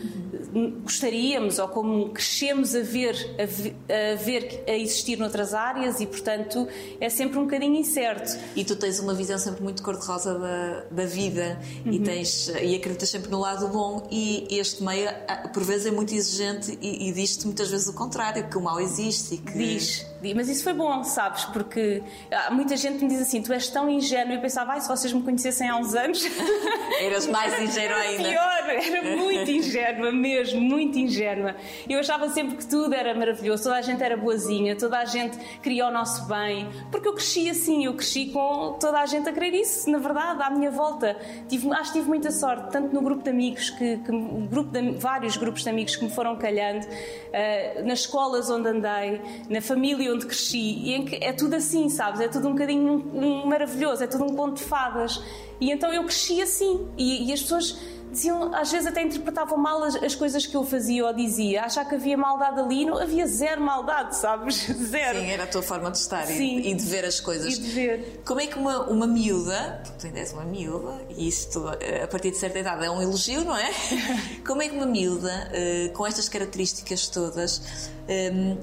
gostaríamos 0.83 1.59
ou 1.59 1.67
como 1.67 2.09
crescemos 2.09 2.75
a 2.75 2.81
ver, 2.81 3.15
a 3.37 4.15
ver 4.15 4.63
a 4.67 4.73
existir 4.73 5.17
noutras 5.17 5.53
áreas 5.53 5.99
e 5.99 6.07
portanto 6.07 6.67
é 6.99 7.09
sempre 7.09 7.37
um 7.37 7.43
bocadinho 7.43 7.75
incerto. 7.75 8.37
E 8.55 8.63
tu 8.63 8.75
tens 8.75 8.99
uma 8.99 9.13
visão 9.13 9.37
sempre 9.37 9.63
muito 9.63 9.83
cor-de-rosa 9.83 10.37
da, 10.37 10.83
da 10.91 11.05
vida 11.05 11.59
uhum. 11.85 11.93
e, 11.93 11.99
tens, 11.99 12.47
e 12.47 12.75
acreditas 12.75 13.09
sempre 13.09 13.29
no 13.29 13.39
lado 13.39 13.67
bom 13.67 14.07
e 14.11 14.47
este 14.51 14.83
meio 14.83 15.09
por 15.53 15.63
vezes 15.63 15.87
é 15.87 15.91
muito 15.91 16.13
exigente 16.13 16.77
e, 16.81 17.09
e 17.09 17.11
diz-te 17.11 17.45
muitas 17.45 17.69
vezes 17.69 17.87
o 17.87 17.93
contrário, 17.93 18.49
que 18.49 18.57
o 18.57 18.61
mal 18.61 18.79
existe 18.79 19.35
e 19.35 19.37
que... 19.37 19.57
Diz, 19.57 20.08
mas 20.35 20.49
isso 20.49 20.63
foi 20.63 20.73
bom, 20.73 21.03
sabes, 21.03 21.45
porque 21.45 22.03
muita 22.51 22.75
gente 22.75 23.03
me 23.03 23.09
diz 23.09 23.21
assim, 23.21 23.41
tu 23.41 23.53
és 23.53 23.67
tão 23.67 23.89
ingênuo 23.89 24.33
e 24.33 24.35
eu 24.35 24.41
pensava, 24.41 24.73
ai, 24.73 24.81
se 24.81 24.87
vocês 24.87 25.13
me 25.13 25.21
conhecessem 25.21 25.69
há 25.69 25.77
uns 25.77 25.95
anos 25.95 26.09
anos. 26.09 26.23
Eras 27.01 27.27
mais 27.27 27.59
ingênua 27.61 27.97
ainda. 27.97 28.23
Pior, 28.23 28.69
era 28.69 29.15
muito 29.15 29.51
ingênua 29.51 30.11
mesmo, 30.11 30.59
muito 30.59 30.97
ingênua. 30.97 31.55
Eu 31.87 31.99
achava 31.99 32.29
sempre 32.29 32.57
que 32.57 32.65
tudo 32.65 32.93
era 32.93 33.13
maravilhoso, 33.13 33.63
toda 33.63 33.75
a 33.75 33.81
gente 33.81 34.01
era 34.03 34.17
boazinha, 34.17 34.75
toda 34.75 34.97
a 34.97 35.05
gente 35.05 35.37
queria 35.61 35.87
o 35.87 35.91
nosso 35.91 36.27
bem, 36.27 36.67
porque 36.91 37.07
eu 37.07 37.13
cresci 37.13 37.49
assim, 37.49 37.85
eu 37.85 37.93
cresci 37.93 38.27
com 38.27 38.77
toda 38.79 38.99
a 38.99 39.05
gente 39.05 39.29
a 39.29 39.33
querer 39.33 39.53
isso, 39.53 39.89
na 39.89 39.97
verdade, 39.97 40.41
à 40.41 40.49
minha 40.49 40.71
volta. 40.71 41.17
Tive, 41.47 41.71
acho 41.73 41.93
que 41.93 41.99
tive 41.99 42.09
muita 42.09 42.31
sorte, 42.31 42.71
tanto 42.71 42.93
no 42.93 43.01
grupo 43.01 43.23
de 43.23 43.29
amigos, 43.29 43.69
que, 43.69 43.97
que 43.97 44.11
grupo 44.49 44.71
de, 44.71 44.91
vários 44.91 45.37
grupos 45.37 45.63
de 45.63 45.69
amigos 45.69 45.95
que 45.95 46.03
me 46.03 46.11
foram 46.11 46.35
calhando, 46.35 46.85
uh, 46.85 47.85
nas 47.85 47.99
escolas 47.99 48.49
onde 48.49 48.67
andei, 48.67 49.21
na 49.49 49.61
família 49.61 50.08
onde 50.11 50.25
cresci, 50.25 50.57
e 50.57 50.93
em 50.93 51.05
que 51.05 51.15
é 51.15 51.33
tudo 51.33 51.55
assim, 51.55 51.89
sabes? 51.89 52.19
É 52.21 52.27
tudo 52.27 52.47
um 52.47 52.51
bocadinho 52.51 53.09
um, 53.13 53.43
um 53.43 53.45
maravilhoso, 53.45 54.03
é 54.03 54.07
tudo 54.07 54.25
um 54.25 54.35
conto 54.35 54.57
de 54.57 54.63
fadas. 54.63 55.21
E 55.59 55.71
então 55.71 55.93
eu 55.93 56.03
cresci 56.03 56.41
assim. 56.41 56.87
E, 56.97 57.29
e, 57.29 57.33
as 57.33 57.41
pessoas 57.41 57.77
diziam, 58.11 58.53
às 58.55 58.71
vezes 58.71 58.87
até 58.87 59.01
interpretavam 59.01 59.57
mal 59.57 59.83
as, 59.83 59.95
as, 59.95 60.15
coisas 60.15 60.45
que 60.45 60.55
eu 60.55 60.63
fazia 60.63 61.05
ou 61.05 61.13
dizia. 61.13 61.63
Achar 61.63 61.85
que 61.85 61.95
havia 61.95 62.17
maldade 62.17 62.59
ali, 62.59 62.85
não 62.85 62.97
havia 62.97 63.27
zero 63.27 63.61
maldade, 63.61 64.15
sabes? 64.15 64.65
Zero. 64.89 65.19
Sim, 65.19 65.29
era 65.29 65.43
a 65.43 65.47
tua 65.47 65.61
forma 65.61 65.91
de 65.91 65.97
estar 65.97 66.29
e, 66.29 66.71
e, 66.71 66.73
de 66.73 66.85
ver 66.85 67.05
as 67.05 67.19
coisas. 67.19 67.53
E 67.53 67.61
de 67.61 67.69
ver. 67.69 68.21
Como 68.25 68.39
é 68.39 68.47
que 68.47 68.57
uma, 68.57 68.89
uma 68.89 69.05
miúda, 69.05 69.83
tu 69.99 70.07
ainda 70.07 70.19
és 70.19 70.33
uma 70.33 70.45
miúda, 70.45 71.01
e 71.09 71.27
isto 71.27 71.67
a 71.67 72.07
partir 72.07 72.31
de 72.31 72.37
certa 72.37 72.59
idade 72.59 72.85
é 72.85 72.89
um 72.89 73.01
elogio, 73.01 73.43
não 73.43 73.55
é? 73.55 73.71
Como 74.45 74.61
é 74.61 74.69
que 74.69 74.75
uma 74.75 74.85
miúda, 74.85 75.51
uh, 75.51 75.93
com 75.93 76.07
estas 76.07 76.27
características 76.29 77.07
todas, 77.09 77.61
um, 78.07 78.57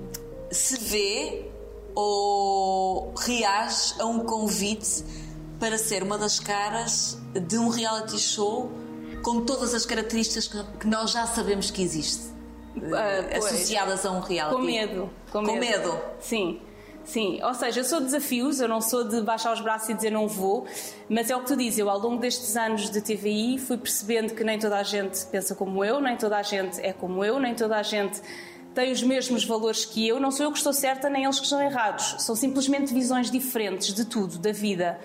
se 0.50 0.78
vê 0.78 1.50
ou 1.94 3.14
reage 3.16 3.94
a 3.98 4.04
um 4.04 4.20
convite 4.20 5.04
para 5.58 5.78
ser 5.78 6.02
uma 6.02 6.18
das 6.18 6.38
caras 6.38 7.18
de 7.34 7.56
um 7.56 7.68
reality 7.68 8.18
show 8.18 8.70
com 9.22 9.44
todas 9.44 9.74
as 9.74 9.86
características 9.86 10.48
que 10.78 10.86
nós 10.86 11.10
já 11.10 11.26
sabemos 11.26 11.70
que 11.70 11.82
existe, 11.82 12.26
uh, 12.76 13.38
associadas 13.38 14.04
a 14.04 14.12
um 14.12 14.20
reality. 14.20 14.56
Com 14.56 14.62
medo. 14.62 15.10
Com, 15.32 15.44
com 15.44 15.56
medo. 15.56 15.60
medo. 15.60 16.00
Sim. 16.20 16.60
Sim, 17.06 17.40
ou 17.44 17.54
seja, 17.54 17.80
eu 17.80 17.84
sou 17.84 18.00
de 18.00 18.06
desafios, 18.06 18.58
eu 18.58 18.66
não 18.66 18.80
sou 18.80 19.04
de 19.04 19.22
baixar 19.22 19.52
os 19.52 19.60
braços 19.60 19.88
e 19.88 19.94
dizer 19.94 20.10
não 20.10 20.26
vou, 20.26 20.66
mas 21.08 21.30
é 21.30 21.36
o 21.36 21.40
que 21.40 21.46
tu 21.46 21.56
dizes, 21.56 21.78
eu 21.78 21.88
ao 21.88 22.00
longo 22.00 22.20
destes 22.20 22.56
anos 22.56 22.90
de 22.90 23.00
TVI 23.00 23.58
fui 23.58 23.76
percebendo 23.78 24.34
que 24.34 24.42
nem 24.42 24.58
toda 24.58 24.76
a 24.76 24.82
gente 24.82 25.24
pensa 25.26 25.54
como 25.54 25.84
eu, 25.84 26.00
nem 26.00 26.16
toda 26.16 26.36
a 26.36 26.42
gente 26.42 26.80
é 26.80 26.92
como 26.92 27.24
eu, 27.24 27.38
nem 27.38 27.54
toda 27.54 27.76
a 27.76 27.82
gente 27.84 28.20
tem 28.76 28.92
os 28.92 29.02
mesmos 29.02 29.42
valores 29.42 29.86
que 29.86 30.06
eu, 30.06 30.20
não 30.20 30.30
sou 30.30 30.44
eu 30.44 30.52
que 30.52 30.58
estou 30.58 30.72
certa 30.74 31.08
nem 31.08 31.24
eles 31.24 31.38
que 31.38 31.46
estão 31.46 31.62
errados, 31.62 32.16
são 32.18 32.36
simplesmente 32.36 32.92
visões 32.92 33.30
diferentes 33.30 33.94
de 33.94 34.04
tudo, 34.04 34.38
da 34.38 34.52
vida. 34.52 35.00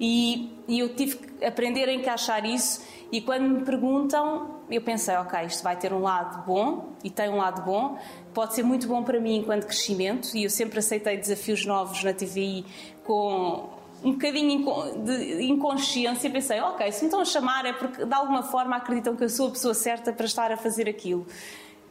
E, 0.00 0.50
e, 0.66 0.80
eu 0.80 0.96
tive 0.96 1.18
que 1.18 1.44
aprender 1.44 1.88
a 1.88 1.92
encaixar 1.92 2.44
isso. 2.44 2.84
E 3.12 3.20
quando 3.20 3.48
me 3.48 3.64
perguntam, 3.64 4.62
eu 4.68 4.82
pensei, 4.82 5.14
ok, 5.14 5.44
isto 5.44 5.62
vai 5.62 5.76
ter 5.76 5.92
um 5.92 6.00
lado 6.00 6.44
bom 6.44 6.94
e 7.04 7.10
tem 7.10 7.28
um 7.28 7.36
lado 7.36 7.62
bom, 7.62 7.96
pode 8.34 8.54
ser 8.54 8.64
muito 8.64 8.88
bom 8.88 9.04
para 9.04 9.20
mim 9.20 9.36
enquanto 9.36 9.66
crescimento. 9.66 10.36
E 10.36 10.42
eu 10.42 10.50
sempre 10.50 10.80
aceitei 10.80 11.16
desafios 11.16 11.64
novos 11.64 12.02
na 12.02 12.12
TVI 12.12 12.64
com 13.04 13.68
um 14.02 14.12
bocadinho 14.12 14.64
de 15.04 15.44
inconsciência. 15.44 16.28
Pensei, 16.28 16.60
ok, 16.60 16.90
se 16.90 17.02
me 17.02 17.06
estão 17.06 17.20
a 17.20 17.24
chamar 17.24 17.66
é 17.66 17.72
porque 17.72 18.04
de 18.04 18.14
alguma 18.14 18.42
forma 18.42 18.74
acreditam 18.74 19.14
que 19.14 19.22
eu 19.22 19.28
sou 19.28 19.46
a 19.46 19.50
pessoa 19.52 19.74
certa 19.74 20.12
para 20.12 20.26
estar 20.26 20.50
a 20.50 20.56
fazer 20.56 20.88
aquilo. 20.88 21.24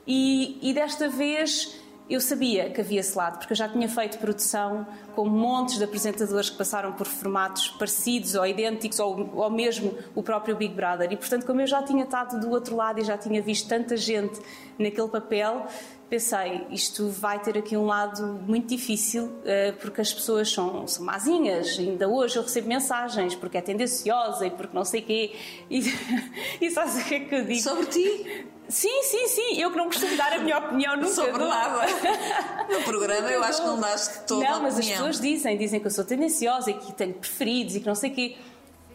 E, 0.06 0.58
e 0.62 0.74
desta 0.74 1.08
vez 1.08 1.80
eu 2.10 2.20
sabia 2.20 2.70
que 2.70 2.82
havia 2.82 3.00
esse 3.00 3.18
lado, 3.18 3.38
porque 3.38 3.54
eu 3.54 3.58
já 3.58 3.70
tinha 3.70 3.88
feito 3.88 4.18
produção 4.18 4.86
com 5.16 5.26
montes 5.30 5.78
de 5.78 5.84
apresentadores 5.86 6.50
que 6.50 6.58
passaram 6.58 6.92
por 6.92 7.08
formatos 7.08 7.70
parecidos 7.70 8.36
ou 8.36 8.46
idênticos, 8.46 9.00
ou, 9.00 9.30
ou 9.34 9.50
mesmo 9.50 9.98
o 10.14 10.22
próprio 10.22 10.58
Big 10.58 10.74
Brother. 10.74 11.10
E, 11.12 11.16
portanto, 11.16 11.46
como 11.46 11.62
eu 11.62 11.68
já 11.68 11.82
tinha 11.82 12.04
estado 12.04 12.38
do 12.38 12.50
outro 12.50 12.76
lado 12.76 13.00
e 13.00 13.04
já 13.06 13.18
tinha 13.18 13.42
visto 13.42 13.70
tanta 13.70 13.96
gente 13.96 14.42
naquele 14.78 15.08
papel, 15.08 15.66
pensei, 16.12 16.68
isto 16.70 17.08
vai 17.08 17.40
ter 17.40 17.58
aqui 17.58 17.78
um 17.78 17.86
lado 17.86 18.22
muito 18.46 18.68
difícil, 18.68 19.32
eh, 19.46 19.72
porque 19.80 20.02
as 20.02 20.14
pessoas 20.14 20.52
são, 20.52 20.86
são 20.86 21.06
mazinhas. 21.06 21.80
Ainda 21.80 22.06
hoje 22.10 22.36
eu 22.36 22.44
recebo 22.44 22.68
mensagens 22.68 23.34
porque 23.34 23.58
é 23.58 23.62
tendenciosa 23.62 24.46
e 24.46 24.52
porque 24.52 24.76
não 24.76 24.84
sei 24.84 25.02
quê. 25.02 25.34
E, 25.70 25.80
e 26.60 26.70
sabes 26.70 27.02
o 27.02 27.06
que 27.06 27.16
é 27.16 27.20
que 27.22 27.34
eu 27.34 27.46
digo? 27.46 27.62
Sobre 27.62 27.86
ti? 27.86 28.46
Sim, 28.68 29.04
sim, 29.04 29.28
sim. 29.28 29.62
Eu 29.62 29.72
que 29.72 29.78
não 29.78 29.86
costumo 29.86 30.18
dar 30.18 30.34
a 30.34 30.40
minha 30.40 30.58
opinião 30.58 30.98
nunca 30.98 31.08
Sobre 31.14 31.40
dou. 31.40 31.48
nada. 31.48 31.88
No 32.70 32.84
programa 32.84 33.30
eu 33.30 33.44
acho 33.44 33.62
que 33.62 33.68
não 33.68 33.80
daste 33.80 34.26
toda 34.28 34.44
Não, 34.46 34.56
a 34.56 34.60
mas 34.60 34.80
as 34.80 34.88
pessoas 34.88 35.20
dizem, 35.20 35.58
dizem 35.58 35.80
que 35.80 35.88
eu 35.88 35.92
sou 35.92 36.04
tendenciosa 36.04 36.72
e 36.72 36.74
que 36.74 36.92
tenho 36.92 37.14
preferidos 37.14 37.76
e 37.76 37.80
que 37.80 37.88
não 37.88 37.96
sei 37.96 38.12
o 38.12 38.14
quê. 38.14 38.38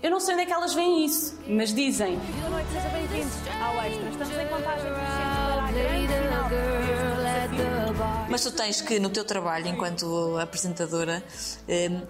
Eu 0.02 0.10
não 0.10 0.20
sei 0.20 0.34
onde 0.34 0.42
é 0.42 0.46
que 0.46 0.52
elas 0.52 0.74
veem 0.74 1.06
isso, 1.06 1.38
mas 1.48 1.72
dizem. 1.72 2.18
Boa 2.40 2.50
noite, 2.50 2.68
sejam 2.72 2.90
bem-vindos 2.90 3.32
ao 3.62 3.82
Extra. 3.84 4.08
Estamos 4.10 4.38
em 4.38 4.48
contagem 4.48 4.92
para 4.92 5.64
a 5.66 5.72
grande 5.72 6.06
final. 6.08 6.85
Mas 8.36 8.42
tu 8.42 8.52
tens 8.52 8.82
que, 8.82 9.00
no 9.00 9.08
teu 9.08 9.24
trabalho, 9.24 9.66
enquanto 9.66 10.36
apresentadora, 10.36 11.24
hum, 11.66 12.02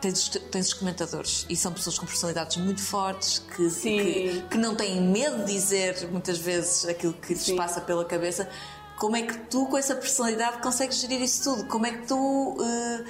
tens, 0.00 0.28
tens 0.28 0.68
os 0.68 0.74
comentadores 0.74 1.44
e 1.50 1.56
são 1.56 1.72
pessoas 1.72 1.98
com 1.98 2.06
personalidades 2.06 2.56
muito 2.58 2.80
fortes 2.80 3.40
que, 3.40 3.68
que, 3.80 4.42
que 4.48 4.58
não 4.58 4.76
têm 4.76 5.02
medo 5.02 5.44
de 5.44 5.52
dizer 5.52 6.08
muitas 6.12 6.38
vezes 6.38 6.86
aquilo 6.86 7.14
que 7.14 7.34
lhes 7.34 7.42
Sim. 7.42 7.56
passa 7.56 7.80
pela 7.80 8.04
cabeça. 8.04 8.48
Como 8.96 9.16
é 9.16 9.22
que 9.22 9.36
tu, 9.38 9.66
com 9.66 9.76
essa 9.76 9.96
personalidade, 9.96 10.58
consegues 10.62 10.98
gerir 11.00 11.20
isso 11.20 11.42
tudo? 11.42 11.66
Como 11.66 11.84
é 11.84 11.90
que 11.90 12.06
tu. 12.06 12.56
eh, 12.60 13.04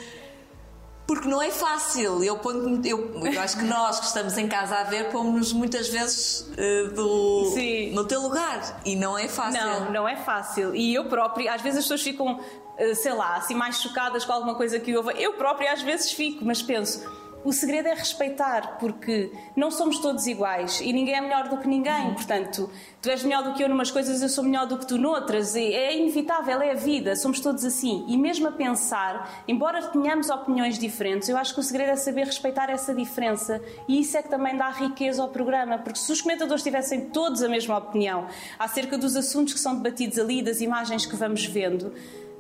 Porque 1.07 1.29
não 1.29 1.41
é 1.41 1.51
fácil. 1.51 2.25
Eu, 2.25 2.37
ponho- 2.39 2.81
eu, 2.85 3.15
eu 3.25 3.41
acho 3.41 3.59
que 3.59 3.65
nós 3.65 4.01
que 4.01 4.07
estamos 4.07 4.37
em 4.37 4.49
casa 4.49 4.77
a 4.77 4.85
ver, 4.85 5.11
pomos-nos 5.11 5.53
muitas 5.53 5.89
vezes 5.89 6.51
eh, 6.57 6.85
do, 6.95 7.53
Sim. 7.55 7.93
no 7.93 8.05
teu 8.05 8.21
lugar. 8.21 8.81
E 8.85 8.97
não 8.97 9.17
é 9.17 9.29
fácil. 9.29 9.61
Não, 9.65 9.93
não 9.93 10.09
é 10.09 10.17
fácil. 10.17 10.75
E 10.75 10.93
eu 10.95 11.05
própria, 11.05 11.55
às 11.55 11.63
vezes 11.63 11.79
as 11.79 11.85
pessoas 11.85 12.03
ficam, 12.03 12.41
eh, 12.77 12.95
sei 12.95 13.13
lá, 13.13 13.37
assim 13.37 13.55
mais 13.55 13.81
chocadas 13.81 14.25
com 14.25 14.33
alguma 14.33 14.57
coisa 14.57 14.81
que 14.81 14.97
houve. 14.97 15.13
Eu 15.23 15.35
própria 15.35 15.73
às 15.73 15.81
vezes 15.83 16.11
fico, 16.11 16.45
mas 16.45 16.61
penso. 16.61 17.09
O 17.47 17.53
segredo 17.53 17.87
é 17.87 17.95
respeitar, 17.95 18.77
porque 18.81 19.31
não 19.55 19.71
somos 19.71 20.01
todos 20.01 20.27
iguais 20.27 20.81
e 20.81 20.93
ninguém 20.93 21.15
é 21.15 21.21
melhor 21.21 21.49
do 21.49 21.59
que 21.59 21.69
ninguém. 21.69 22.13
Portanto, 22.13 22.69
tu 23.01 23.09
és 23.09 23.23
melhor 23.23 23.45
do 23.45 23.55
que 23.55 23.63
eu 23.63 23.69
numas 23.69 23.89
coisas, 23.89 24.21
eu 24.21 24.29
sou 24.29 24.43
melhor 24.43 24.67
do 24.67 24.77
que 24.77 24.85
tu 24.85 24.99
noutras. 24.99 25.55
E 25.55 25.73
é 25.73 25.97
inevitável, 25.97 26.61
é 26.61 26.73
a 26.73 26.75
vida, 26.75 27.15
somos 27.15 27.39
todos 27.39 27.65
assim. 27.65 28.05
E 28.09 28.19
mesmo 28.19 28.49
a 28.49 28.51
pensar, 28.51 29.45
embora 29.47 29.81
tenhamos 29.81 30.29
opiniões 30.29 30.77
diferentes, 30.77 31.29
eu 31.29 31.37
acho 31.37 31.55
que 31.55 31.61
o 31.61 31.63
segredo 31.63 31.93
é 31.93 31.97
saber 31.97 32.25
respeitar 32.25 32.69
essa 32.69 32.93
diferença. 32.93 33.63
E 33.87 34.01
isso 34.01 34.17
é 34.17 34.25
que 34.25 34.29
também 34.29 34.57
dá 34.57 34.69
riqueza 34.71 35.23
ao 35.23 35.29
programa, 35.29 35.79
porque 35.79 36.01
se 36.01 36.11
os 36.11 36.21
comentadores 36.21 36.65
tivessem 36.65 37.11
todos 37.11 37.45
a 37.45 37.49
mesma 37.49 37.79
opinião 37.79 38.27
acerca 38.59 38.99
dos 38.99 39.15
assuntos 39.15 39.55
que 39.55 39.61
são 39.61 39.77
debatidos 39.77 40.19
ali, 40.19 40.43
das 40.43 40.61
imagens 40.61 41.07
que 41.07 41.15
vamos 41.15 41.47
vendo, 41.47 41.93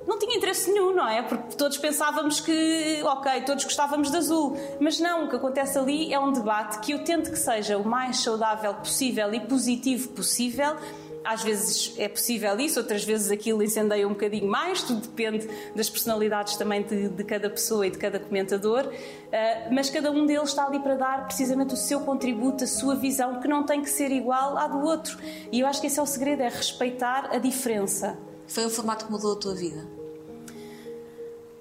não 0.06 0.18
tinha 0.18 0.36
interesse 0.36 0.70
nenhum, 0.70 0.94
não 0.94 1.08
é? 1.08 1.22
Porque 1.22 1.56
todos 1.56 1.76
pensávamos 1.78 2.40
que, 2.40 3.00
ok, 3.02 3.42
todos 3.42 3.64
gostávamos 3.64 4.10
de 4.10 4.16
azul. 4.16 4.56
Mas 4.80 5.00
não, 5.00 5.24
o 5.24 5.28
que 5.28 5.36
acontece 5.36 5.78
ali 5.78 6.12
é 6.12 6.18
um 6.18 6.32
debate 6.32 6.78
que 6.80 6.92
eu 6.92 7.02
tento 7.04 7.30
que 7.30 7.38
seja 7.38 7.76
o 7.76 7.86
mais 7.86 8.18
saudável 8.18 8.72
possível 8.74 9.32
e 9.34 9.40
positivo 9.40 10.08
possível. 10.10 10.76
Às 11.24 11.42
vezes 11.42 11.92
é 11.98 12.08
possível 12.08 12.56
isso, 12.60 12.78
outras 12.78 13.02
vezes 13.02 13.32
aquilo 13.32 13.60
incendeia 13.60 14.06
um 14.06 14.12
bocadinho 14.12 14.46
mais, 14.46 14.84
tudo 14.84 15.00
depende 15.00 15.48
das 15.74 15.90
personalidades 15.90 16.54
também 16.54 16.84
de, 16.84 17.08
de 17.08 17.24
cada 17.24 17.50
pessoa 17.50 17.84
e 17.84 17.90
de 17.90 17.98
cada 17.98 18.20
comentador. 18.20 18.88
Ah, 19.32 19.68
mas 19.72 19.90
cada 19.90 20.08
um 20.12 20.24
deles 20.24 20.50
está 20.50 20.66
ali 20.66 20.78
para 20.78 20.94
dar 20.94 21.26
precisamente 21.26 21.74
o 21.74 21.76
seu 21.76 21.98
contributo, 22.02 22.62
a 22.62 22.66
sua 22.68 22.94
visão, 22.94 23.40
que 23.40 23.48
não 23.48 23.64
tem 23.64 23.82
que 23.82 23.90
ser 23.90 24.12
igual 24.12 24.56
à 24.56 24.68
do 24.68 24.78
outro. 24.78 25.18
E 25.50 25.58
eu 25.58 25.66
acho 25.66 25.80
que 25.80 25.88
esse 25.88 25.98
é 25.98 26.02
o 26.02 26.06
segredo, 26.06 26.42
é 26.42 26.48
respeitar 26.48 27.28
a 27.32 27.38
diferença. 27.38 28.16
Foi 28.46 28.64
um 28.64 28.70
formato 28.70 29.06
que 29.06 29.10
mudou 29.10 29.32
a 29.32 29.36
tua 29.36 29.54
vida. 29.56 29.95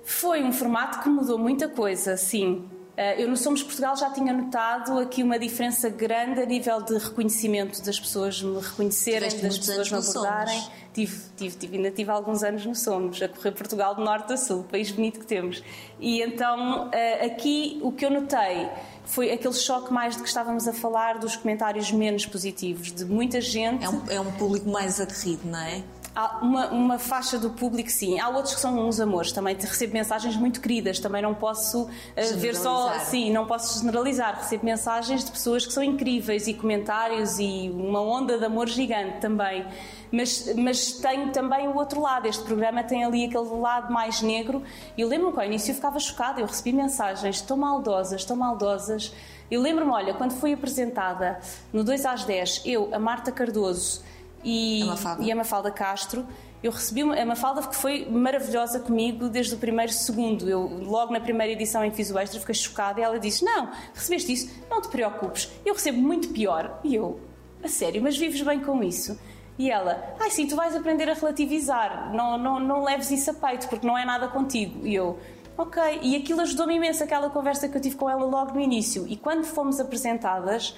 Foi 0.06 0.44
um 0.44 0.54
formato 0.54 1.00
que 1.02 1.10
mudou 1.10 1.38
muita 1.38 1.68
coisa, 1.68 2.16
sim. 2.16 2.64
Eh, 2.96 3.24
Eu 3.24 3.28
no 3.28 3.36
Somos 3.36 3.62
Portugal 3.64 3.96
já 3.98 4.10
tinha 4.12 4.32
notado 4.32 5.00
aqui 5.00 5.24
uma 5.24 5.38
diferença 5.38 5.90
grande 5.90 6.42
a 6.42 6.46
nível 6.46 6.82
de 6.82 6.98
reconhecimento 6.98 7.84
das 7.84 8.00
pessoas 8.00 8.42
me 8.42 8.60
reconhecerem, 8.60 9.28
Tiveste 9.28 9.42
das 9.42 9.58
pessoas 9.58 9.92
me 9.92 9.98
abordarem. 9.98 10.64
Tive, 10.94 11.22
tive, 11.36 11.58
tive, 11.58 11.76
ainda 11.78 11.92
tive 11.92 12.10
alguns 12.10 12.42
anos 12.44 12.66
no 12.66 12.74
Somos, 12.74 13.22
a 13.22 13.28
correr 13.28 13.52
Portugal 13.52 13.96
de 13.96 14.02
norte 14.02 14.32
a 14.32 14.38
sul, 14.38 14.64
país 14.64 14.92
bonito 14.92 15.20
que 15.20 15.26
temos. 15.26 15.62
E 16.00 16.22
então 16.22 16.88
eh, 16.94 17.26
aqui 17.26 17.80
o 17.82 17.92
que 17.92 18.06
eu 18.06 18.12
notei 18.12 18.70
foi 19.06 19.32
aquele 19.32 19.54
choque 19.54 19.92
mais 19.92 20.16
de 20.16 20.22
que 20.22 20.28
estávamos 20.30 20.68
a 20.68 20.74
falar 20.74 21.18
dos 21.18 21.36
comentários 21.36 21.92
menos 21.92 22.26
positivos, 22.26 22.92
de 22.94 23.04
muita 23.04 23.42
gente. 23.42 23.84
É 23.84 23.90
um, 23.90 24.02
é 24.10 24.20
um 24.22 24.32
público 24.34 24.70
mais 24.70 25.02
aguerrido, 25.02 25.42
não 25.48 25.60
é? 25.60 25.84
Há 26.16 26.38
uma, 26.42 26.68
uma 26.68 26.98
faixa 26.98 27.38
do 27.38 27.50
público, 27.50 27.90
sim. 27.90 28.18
Há 28.22 28.30
outros 28.30 28.56
que 28.56 28.62
são 28.62 28.88
uns 28.88 29.02
amores. 29.02 29.34
Também 29.34 29.54
recebo 29.54 29.94
mensagens 29.94 30.38
muito 30.38 30.62
queridas. 30.62 30.98
Também 30.98 31.22
não 31.22 31.34
posso 31.34 31.84
uh, 31.84 31.90
ver 32.38 32.56
só. 32.56 32.98
Sim, 33.00 33.34
não 33.34 33.46
posso 33.46 33.80
generalizar. 33.80 34.38
Recebo 34.38 34.64
mensagens 34.64 35.26
de 35.26 35.32
pessoas 35.32 35.66
que 35.66 35.74
são 35.74 35.84
incríveis 35.84 36.48
e 36.48 36.54
comentários 36.54 37.38
e 37.38 37.70
uma 37.70 38.00
onda 38.00 38.38
de 38.38 38.46
amor 38.46 38.70
gigante 38.70 39.20
também. 39.20 39.66
Mas, 40.10 40.56
mas 40.56 40.92
tem 40.94 41.32
também 41.32 41.68
o 41.68 41.76
outro 41.76 42.00
lado. 42.00 42.28
Este 42.28 42.44
programa 42.44 42.82
tem 42.82 43.04
ali 43.04 43.26
aquele 43.26 43.50
lado 43.50 43.92
mais 43.92 44.22
negro. 44.22 44.64
E 44.98 45.02
eu 45.02 45.10
lembro-me 45.10 45.34
que 45.34 45.40
ao 45.40 45.46
início 45.46 45.72
eu 45.72 45.76
ficava 45.76 46.00
chocada. 46.00 46.40
Eu 46.40 46.46
recebi 46.46 46.72
mensagens 46.72 47.42
tão 47.42 47.58
maldosas, 47.58 48.24
tão 48.24 48.38
maldosas. 48.38 49.14
Eu 49.52 49.62
lembro-me, 49.62 49.92
olha, 49.92 50.14
quando 50.14 50.32
fui 50.32 50.54
apresentada 50.54 51.40
no 51.74 51.84
2 51.84 52.06
às 52.06 52.24
10, 52.24 52.62
eu, 52.66 52.90
a 52.94 52.98
Marta 52.98 53.32
Cardoso 53.32 54.02
e 54.46 54.84
A 54.84 54.86
Mafalda. 54.86 55.24
e 55.24 55.32
a 55.32 55.36
Mafalda 55.36 55.72
Castro. 55.72 56.26
Eu 56.64 56.72
recebi 56.72 57.04
uma, 57.04 57.16
a 57.16 57.26
Mafalda 57.26 57.62
que 57.64 57.76
foi 57.76 58.08
maravilhosa 58.10 58.80
comigo 58.80 59.28
desde 59.28 59.54
o 59.56 59.58
primeiro 59.58 59.92
segundo. 59.92 60.50
Eu, 60.50 60.62
logo 60.84 61.12
na 61.12 61.20
primeira 61.20 61.52
edição 61.52 61.84
em 61.84 61.90
que 61.90 61.96
fiz 61.98 62.10
o 62.12 62.18
extra, 62.18 62.40
fiquei 62.40 62.56
chocada 62.56 63.00
e 63.00 63.04
ela 63.04 63.20
disse: 63.20 63.44
Não, 63.44 63.70
recebeste 63.94 64.32
isso, 64.32 64.50
não 64.70 64.82
te 64.82 64.88
preocupes, 64.88 65.52
eu 65.66 65.74
recebo 65.74 66.00
muito 66.00 66.30
pior. 66.30 66.80
E 66.84 66.96
eu, 66.96 67.20
a 67.64 67.68
sério, 67.68 68.02
mas 68.02 68.18
vives 68.18 68.42
bem 68.42 68.60
com 68.62 68.82
isso? 68.84 69.20
E 69.58 69.72
ela, 69.72 70.16
ai 70.20 70.30
sim, 70.32 70.48
tu 70.48 70.56
vais 70.56 70.76
aprender 70.76 71.10
a 71.10 71.14
relativizar, 71.14 72.14
não, 72.14 72.38
não, 72.38 72.60
não 72.60 72.84
leves 72.84 73.10
isso 73.10 73.32
a 73.32 73.34
peito, 73.34 73.68
porque 73.70 73.86
não 73.88 73.98
é 73.98 74.04
nada 74.04 74.28
contigo. 74.28 74.86
E 74.86 74.94
eu, 74.94 75.18
ok. 75.58 75.82
E 76.02 76.16
aquilo 76.16 76.42
ajudou-me 76.42 76.76
imenso, 76.76 77.04
aquela 77.04 77.30
conversa 77.30 77.70
que 77.70 77.78
eu 77.78 77.82
tive 77.82 77.96
com 77.96 78.10
ela 78.10 78.26
logo 78.26 78.54
no 78.54 78.60
início. 78.60 79.06
E 79.08 79.16
quando 79.16 79.46
fomos 79.46 79.80
apresentadas, 79.80 80.76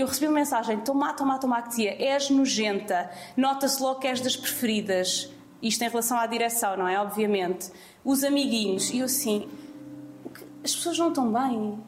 eu 0.00 0.06
recebi 0.06 0.26
uma 0.26 0.34
mensagem: 0.34 0.78
Tomá, 0.80 1.12
Tomá, 1.12 1.38
Tomá, 1.38 1.62
que 1.62 1.68
dizia: 1.70 1.96
És 2.02 2.30
nojenta, 2.30 3.10
nota-se 3.36 3.82
logo 3.82 4.00
que 4.00 4.06
és 4.06 4.20
das 4.20 4.36
preferidas. 4.36 5.30
Isto 5.60 5.82
em 5.82 5.88
relação 5.88 6.18
à 6.18 6.26
direção, 6.26 6.76
não 6.76 6.86
é? 6.86 7.00
Obviamente. 7.00 7.70
Os 8.04 8.22
amiguinhos. 8.24 8.90
E 8.90 8.98
eu 9.00 9.06
assim: 9.06 9.48
as 10.64 10.74
pessoas 10.74 10.98
não 10.98 11.08
estão 11.08 11.32
bem. 11.32 11.78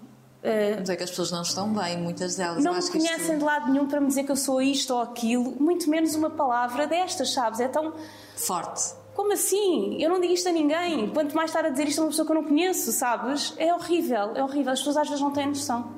Eh, 0.42 0.76
Mas 0.78 0.88
é 0.88 0.96
que 0.96 1.02
as 1.02 1.10
pessoas 1.10 1.30
não 1.30 1.42
estão 1.42 1.70
bem, 1.72 1.98
muitas 1.98 2.34
delas. 2.36 2.64
não 2.64 2.72
me 2.72 2.78
que 2.78 2.84
isto- 2.84 2.92
conhecem 2.98 3.36
de 3.38 3.44
lado 3.44 3.70
nenhum 3.70 3.86
para 3.86 4.00
me 4.00 4.06
dizer 4.06 4.24
que 4.24 4.32
eu 4.32 4.36
sou 4.36 4.60
isto 4.62 4.94
ou 4.94 5.00
aquilo, 5.02 5.54
muito 5.60 5.88
menos 5.90 6.14
uma 6.14 6.30
palavra 6.30 6.86
destas, 6.86 7.30
sabes? 7.32 7.60
É 7.60 7.68
tão. 7.68 7.92
Forte. 8.36 8.94
Como 9.14 9.32
assim? 9.34 10.02
Eu 10.02 10.08
não 10.08 10.18
digo 10.18 10.32
isto 10.32 10.48
a 10.48 10.52
ninguém. 10.52 11.10
Quanto 11.10 11.36
mais 11.36 11.50
estar 11.50 11.64
a 11.66 11.68
dizer 11.68 11.86
isto 11.88 11.98
a 12.00 12.04
uma 12.04 12.08
pessoa 12.10 12.24
que 12.24 12.32
eu 12.32 12.36
não 12.36 12.44
conheço, 12.44 12.90
sabes? 12.90 13.52
É 13.58 13.74
horrível, 13.74 14.34
é 14.34 14.42
horrível. 14.42 14.72
As 14.72 14.78
pessoas 14.78 14.96
às 14.96 15.08
vezes 15.08 15.22
não 15.22 15.30
têm 15.30 15.46
noção. 15.48 15.92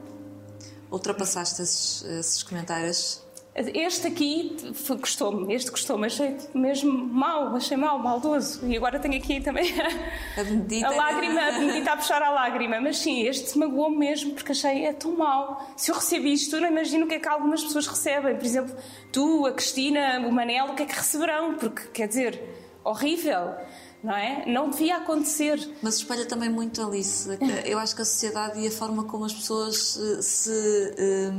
Ultrapassaste 0.92 1.62
esses, 1.62 2.04
esses 2.04 2.42
comentários. 2.42 3.22
Este 3.54 4.06
aqui 4.06 4.56
gostou-me, 4.98 5.52
este 5.54 5.70
gostou-me, 5.70 6.06
achei 6.06 6.38
mesmo 6.54 6.90
mau, 6.90 7.54
achei 7.54 7.76
mau, 7.76 7.98
maldoso. 7.98 8.66
E 8.66 8.76
agora 8.78 8.98
tenho 8.98 9.14
aqui 9.14 9.42
também 9.42 9.70
A 10.38 10.42
Benedita. 10.42 10.86
a 10.86 10.90
lágrima, 10.90 11.40
a 11.40 11.52
Benedita 11.52 11.92
a 11.92 11.96
puxar 11.98 12.22
a 12.22 12.30
lágrima. 12.30 12.80
Mas 12.80 12.96
sim, 12.96 13.26
este 13.26 13.58
magoou-me 13.58 13.98
mesmo 13.98 14.32
porque 14.32 14.52
achei 14.52 14.86
é 14.86 14.94
tão 14.94 15.14
mau. 15.16 15.70
Se 15.76 15.90
eu 15.90 15.94
recebo 15.94 16.26
isto, 16.28 16.58
não 16.58 16.68
imagino 16.68 17.04
o 17.04 17.08
que 17.08 17.16
é 17.16 17.18
que 17.18 17.28
algumas 17.28 17.62
pessoas 17.62 17.86
recebem. 17.86 18.36
Por 18.36 18.44
exemplo, 18.44 18.74
tu, 19.12 19.44
a 19.44 19.52
Cristina, 19.52 20.24
o 20.26 20.32
Manel, 20.32 20.68
o 20.68 20.74
que 20.74 20.84
é 20.84 20.86
que 20.86 20.94
receberão? 20.94 21.54
Porque, 21.54 21.88
quer 21.88 22.08
dizer, 22.08 22.40
horrível, 22.82 23.54
não 24.02 24.14
é? 24.16 24.44
Não 24.46 24.68
devia 24.70 24.96
acontecer. 24.96 25.70
Mas 25.80 25.96
espelha 25.96 26.24
também 26.26 26.48
muito 26.48 26.82
Alice. 26.84 27.28
Eu 27.64 27.78
acho 27.78 27.94
que 27.94 28.02
a 28.02 28.04
sociedade 28.04 28.58
e 28.60 28.66
a 28.66 28.70
forma 28.70 29.04
como 29.04 29.24
as 29.24 29.32
pessoas 29.32 29.96
eh, 29.98 30.22
se 30.22 30.94
eh, 30.98 31.30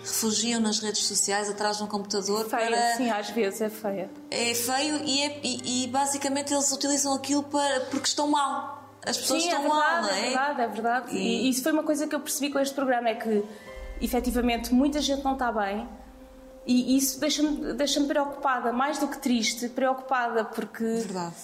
refugiam 0.00 0.60
nas 0.60 0.80
redes 0.80 1.06
sociais 1.06 1.48
atrás 1.48 1.76
de 1.76 1.84
um 1.84 1.86
computador 1.86 2.48
Feia, 2.48 2.70
para. 2.70 2.96
sim, 2.96 3.08
às 3.10 3.30
vezes 3.30 3.60
é 3.60 3.68
feia. 3.70 4.10
É 4.30 4.54
feio 4.54 5.00
e, 5.04 5.22
é- 5.22 5.40
e- 5.44 5.84
e 5.84 5.86
basicamente 5.86 6.52
eles 6.52 6.72
utilizam 6.72 7.14
aquilo 7.14 7.42
para, 7.44 7.80
porque 7.82 8.06
estão 8.08 8.26
mal. 8.28 8.76
As 9.06 9.16
pessoas 9.16 9.42
Sim, 9.44 9.48
é 9.50 9.52
estão 9.52 9.62
verdade, 9.70 9.92
mal, 9.92 10.02
não 10.02 10.10
é 10.10 10.18
é? 10.18 10.22
verdade, 10.30 10.60
é 10.60 10.66
verdade. 10.66 11.16
E- 11.16 11.46
E 11.46 11.48
isso 11.50 11.62
foi 11.62 11.72
uma 11.72 11.84
coisa 11.84 12.06
que 12.06 12.14
eu 12.14 12.20
percebi 12.20 12.50
com 12.52 12.58
este 12.58 12.74
programa, 12.74 13.08
é 13.08 13.14
que 13.14 13.44
efetivamente 14.00 14.72
muita 14.74 15.00
gente 15.00 15.24
não 15.24 15.32
está 15.34 15.50
bem 15.52 15.88
e 16.66 16.96
isso 16.96 17.18
deixa-me 17.18 17.72
deixa 17.74 18.00
preocupada, 18.04 18.72
mais 18.72 18.98
do 18.98 19.08
que 19.08 19.18
triste, 19.18 19.68
preocupada 19.68 20.44
porque 20.44 20.84
Verdade. 20.84 21.34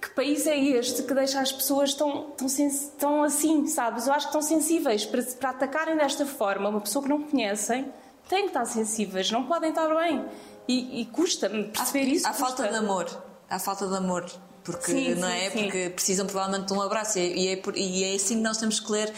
Que 0.00 0.10
país 0.10 0.46
é 0.46 0.56
este 0.58 1.02
que 1.02 1.12
deixa 1.14 1.40
as 1.40 1.52
pessoas 1.52 1.92
tão, 1.94 2.30
tão, 2.30 2.46
tão 2.98 3.22
assim, 3.22 3.66
sabes? 3.66 4.06
Eu 4.06 4.12
acho 4.14 4.26
que 4.26 4.30
estão 4.36 4.42
sensíveis 4.42 5.04
para, 5.04 5.22
para 5.22 5.50
atacarem 5.50 5.96
desta 5.96 6.24
forma 6.24 6.68
uma 6.68 6.80
pessoa 6.80 7.02
que 7.02 7.08
não 7.08 7.22
conhecem, 7.22 7.92
têm 8.28 8.42
que 8.42 8.48
estar 8.48 8.64
sensíveis, 8.64 9.30
não 9.30 9.44
podem 9.44 9.70
estar 9.70 9.88
bem. 9.94 10.24
E, 10.66 11.02
e 11.02 11.06
custa-me 11.06 11.64
perceber 11.68 12.04
isso. 12.04 12.26
Há 12.26 12.32
falta 12.32 12.62
custa. 12.64 12.68
de 12.72 12.76
amor. 12.78 13.22
Há 13.48 13.58
falta 13.58 13.86
de 13.86 13.96
amor. 13.96 14.24
Porque, 14.64 14.90
Sim, 14.90 15.14
não 15.14 15.28
sim, 15.28 15.34
é? 15.34 15.50
sim. 15.50 15.62
Porque 15.62 15.90
precisam 15.90 16.26
provavelmente 16.26 16.66
de 16.66 16.72
um 16.72 16.82
abraço. 16.82 17.18
E, 17.20 17.44
e 17.44 17.48
é, 17.48 17.56
por- 17.56 17.76
e 17.76 18.02
é 18.02 18.16
assim 18.16 18.36
que 18.36 18.42
nós 18.42 18.56
temos 18.56 18.80
que 18.80 18.90
ler 18.90 19.12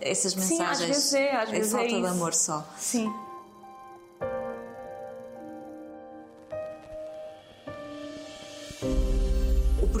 essas 0.00 0.32
Sim, 0.32 0.40
mensagens. 0.40 0.80
às 0.80 0.86
vezes 0.86 1.14
é, 1.14 1.34
às 1.36 1.48
vezes 1.48 1.72
é 1.72 1.76
falta 1.78 1.88
de 1.88 1.96
isso. 1.96 2.06
amor 2.08 2.34
só. 2.34 2.66
Sim. 2.76 3.14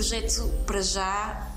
Projeto, 0.02 0.48
para 0.66 0.82
já, 0.82 1.48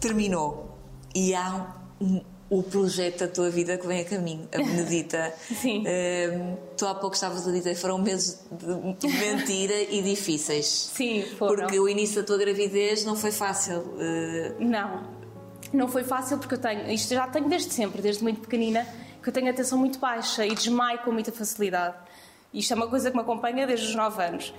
terminou. 0.00 0.76
E 1.14 1.34
há 1.34 1.66
um- 2.00 2.22
o 2.48 2.62
projeto 2.64 3.20
da 3.20 3.28
tua 3.28 3.48
vida 3.50 3.76
que 3.78 3.86
vem 3.86 4.00
a 4.00 4.04
caminho, 4.04 4.48
a 4.52 4.56
Benedita. 4.58 5.32
Sim. 5.60 5.84
Ehm, 5.86 6.56
tu 6.76 6.84
há 6.86 6.94
pouco 6.96 7.14
estavas 7.14 7.46
a 7.46 7.52
dizer 7.52 7.76
foram 7.76 7.98
meses 7.98 8.40
de 8.50 9.06
mentira 9.08 9.74
e 9.82 10.02
difíceis. 10.02 10.66
Sim, 10.92 11.22
foram. 11.38 11.54
Porque 11.64 11.78
o 11.78 11.88
início 11.88 12.22
da 12.22 12.26
tua 12.26 12.38
gravidez 12.38 13.04
não 13.04 13.14
foi 13.14 13.30
fácil. 13.30 13.94
eh, 14.00 14.54
Não, 14.58 15.04
não 15.72 15.86
foi 15.86 16.02
fácil 16.02 16.38
porque 16.38 16.54
eu 16.54 16.58
tenho, 16.58 16.90
isto 16.90 17.14
já 17.14 17.28
tenho 17.28 17.48
desde 17.48 17.72
sempre, 17.72 18.02
desde 18.02 18.22
muito 18.22 18.40
pequenina, 18.40 18.84
que 19.22 19.28
eu 19.28 19.32
tenho 19.32 19.46
a 19.46 19.50
atenção 19.50 19.78
muito 19.78 19.98
baixa 20.00 20.44
e 20.44 20.52
desmaio 20.54 20.98
com 21.00 21.12
muita 21.12 21.30
facilidade. 21.30 21.94
Isto 22.52 22.72
é 22.72 22.76
uma 22.76 22.88
coisa 22.88 23.10
que 23.12 23.16
me 23.16 23.22
acompanha 23.22 23.64
desde 23.64 23.86
os 23.86 23.94
9 23.94 24.20
anos. 24.24 24.52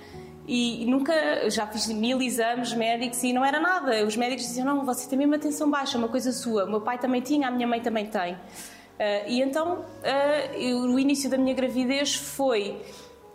E 0.46 0.84
nunca, 0.86 1.12
já 1.50 1.66
fiz 1.68 1.86
mil 1.86 2.20
exames 2.20 2.74
médicos 2.74 3.22
e 3.22 3.32
não 3.32 3.44
era 3.44 3.60
nada. 3.60 4.04
Os 4.04 4.16
médicos 4.16 4.44
diziam: 4.46 4.66
não, 4.66 4.84
você 4.84 5.08
tem 5.08 5.18
mesmo 5.18 5.34
a 5.34 5.38
tensão 5.38 5.70
baixa, 5.70 5.96
é 5.96 5.98
uma 5.98 6.08
coisa 6.08 6.32
sua. 6.32 6.64
O 6.64 6.70
meu 6.70 6.80
pai 6.80 6.98
também 6.98 7.20
tinha, 7.20 7.46
a 7.46 7.50
minha 7.50 7.66
mãe 7.66 7.80
também 7.80 8.06
tem. 8.06 8.36
Ah, 8.98 9.22
e 9.26 9.40
então, 9.40 9.84
ah, 10.02 10.54
eu- 10.56 10.78
o 10.78 10.98
início 10.98 11.30
da 11.30 11.38
minha 11.38 11.54
gravidez 11.54 12.14
foi. 12.14 12.76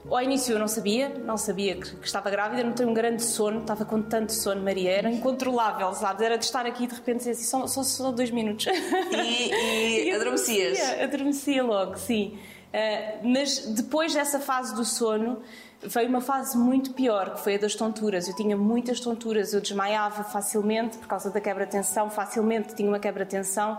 Ao 0.09 0.21
início 0.21 0.53
eu 0.53 0.59
não 0.59 0.67
sabia, 0.69 1.09
não 1.09 1.35
sabia 1.37 1.75
que, 1.75 1.95
que 1.97 2.05
estava 2.05 2.29
grávida, 2.29 2.63
não 2.63 2.71
tenho 2.71 2.89
um 2.89 2.93
grande 2.93 3.21
sono, 3.23 3.59
estava 3.59 3.83
com 3.83 4.01
tanto 4.01 4.31
sono, 4.31 4.61
Maria, 4.61 4.89
era 4.91 5.09
incontrolável, 5.11 5.91
sabes? 5.93 6.21
Era 6.25 6.37
de 6.37 6.45
estar 6.45 6.65
aqui 6.65 6.85
e 6.85 6.87
de 6.87 6.95
repente 6.95 7.17
dizer 7.19 7.31
assim, 7.31 7.43
só, 7.43 7.67
só, 7.67 7.83
só 7.83 8.11
dois 8.11 8.31
minutos. 8.31 8.67
E, 8.67 10.05
e 10.07 10.11
adormecias. 10.15 10.79
Adormecia, 10.79 11.03
adormecia 11.03 11.63
logo, 11.63 11.97
sim. 11.97 12.37
Ah, 12.73 13.15
mas 13.23 13.59
depois 13.67 14.13
dessa 14.13 14.39
fase 14.39 14.73
do 14.75 14.85
sono, 14.85 15.41
veio 15.81 16.09
uma 16.09 16.21
fase 16.21 16.57
muito 16.57 16.93
pior, 16.93 17.35
que 17.35 17.41
foi 17.41 17.55
a 17.55 17.57
das 17.57 17.75
tonturas. 17.75 18.27
Eu 18.27 18.35
tinha 18.35 18.57
muitas 18.57 18.99
tonturas, 18.99 19.53
eu 19.53 19.61
desmaiava 19.61 20.23
facilmente 20.23 20.97
por 20.97 21.07
causa 21.07 21.29
da 21.29 21.39
quebra-tensão, 21.39 22.09
facilmente 22.09 22.75
tinha 22.75 22.89
uma 22.89 22.99
quebra-tensão. 22.99 23.77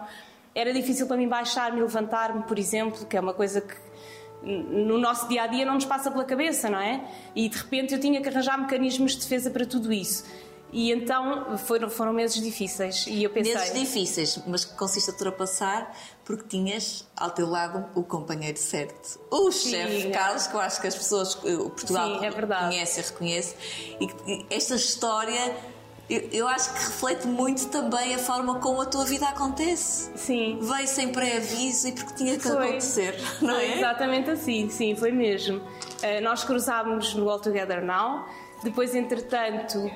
Era 0.55 0.72
difícil 0.72 1.07
para 1.07 1.16
mim 1.16 1.28
baixar-me 1.28 1.80
levantar-me, 1.80 2.42
por 2.44 2.59
exemplo, 2.59 3.07
que 3.07 3.16
é 3.16 3.20
uma 3.20 3.34
coisa 3.34 3.61
que 3.61 3.74
no 4.42 4.99
nosso 4.99 5.28
dia 5.28 5.42
a 5.42 5.46
dia 5.46 5.64
não 5.64 5.74
nos 5.74 5.84
passa 5.84 6.11
pela 6.11 6.24
cabeça, 6.24 6.70
não 6.70 6.80
é? 6.80 7.05
E 7.34 7.49
de 7.49 7.59
repente 7.59 7.94
eu 7.94 8.01
tinha 8.01 8.20
que 8.20 8.28
arranjar 8.28 8.59
mecanismos 8.59 9.12
de 9.12 9.18
defesa 9.18 9.51
para 9.51 9.66
tudo 9.66 9.92
isso. 9.92 10.24
E 10.72 10.92
então 10.92 11.57
foram, 11.59 11.88
foram 11.88 12.12
meses 12.12 12.42
difíceis. 12.42 13.07
E 13.09 13.24
eu 13.24 13.30
pensei. 13.30 13.55
Meses 13.55 13.74
difíceis, 13.74 14.40
mas 14.46 14.64
que 14.64 14.76
consiste 14.76 15.11
a 15.11 15.12
ultrapassar 15.12 15.94
porque 16.29 16.45
tinhas 16.47 17.09
ao 17.16 17.31
teu 17.31 17.49
lado 17.49 17.87
o 17.95 18.03
companheiro 18.03 18.59
certo. 18.59 19.18
O 19.31 19.51
chefe 19.51 20.11
Carlos, 20.11 20.47
que 20.47 20.55
eu 20.55 20.61
acho 20.61 20.79
que 20.79 20.87
as 20.87 20.95
pessoas, 20.95 21.39
eh, 21.43 21.55
o 21.55 21.70
Portugal 21.70 22.20
Sim, 22.20 22.26
é 22.26 22.31
conhece 22.31 23.01
e 23.01 23.03
reconhece. 23.03 23.57
E 23.99 24.47
esta 24.51 24.74
história, 24.74 25.57
eu, 26.11 26.29
eu 26.31 26.47
acho 26.47 26.74
que 26.74 26.81
reflete 26.81 27.26
muito 27.26 27.68
também 27.68 28.14
a 28.14 28.18
forma 28.18 28.61
como 28.61 28.83
a 28.83 28.85
tua 28.85 29.07
vida 29.07 29.26
acontece. 29.26 30.11
Sim. 30.16 30.59
Veio 30.61 30.87
sem 30.87 31.11
pré-aviso 31.12 31.89
e 31.89 31.93
porque 31.93 32.12
tinha 32.12 32.37
que 32.37 32.43
Foi. 32.47 32.68
acontecer, 32.68 33.18
não 33.41 33.55
Foi 33.55 33.64
é? 33.64 33.79
Exatamente 33.79 34.31
assim, 34.31 34.68
sim, 34.68 34.95
foi 34.95 35.11
mesmo. 35.11 35.62
Eh, 36.03 36.20
nós 36.20 36.45
cruzámos 36.45 37.14
no 37.14 37.31
All 37.31 37.41
Together 37.41 37.83
Now, 37.83 38.29
depois, 38.62 38.95
entretanto, 38.95 39.91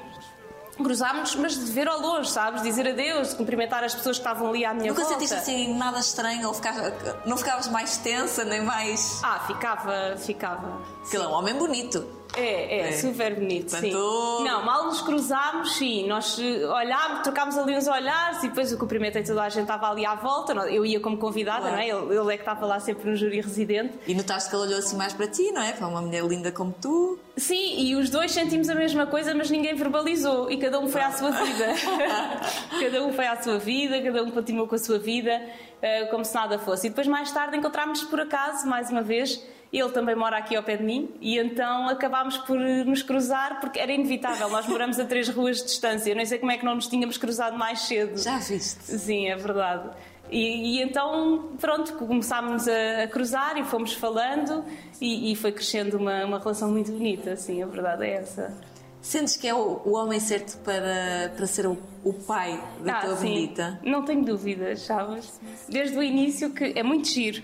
cruzámos, 0.76 1.34
mas 1.36 1.54
de 1.54 1.70
ver 1.70 1.86
ao 1.88 2.00
longe, 2.00 2.30
sabes? 2.30 2.62
Dizer 2.62 2.88
adeus, 2.88 3.30
de 3.30 3.36
cumprimentar 3.36 3.84
as 3.84 3.94
pessoas 3.94 4.16
que 4.18 4.22
estavam 4.26 4.48
ali 4.48 4.64
à 4.64 4.72
minha 4.74 4.88
Nunca 4.90 5.02
volta. 5.02 5.14
sentiste 5.18 5.34
assim 5.34 5.76
nada 5.76 5.98
estranho 6.00 6.48
ou 6.48 6.54
ficava- 6.54 6.92
não 7.26 7.36
ficavas 7.36 7.68
mais 7.68 7.96
tensa 7.98 8.44
nem 8.44 8.62
mais. 8.62 9.20
Ah, 9.22 9.40
ficava, 9.46 10.16
ficava. 10.16 10.80
Ele 11.12 11.22
é 11.22 11.26
um 11.26 11.32
homem 11.32 11.54
bonito. 11.54 12.06
É, 12.36 12.78
é, 12.78 12.88
É. 12.88 12.92
super 12.92 13.34
bonito, 13.34 13.70
sim. 13.70 13.90
Portanto- 13.90 14.44
Não, 14.44 14.64
mal 14.64 14.84
nos 14.86 15.02
cruzámos, 15.02 15.76
sim. 15.76 16.06
Nós 16.08 16.38
eh, 16.38 16.64
olhámos, 16.66 17.20
trocámos 17.22 17.58
ali 17.58 17.76
uns 17.76 17.86
olhares 17.86 18.42
e 18.42 18.48
depois 18.48 18.72
eu 18.72 18.78
cumprimentei 18.78 19.22
toda 19.22 19.42
a 19.42 19.48
gente, 19.50 19.62
estava 19.62 19.90
ali 19.90 20.06
à 20.06 20.14
volta. 20.14 20.52
Eu 20.70 20.84
ia 20.86 20.98
como 20.98 21.18
convidada, 21.18 21.60
Claro. 21.68 21.76
não 21.76 21.82
é? 21.82 21.88
Ele, 21.88 22.18
ele 22.18 22.32
é 22.34 22.36
que 22.36 22.42
estava 22.42 22.64
lá 22.64 22.80
sempre 22.80 23.10
no 23.10 23.16
júri 23.16 23.40
residente. 23.40 23.98
E 24.06 24.14
notaste 24.14 24.48
que 24.48 24.56
ele 24.56 24.64
olhou 24.64 24.78
assim 24.78 24.96
mais 24.96 25.12
para 25.12 25.26
ti, 25.28 25.52
não 25.52 25.62
é? 25.62 25.72
Para 25.72 25.86
uma 25.86 26.00
mulher 26.00 26.24
linda 26.24 26.50
como 26.50 26.74
tu. 26.80 27.18
Sim, 27.36 27.78
e 27.78 27.94
os 27.96 28.08
dois 28.08 28.32
sentimos 28.32 28.68
a 28.70 28.74
mesma 28.74 29.06
coisa, 29.06 29.34
mas 29.34 29.50
ninguém 29.50 29.74
verbalizou 29.74 30.50
e 30.50 30.56
cada 30.56 30.80
um 30.80 30.88
foi 30.88 31.02
à 31.02 31.12
sua 31.12 31.30
vida. 31.32 31.66
cada 32.80 33.04
um 33.04 33.12
foi 33.12 33.26
à 33.26 33.42
sua 33.42 33.58
vida, 33.58 34.00
cada 34.02 34.22
um 34.22 34.30
continuou 34.30 34.66
com 34.66 34.74
a 34.74 34.78
sua 34.78 34.98
vida, 34.98 35.40
eh, 35.82 36.06
como 36.06 36.24
se 36.24 36.34
nada 36.34 36.58
fosse. 36.58 36.86
E 36.86 36.90
depois, 36.90 37.06
mais 37.06 37.30
tarde, 37.30 37.56
encontramos-nos 37.56 38.08
por 38.08 38.20
acaso, 38.20 38.66
mais 38.66 38.90
uma 38.90 39.02
vez. 39.02 39.42
Ele 39.72 39.88
também 39.88 40.14
mora 40.14 40.36
aqui 40.36 40.54
ao 40.54 40.62
pé 40.62 40.76
de 40.76 40.82
mim 40.84 41.08
e 41.20 41.38
então 41.38 41.88
acabámos 41.88 42.36
por 42.38 42.60
eh, 42.60 42.84
nos 42.84 43.02
cruzar 43.02 43.58
porque 43.58 43.78
era 43.80 43.90
inevitável. 43.90 44.50
Nós 44.50 44.66
moramos 44.66 45.00
a 45.00 45.04
três 45.06 45.28
ruas 45.30 45.58
de 45.58 45.64
distância. 45.64 46.10
Eu 46.10 46.16
nem 46.16 46.26
sei 46.26 46.38
como 46.38 46.52
é 46.52 46.58
que 46.58 46.64
não 46.64 46.74
nos 46.74 46.86
tínhamos 46.88 47.16
cruzado 47.16 47.56
mais 47.56 47.80
cedo. 47.80 48.18
Já 48.22 48.36
viste? 48.38 48.82
Sim, 48.84 49.28
é 49.28 49.36
verdade. 49.36 49.88
E, 50.30 50.76
e 50.78 50.82
então, 50.82 51.52
pronto, 51.60 51.94
começámos 51.94 52.68
a, 52.68 53.04
a 53.04 53.08
cruzar 53.08 53.56
e 53.58 53.64
fomos 53.64 53.92
falando 53.94 54.62
e, 55.00 55.32
e 55.32 55.36
foi 55.36 55.52
crescendo 55.52 55.96
uma, 55.96 56.24
uma 56.24 56.38
relação 56.38 56.70
muito 56.70 56.92
bonita, 56.92 57.34
sim, 57.36 57.62
a 57.62 57.66
verdade 57.66 58.04
é 58.04 58.14
essa. 58.14 58.54
Sentes 59.02 59.36
que 59.36 59.48
é 59.48 59.54
o, 59.54 59.80
o 59.84 59.94
homem 59.94 60.20
certo 60.20 60.56
para, 60.64 61.32
para 61.36 61.46
ser 61.46 61.66
o, 61.66 61.76
o 62.04 62.12
pai 62.14 62.62
da 62.84 63.00
tua 63.00 63.12
Ah, 63.12 63.16
sim, 63.16 63.28
bonita? 63.28 63.80
não 63.84 64.04
tenho 64.04 64.24
dúvidas, 64.24 64.82
sabes? 64.82 65.38
Desde 65.68 65.98
o 65.98 66.02
início 66.02 66.50
que 66.50 66.72
é 66.76 66.82
muito 66.82 67.08
giro. 67.08 67.42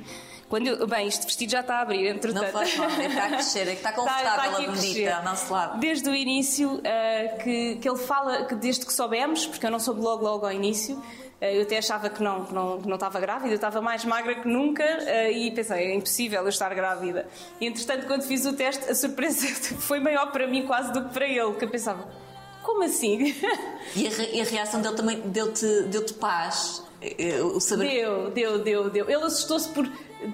Quando 0.49 0.67
eu, 0.67 0.87
bem, 0.87 1.07
este 1.07 1.27
vestido 1.27 1.51
já 1.53 1.61
está 1.61 1.77
a 1.77 1.81
abrir, 1.83 2.05
Não 2.05 2.17
entretanto. 2.17 2.51
faz 2.53 2.75
mal, 2.77 2.89
é 2.91 2.95
que 2.97 3.03
está 3.07 3.25
a 3.25 3.29
crescer, 3.29 3.61
é 3.61 3.65
que 3.67 3.71
está 3.73 3.91
Está- 3.91 3.93
confortável 3.93 4.31
está 4.31 4.43
a 4.43 4.47
aqui 4.63 4.67
bonita 4.67 5.17
ao 5.17 5.25
nosso 5.25 5.53
lado. 5.53 5.79
Desde 5.79 6.09
o 6.09 6.15
início 6.15 6.81
ah, 6.85 7.37
que, 7.43 7.77
que 7.77 7.89
ele 7.89 7.99
fala, 7.99 8.45
que 8.47 8.55
desde 8.55 8.87
que 8.87 8.93
soubemos, 8.93 9.47
porque 9.47 9.67
eu 9.67 9.71
não 9.71 9.79
soube 9.79 10.01
logo 10.01 10.25
logo 10.25 10.47
ao 10.47 10.53
início, 10.53 11.03
ah, 11.41 11.45
eu 11.53 11.63
até 11.63 11.77
achava 11.77 12.09
que 12.09 12.23
não, 12.23 12.47
que 12.47 12.55
não, 12.55 12.81
que 12.81 12.89
não 12.89 12.95
estava 12.95 13.21
grávida, 13.21 13.51
eu 13.51 13.55
estava 13.57 13.83
mais 13.83 14.05
magra 14.07 14.37
que 14.37 14.49
nunca 14.49 14.83
ah, 14.85 15.31
e 15.31 15.51
pensei, 15.51 15.93
é 15.93 15.95
impossível 15.95 16.41
eu 16.43 16.49
estar 16.49 16.73
grávida. 16.75 17.27
E 17.61 17.67
entretanto, 17.67 18.07
quando 18.07 18.23
fiz 18.23 18.47
o 18.47 18.55
teste, 18.55 18.89
a 18.91 18.95
surpresa 18.95 19.47
foi 19.81 20.01
maior 20.01 20.33
para 20.33 20.47
mim 20.47 20.67
quase 20.67 20.93
do 20.95 21.05
que 21.05 21.13
para 21.13 21.27
ele, 21.27 21.53
que 21.55 21.65
eu 21.67 21.69
pensava, 21.69 22.09
como 22.63 22.83
assim? 22.85 23.35
E 23.97 24.07
a, 24.07 24.11
re- 24.11 24.31
e 24.35 24.41
a 24.41 24.45
reação 24.45 24.81
dele 24.81 24.97
também 24.97 25.21
deu-te 25.21 25.83
deu 25.85 26.05
paz? 26.21 26.83
Eh, 27.01 27.41
O 27.43 27.61
saber. 27.61 27.87
Deu, 27.89 28.31
deu, 28.31 28.59
deu, 28.59 28.91
deu. 28.91 29.05
Ele 29.11 29.25
assustou-se 29.25 29.69
por 29.71 29.87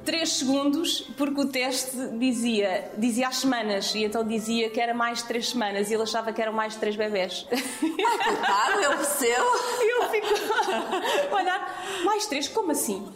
3 0.05 0.29
segundos 0.29 1.01
porque 1.17 1.41
o 1.41 1.47
teste 1.47 1.97
dizia, 2.19 2.91
dizia 2.97 3.29
as 3.29 3.37
semanas 3.37 3.95
e 3.95 4.05
então 4.05 4.27
dizia 4.27 4.71
que 4.71 4.81
era 4.81 4.95
mais 4.95 5.23
3 5.23 5.51
semanas 5.51 5.91
e 5.91 5.95
ele 5.95 6.03
achava 6.03 6.33
que 6.33 6.41
eram 6.41 6.53
mais 6.53 6.75
3 6.77 6.97
bebés. 6.97 7.47
Claro, 7.49 8.81
eu 8.83 8.97
percebo. 8.97 9.45
E 9.81 10.03
ele 10.03 10.09
ficou 10.09 11.37
a 11.37 11.41
olhar, 11.41 12.03
mais 12.05 12.27
3, 12.27 12.49
como 12.49 12.73
assim? 12.73 13.07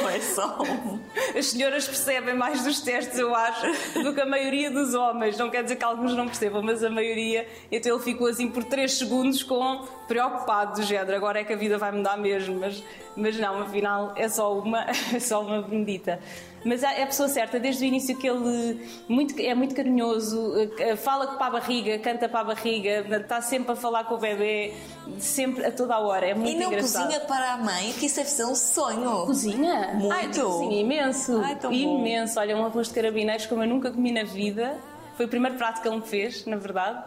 Não 0.00 0.08
é 0.08 0.20
só 0.20 0.58
um. 0.62 1.00
As 1.38 1.46
senhoras 1.46 1.86
percebem 1.86 2.34
mais 2.34 2.64
dos 2.64 2.80
testes, 2.80 3.18
eu 3.18 3.34
acho, 3.34 4.02
do 4.02 4.12
que 4.12 4.20
a 4.20 4.26
maioria 4.26 4.70
dos 4.70 4.94
homens. 4.94 5.38
Não 5.38 5.50
quer 5.50 5.62
dizer 5.62 5.76
que 5.76 5.84
alguns 5.84 6.14
não 6.14 6.26
percebam, 6.26 6.62
mas 6.62 6.82
a 6.82 6.90
maioria. 6.90 7.46
Então 7.70 7.94
ele 7.94 8.02
ficou 8.02 8.26
assim 8.26 8.48
por 8.48 8.64
3 8.64 8.92
segundos 8.92 9.42
com 9.42 9.86
preocupado 10.08 10.80
do 10.80 10.82
género. 10.82 11.16
Agora 11.16 11.40
é 11.40 11.44
que 11.44 11.52
a 11.52 11.56
vida 11.56 11.78
vai 11.78 11.92
mudar 11.92 12.16
mesmo, 12.16 12.58
mas, 12.58 12.82
mas 13.16 13.36
não, 13.38 13.62
afinal 13.62 14.12
é 14.16 14.28
só 14.28 14.58
uma, 14.58 14.86
só 15.20 15.42
uma 15.42 15.62
bendita. 15.62 16.18
Mas 16.64 16.82
é 16.82 17.02
a 17.02 17.06
pessoa 17.06 17.28
certa, 17.28 17.60
desde 17.60 17.84
o 17.84 17.86
início 17.86 18.16
que 18.16 18.26
ele 18.26 18.80
muito, 19.06 19.38
é 19.38 19.54
muito 19.54 19.74
carinhoso, 19.74 20.54
eh, 20.78 20.96
fala 20.96 21.26
para 21.36 21.46
a 21.46 21.50
barriga, 21.50 21.98
canta 21.98 22.26
para 22.26 22.40
a 22.40 22.44
barriga, 22.44 23.04
está 23.18 23.42
sempre 23.42 23.72
a 23.72 23.76
falar 23.76 24.04
com 24.04 24.14
o 24.14 24.18
bebê, 24.18 24.72
sempre, 25.18 25.62
a 25.66 25.70
toda 25.70 25.94
a 25.94 26.00
hora. 26.00 26.24
É 26.26 26.32
muito 26.34 26.50
E 26.50 26.54
não 26.58 26.68
engraçado. 26.68 27.02
cozinha 27.04 27.20
para 27.20 27.52
a 27.52 27.56
mãe, 27.58 27.92
que 27.92 28.06
isso 28.06 28.16
deve 28.16 28.30
ser 28.30 28.46
um 28.46 28.54
sonho. 28.54 29.26
Cozinha? 29.26 29.92
Muito. 29.94 30.10
Ai, 30.14 30.26
cozinha 30.28 30.80
imenso. 30.80 31.38
Ai, 31.44 31.56
tão 31.56 31.70
bom. 31.70 31.76
imenso. 31.76 32.40
Olha, 32.40 32.56
um 32.56 32.64
arroz 32.64 32.88
de 32.88 32.94
carabineiros 32.94 33.44
como 33.44 33.62
eu 33.62 33.68
nunca 33.68 33.90
comi 33.90 34.10
na 34.10 34.24
vida. 34.24 34.78
Foi 35.18 35.26
o 35.26 35.28
primeiro 35.28 35.58
prato 35.58 35.82
que 35.82 35.86
ele 35.88 35.96
me 35.96 36.02
fez, 36.06 36.46
na 36.46 36.56
verdade. 36.56 36.98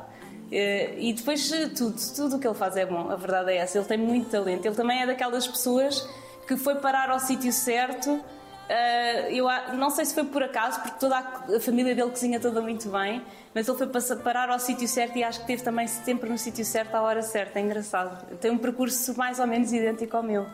Eh, 0.51 0.93
E 0.99 1.13
depois 1.13 1.51
eh, 1.51 1.67
tudo, 1.75 1.95
tudo 2.15 2.35
o 2.35 2.39
que 2.39 2.45
ele 2.47 2.53
faz 2.55 2.77
é 2.77 2.85
bom, 2.85 3.09
a 3.09 3.15
verdade 3.15 3.49
é 3.53 3.57
essa. 3.57 3.79
Ele 3.79 3.87
tem 3.87 3.97
muito 3.97 4.29
talento. 4.29 4.63
Ele 4.67 4.75
também 4.75 5.01
é 5.01 5.07
daquelas 5.07 5.47
pessoas 5.47 6.07
que 6.47 6.55
foi 6.57 6.75
parar 6.75 7.09
ao 7.09 7.19
sítio 7.19 7.51
certo. 7.51 8.23
Eh, 8.69 9.33
eu 9.33 9.47
não 9.75 9.89
sei 9.89 10.03
se 10.05 10.13
foi 10.13 10.25
por 10.25 10.43
acaso, 10.43 10.81
porque 10.81 10.99
toda 10.99 11.17
a, 11.17 11.59
família 11.59 11.95
dele 11.95 12.09
cozinha 12.09 12.39
toda 12.39 12.61
muito 12.61 12.89
bem, 12.89 13.23
mas 13.53 13.67
ele 13.67 13.77
foi 13.77 13.87
parar 14.17 14.49
ao 14.49 14.59
sítio 14.59 14.87
certo 14.87 15.17
e 15.17 15.23
acho 15.23 15.39
que 15.39 15.43
esteve 15.45 15.63
também 15.63 15.87
sempre 15.87 16.29
no 16.29 16.37
sítio 16.37 16.65
certo 16.65 16.95
à 16.95 17.01
hora 17.01 17.21
certa. 17.21 17.59
É 17.59 17.61
engraçado. 17.61 18.25
Tem 18.37 18.51
um 18.51 18.57
percurso 18.57 19.17
mais 19.17 19.39
ou 19.39 19.47
menos 19.47 19.71
idêntico 19.71 20.17
ao 20.17 20.23
meu. 20.23 20.45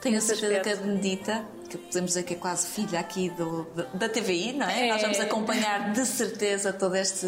Tenho 0.00 0.18
a 0.18 0.20
certeza 0.20 0.60
que 0.60 0.68
a. 0.70 0.76
Benedita, 0.76 1.44
que 1.68 1.78
podemos 1.78 2.10
dizer 2.10 2.24
que 2.24 2.34
é 2.34 2.36
quase 2.36 2.66
filha 2.66 3.00
aqui 3.00 3.30
do, 3.30 3.64
da- 3.74 3.84
da 3.94 4.08
TVI, 4.08 4.52
não 4.52 4.68
é? 4.68 4.88
É. 4.88 4.92
Nós 4.92 5.00
vamos 5.00 5.18
acompanhar 5.20 5.92
de 5.92 6.04
certeza 6.04 6.72
todo 6.74 6.94
este, 6.94 7.26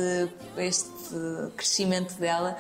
este 0.59 0.91
crescimento 1.57 2.15
dela. 2.15 2.57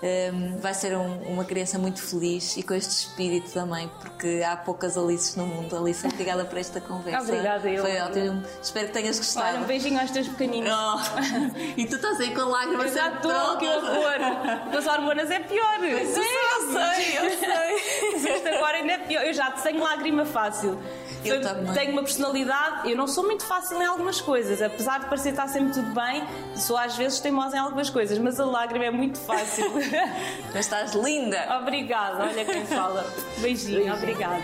Hum, 0.00 0.58
vai 0.60 0.72
ser 0.74 0.96
um- 0.96 1.22
uma 1.32 1.44
criança 1.44 1.76
muito 1.76 2.00
feliz 2.00 2.56
e 2.56 2.62
com 2.62 2.72
este 2.72 2.90
espírito 2.90 3.50
também, 3.50 3.90
porque 4.00 4.44
há 4.48 4.56
poucas 4.56 4.96
Alices 4.96 5.34
no 5.34 5.44
mundo. 5.44 5.76
Alice, 5.76 6.06
obrigada 6.06 6.44
por 6.44 6.56
esta 6.56 6.80
conversa. 6.80 7.20
Obrigada, 7.32 7.68
eu. 7.68 7.82
Foi 7.82 7.98
ótimo. 8.00 8.42
Espero 8.62 8.86
que 8.86 8.92
tenhas 8.92 9.18
gostado. 9.18 9.48
Olha, 9.48 9.58
um 9.58 9.64
beijinho 9.66 10.00
aos 10.00 10.10
teus 10.12 10.28
pequeninos. 10.28 10.70
Oh, 10.72 10.98
e 11.76 11.84
tu 11.86 11.96
estás 11.96 12.20
aí 12.20 12.32
com 12.32 12.42
lágrimas 12.42 12.86
Eu 12.86 12.94
já 12.94 13.08
estou, 13.08 13.56
que 13.56 13.66
horror! 13.66 14.70
Com 14.70 14.78
as 14.78 14.86
hormonas 14.86 15.30
é 15.32 15.40
pior! 15.40 15.78
Pois 15.80 16.16
é, 16.16 16.20
eu 16.20 16.72
sei, 16.72 17.18
eu 17.18 17.38
sei. 17.38 18.34
Isto 18.36 18.48
agora 18.48 18.76
ainda 18.76 18.92
é 18.92 18.98
pior. 18.98 19.22
Eu 19.24 19.32
já 19.34 19.50
tenho 19.50 19.82
lágrima 19.82 20.24
fácil. 20.24 20.78
Eu 21.24 21.40
também. 21.42 21.74
Tenho 21.74 21.92
uma 21.92 22.02
personalidade, 22.04 22.88
eu 22.88 22.96
não 22.96 23.08
sou 23.08 23.24
muito 23.24 23.44
fácil 23.44 23.82
em 23.82 23.84
algumas 23.84 24.20
coisas, 24.20 24.62
apesar 24.62 25.00
de 25.00 25.06
parecer 25.06 25.30
estar 25.30 25.48
sempre 25.48 25.72
tudo 25.72 25.92
bem, 25.92 26.24
sou 26.54 26.76
às 26.76 26.96
vezes 26.96 27.18
teimosa 27.18 27.56
em 27.56 27.58
algumas 27.58 27.90
coisas, 27.90 28.16
mas 28.18 28.38
a 28.38 28.44
lágrima 28.46 28.84
é 28.84 28.90
muito 28.92 29.18
fácil. 29.18 29.64
Mas 30.54 30.56
estás 30.56 30.94
linda. 30.94 31.58
Obrigada, 31.60 32.24
olha 32.24 32.44
quem 32.44 32.64
fala. 32.66 33.04
Beijinho, 33.40 33.76
Beijinho. 33.76 33.94
obrigada. 33.94 34.42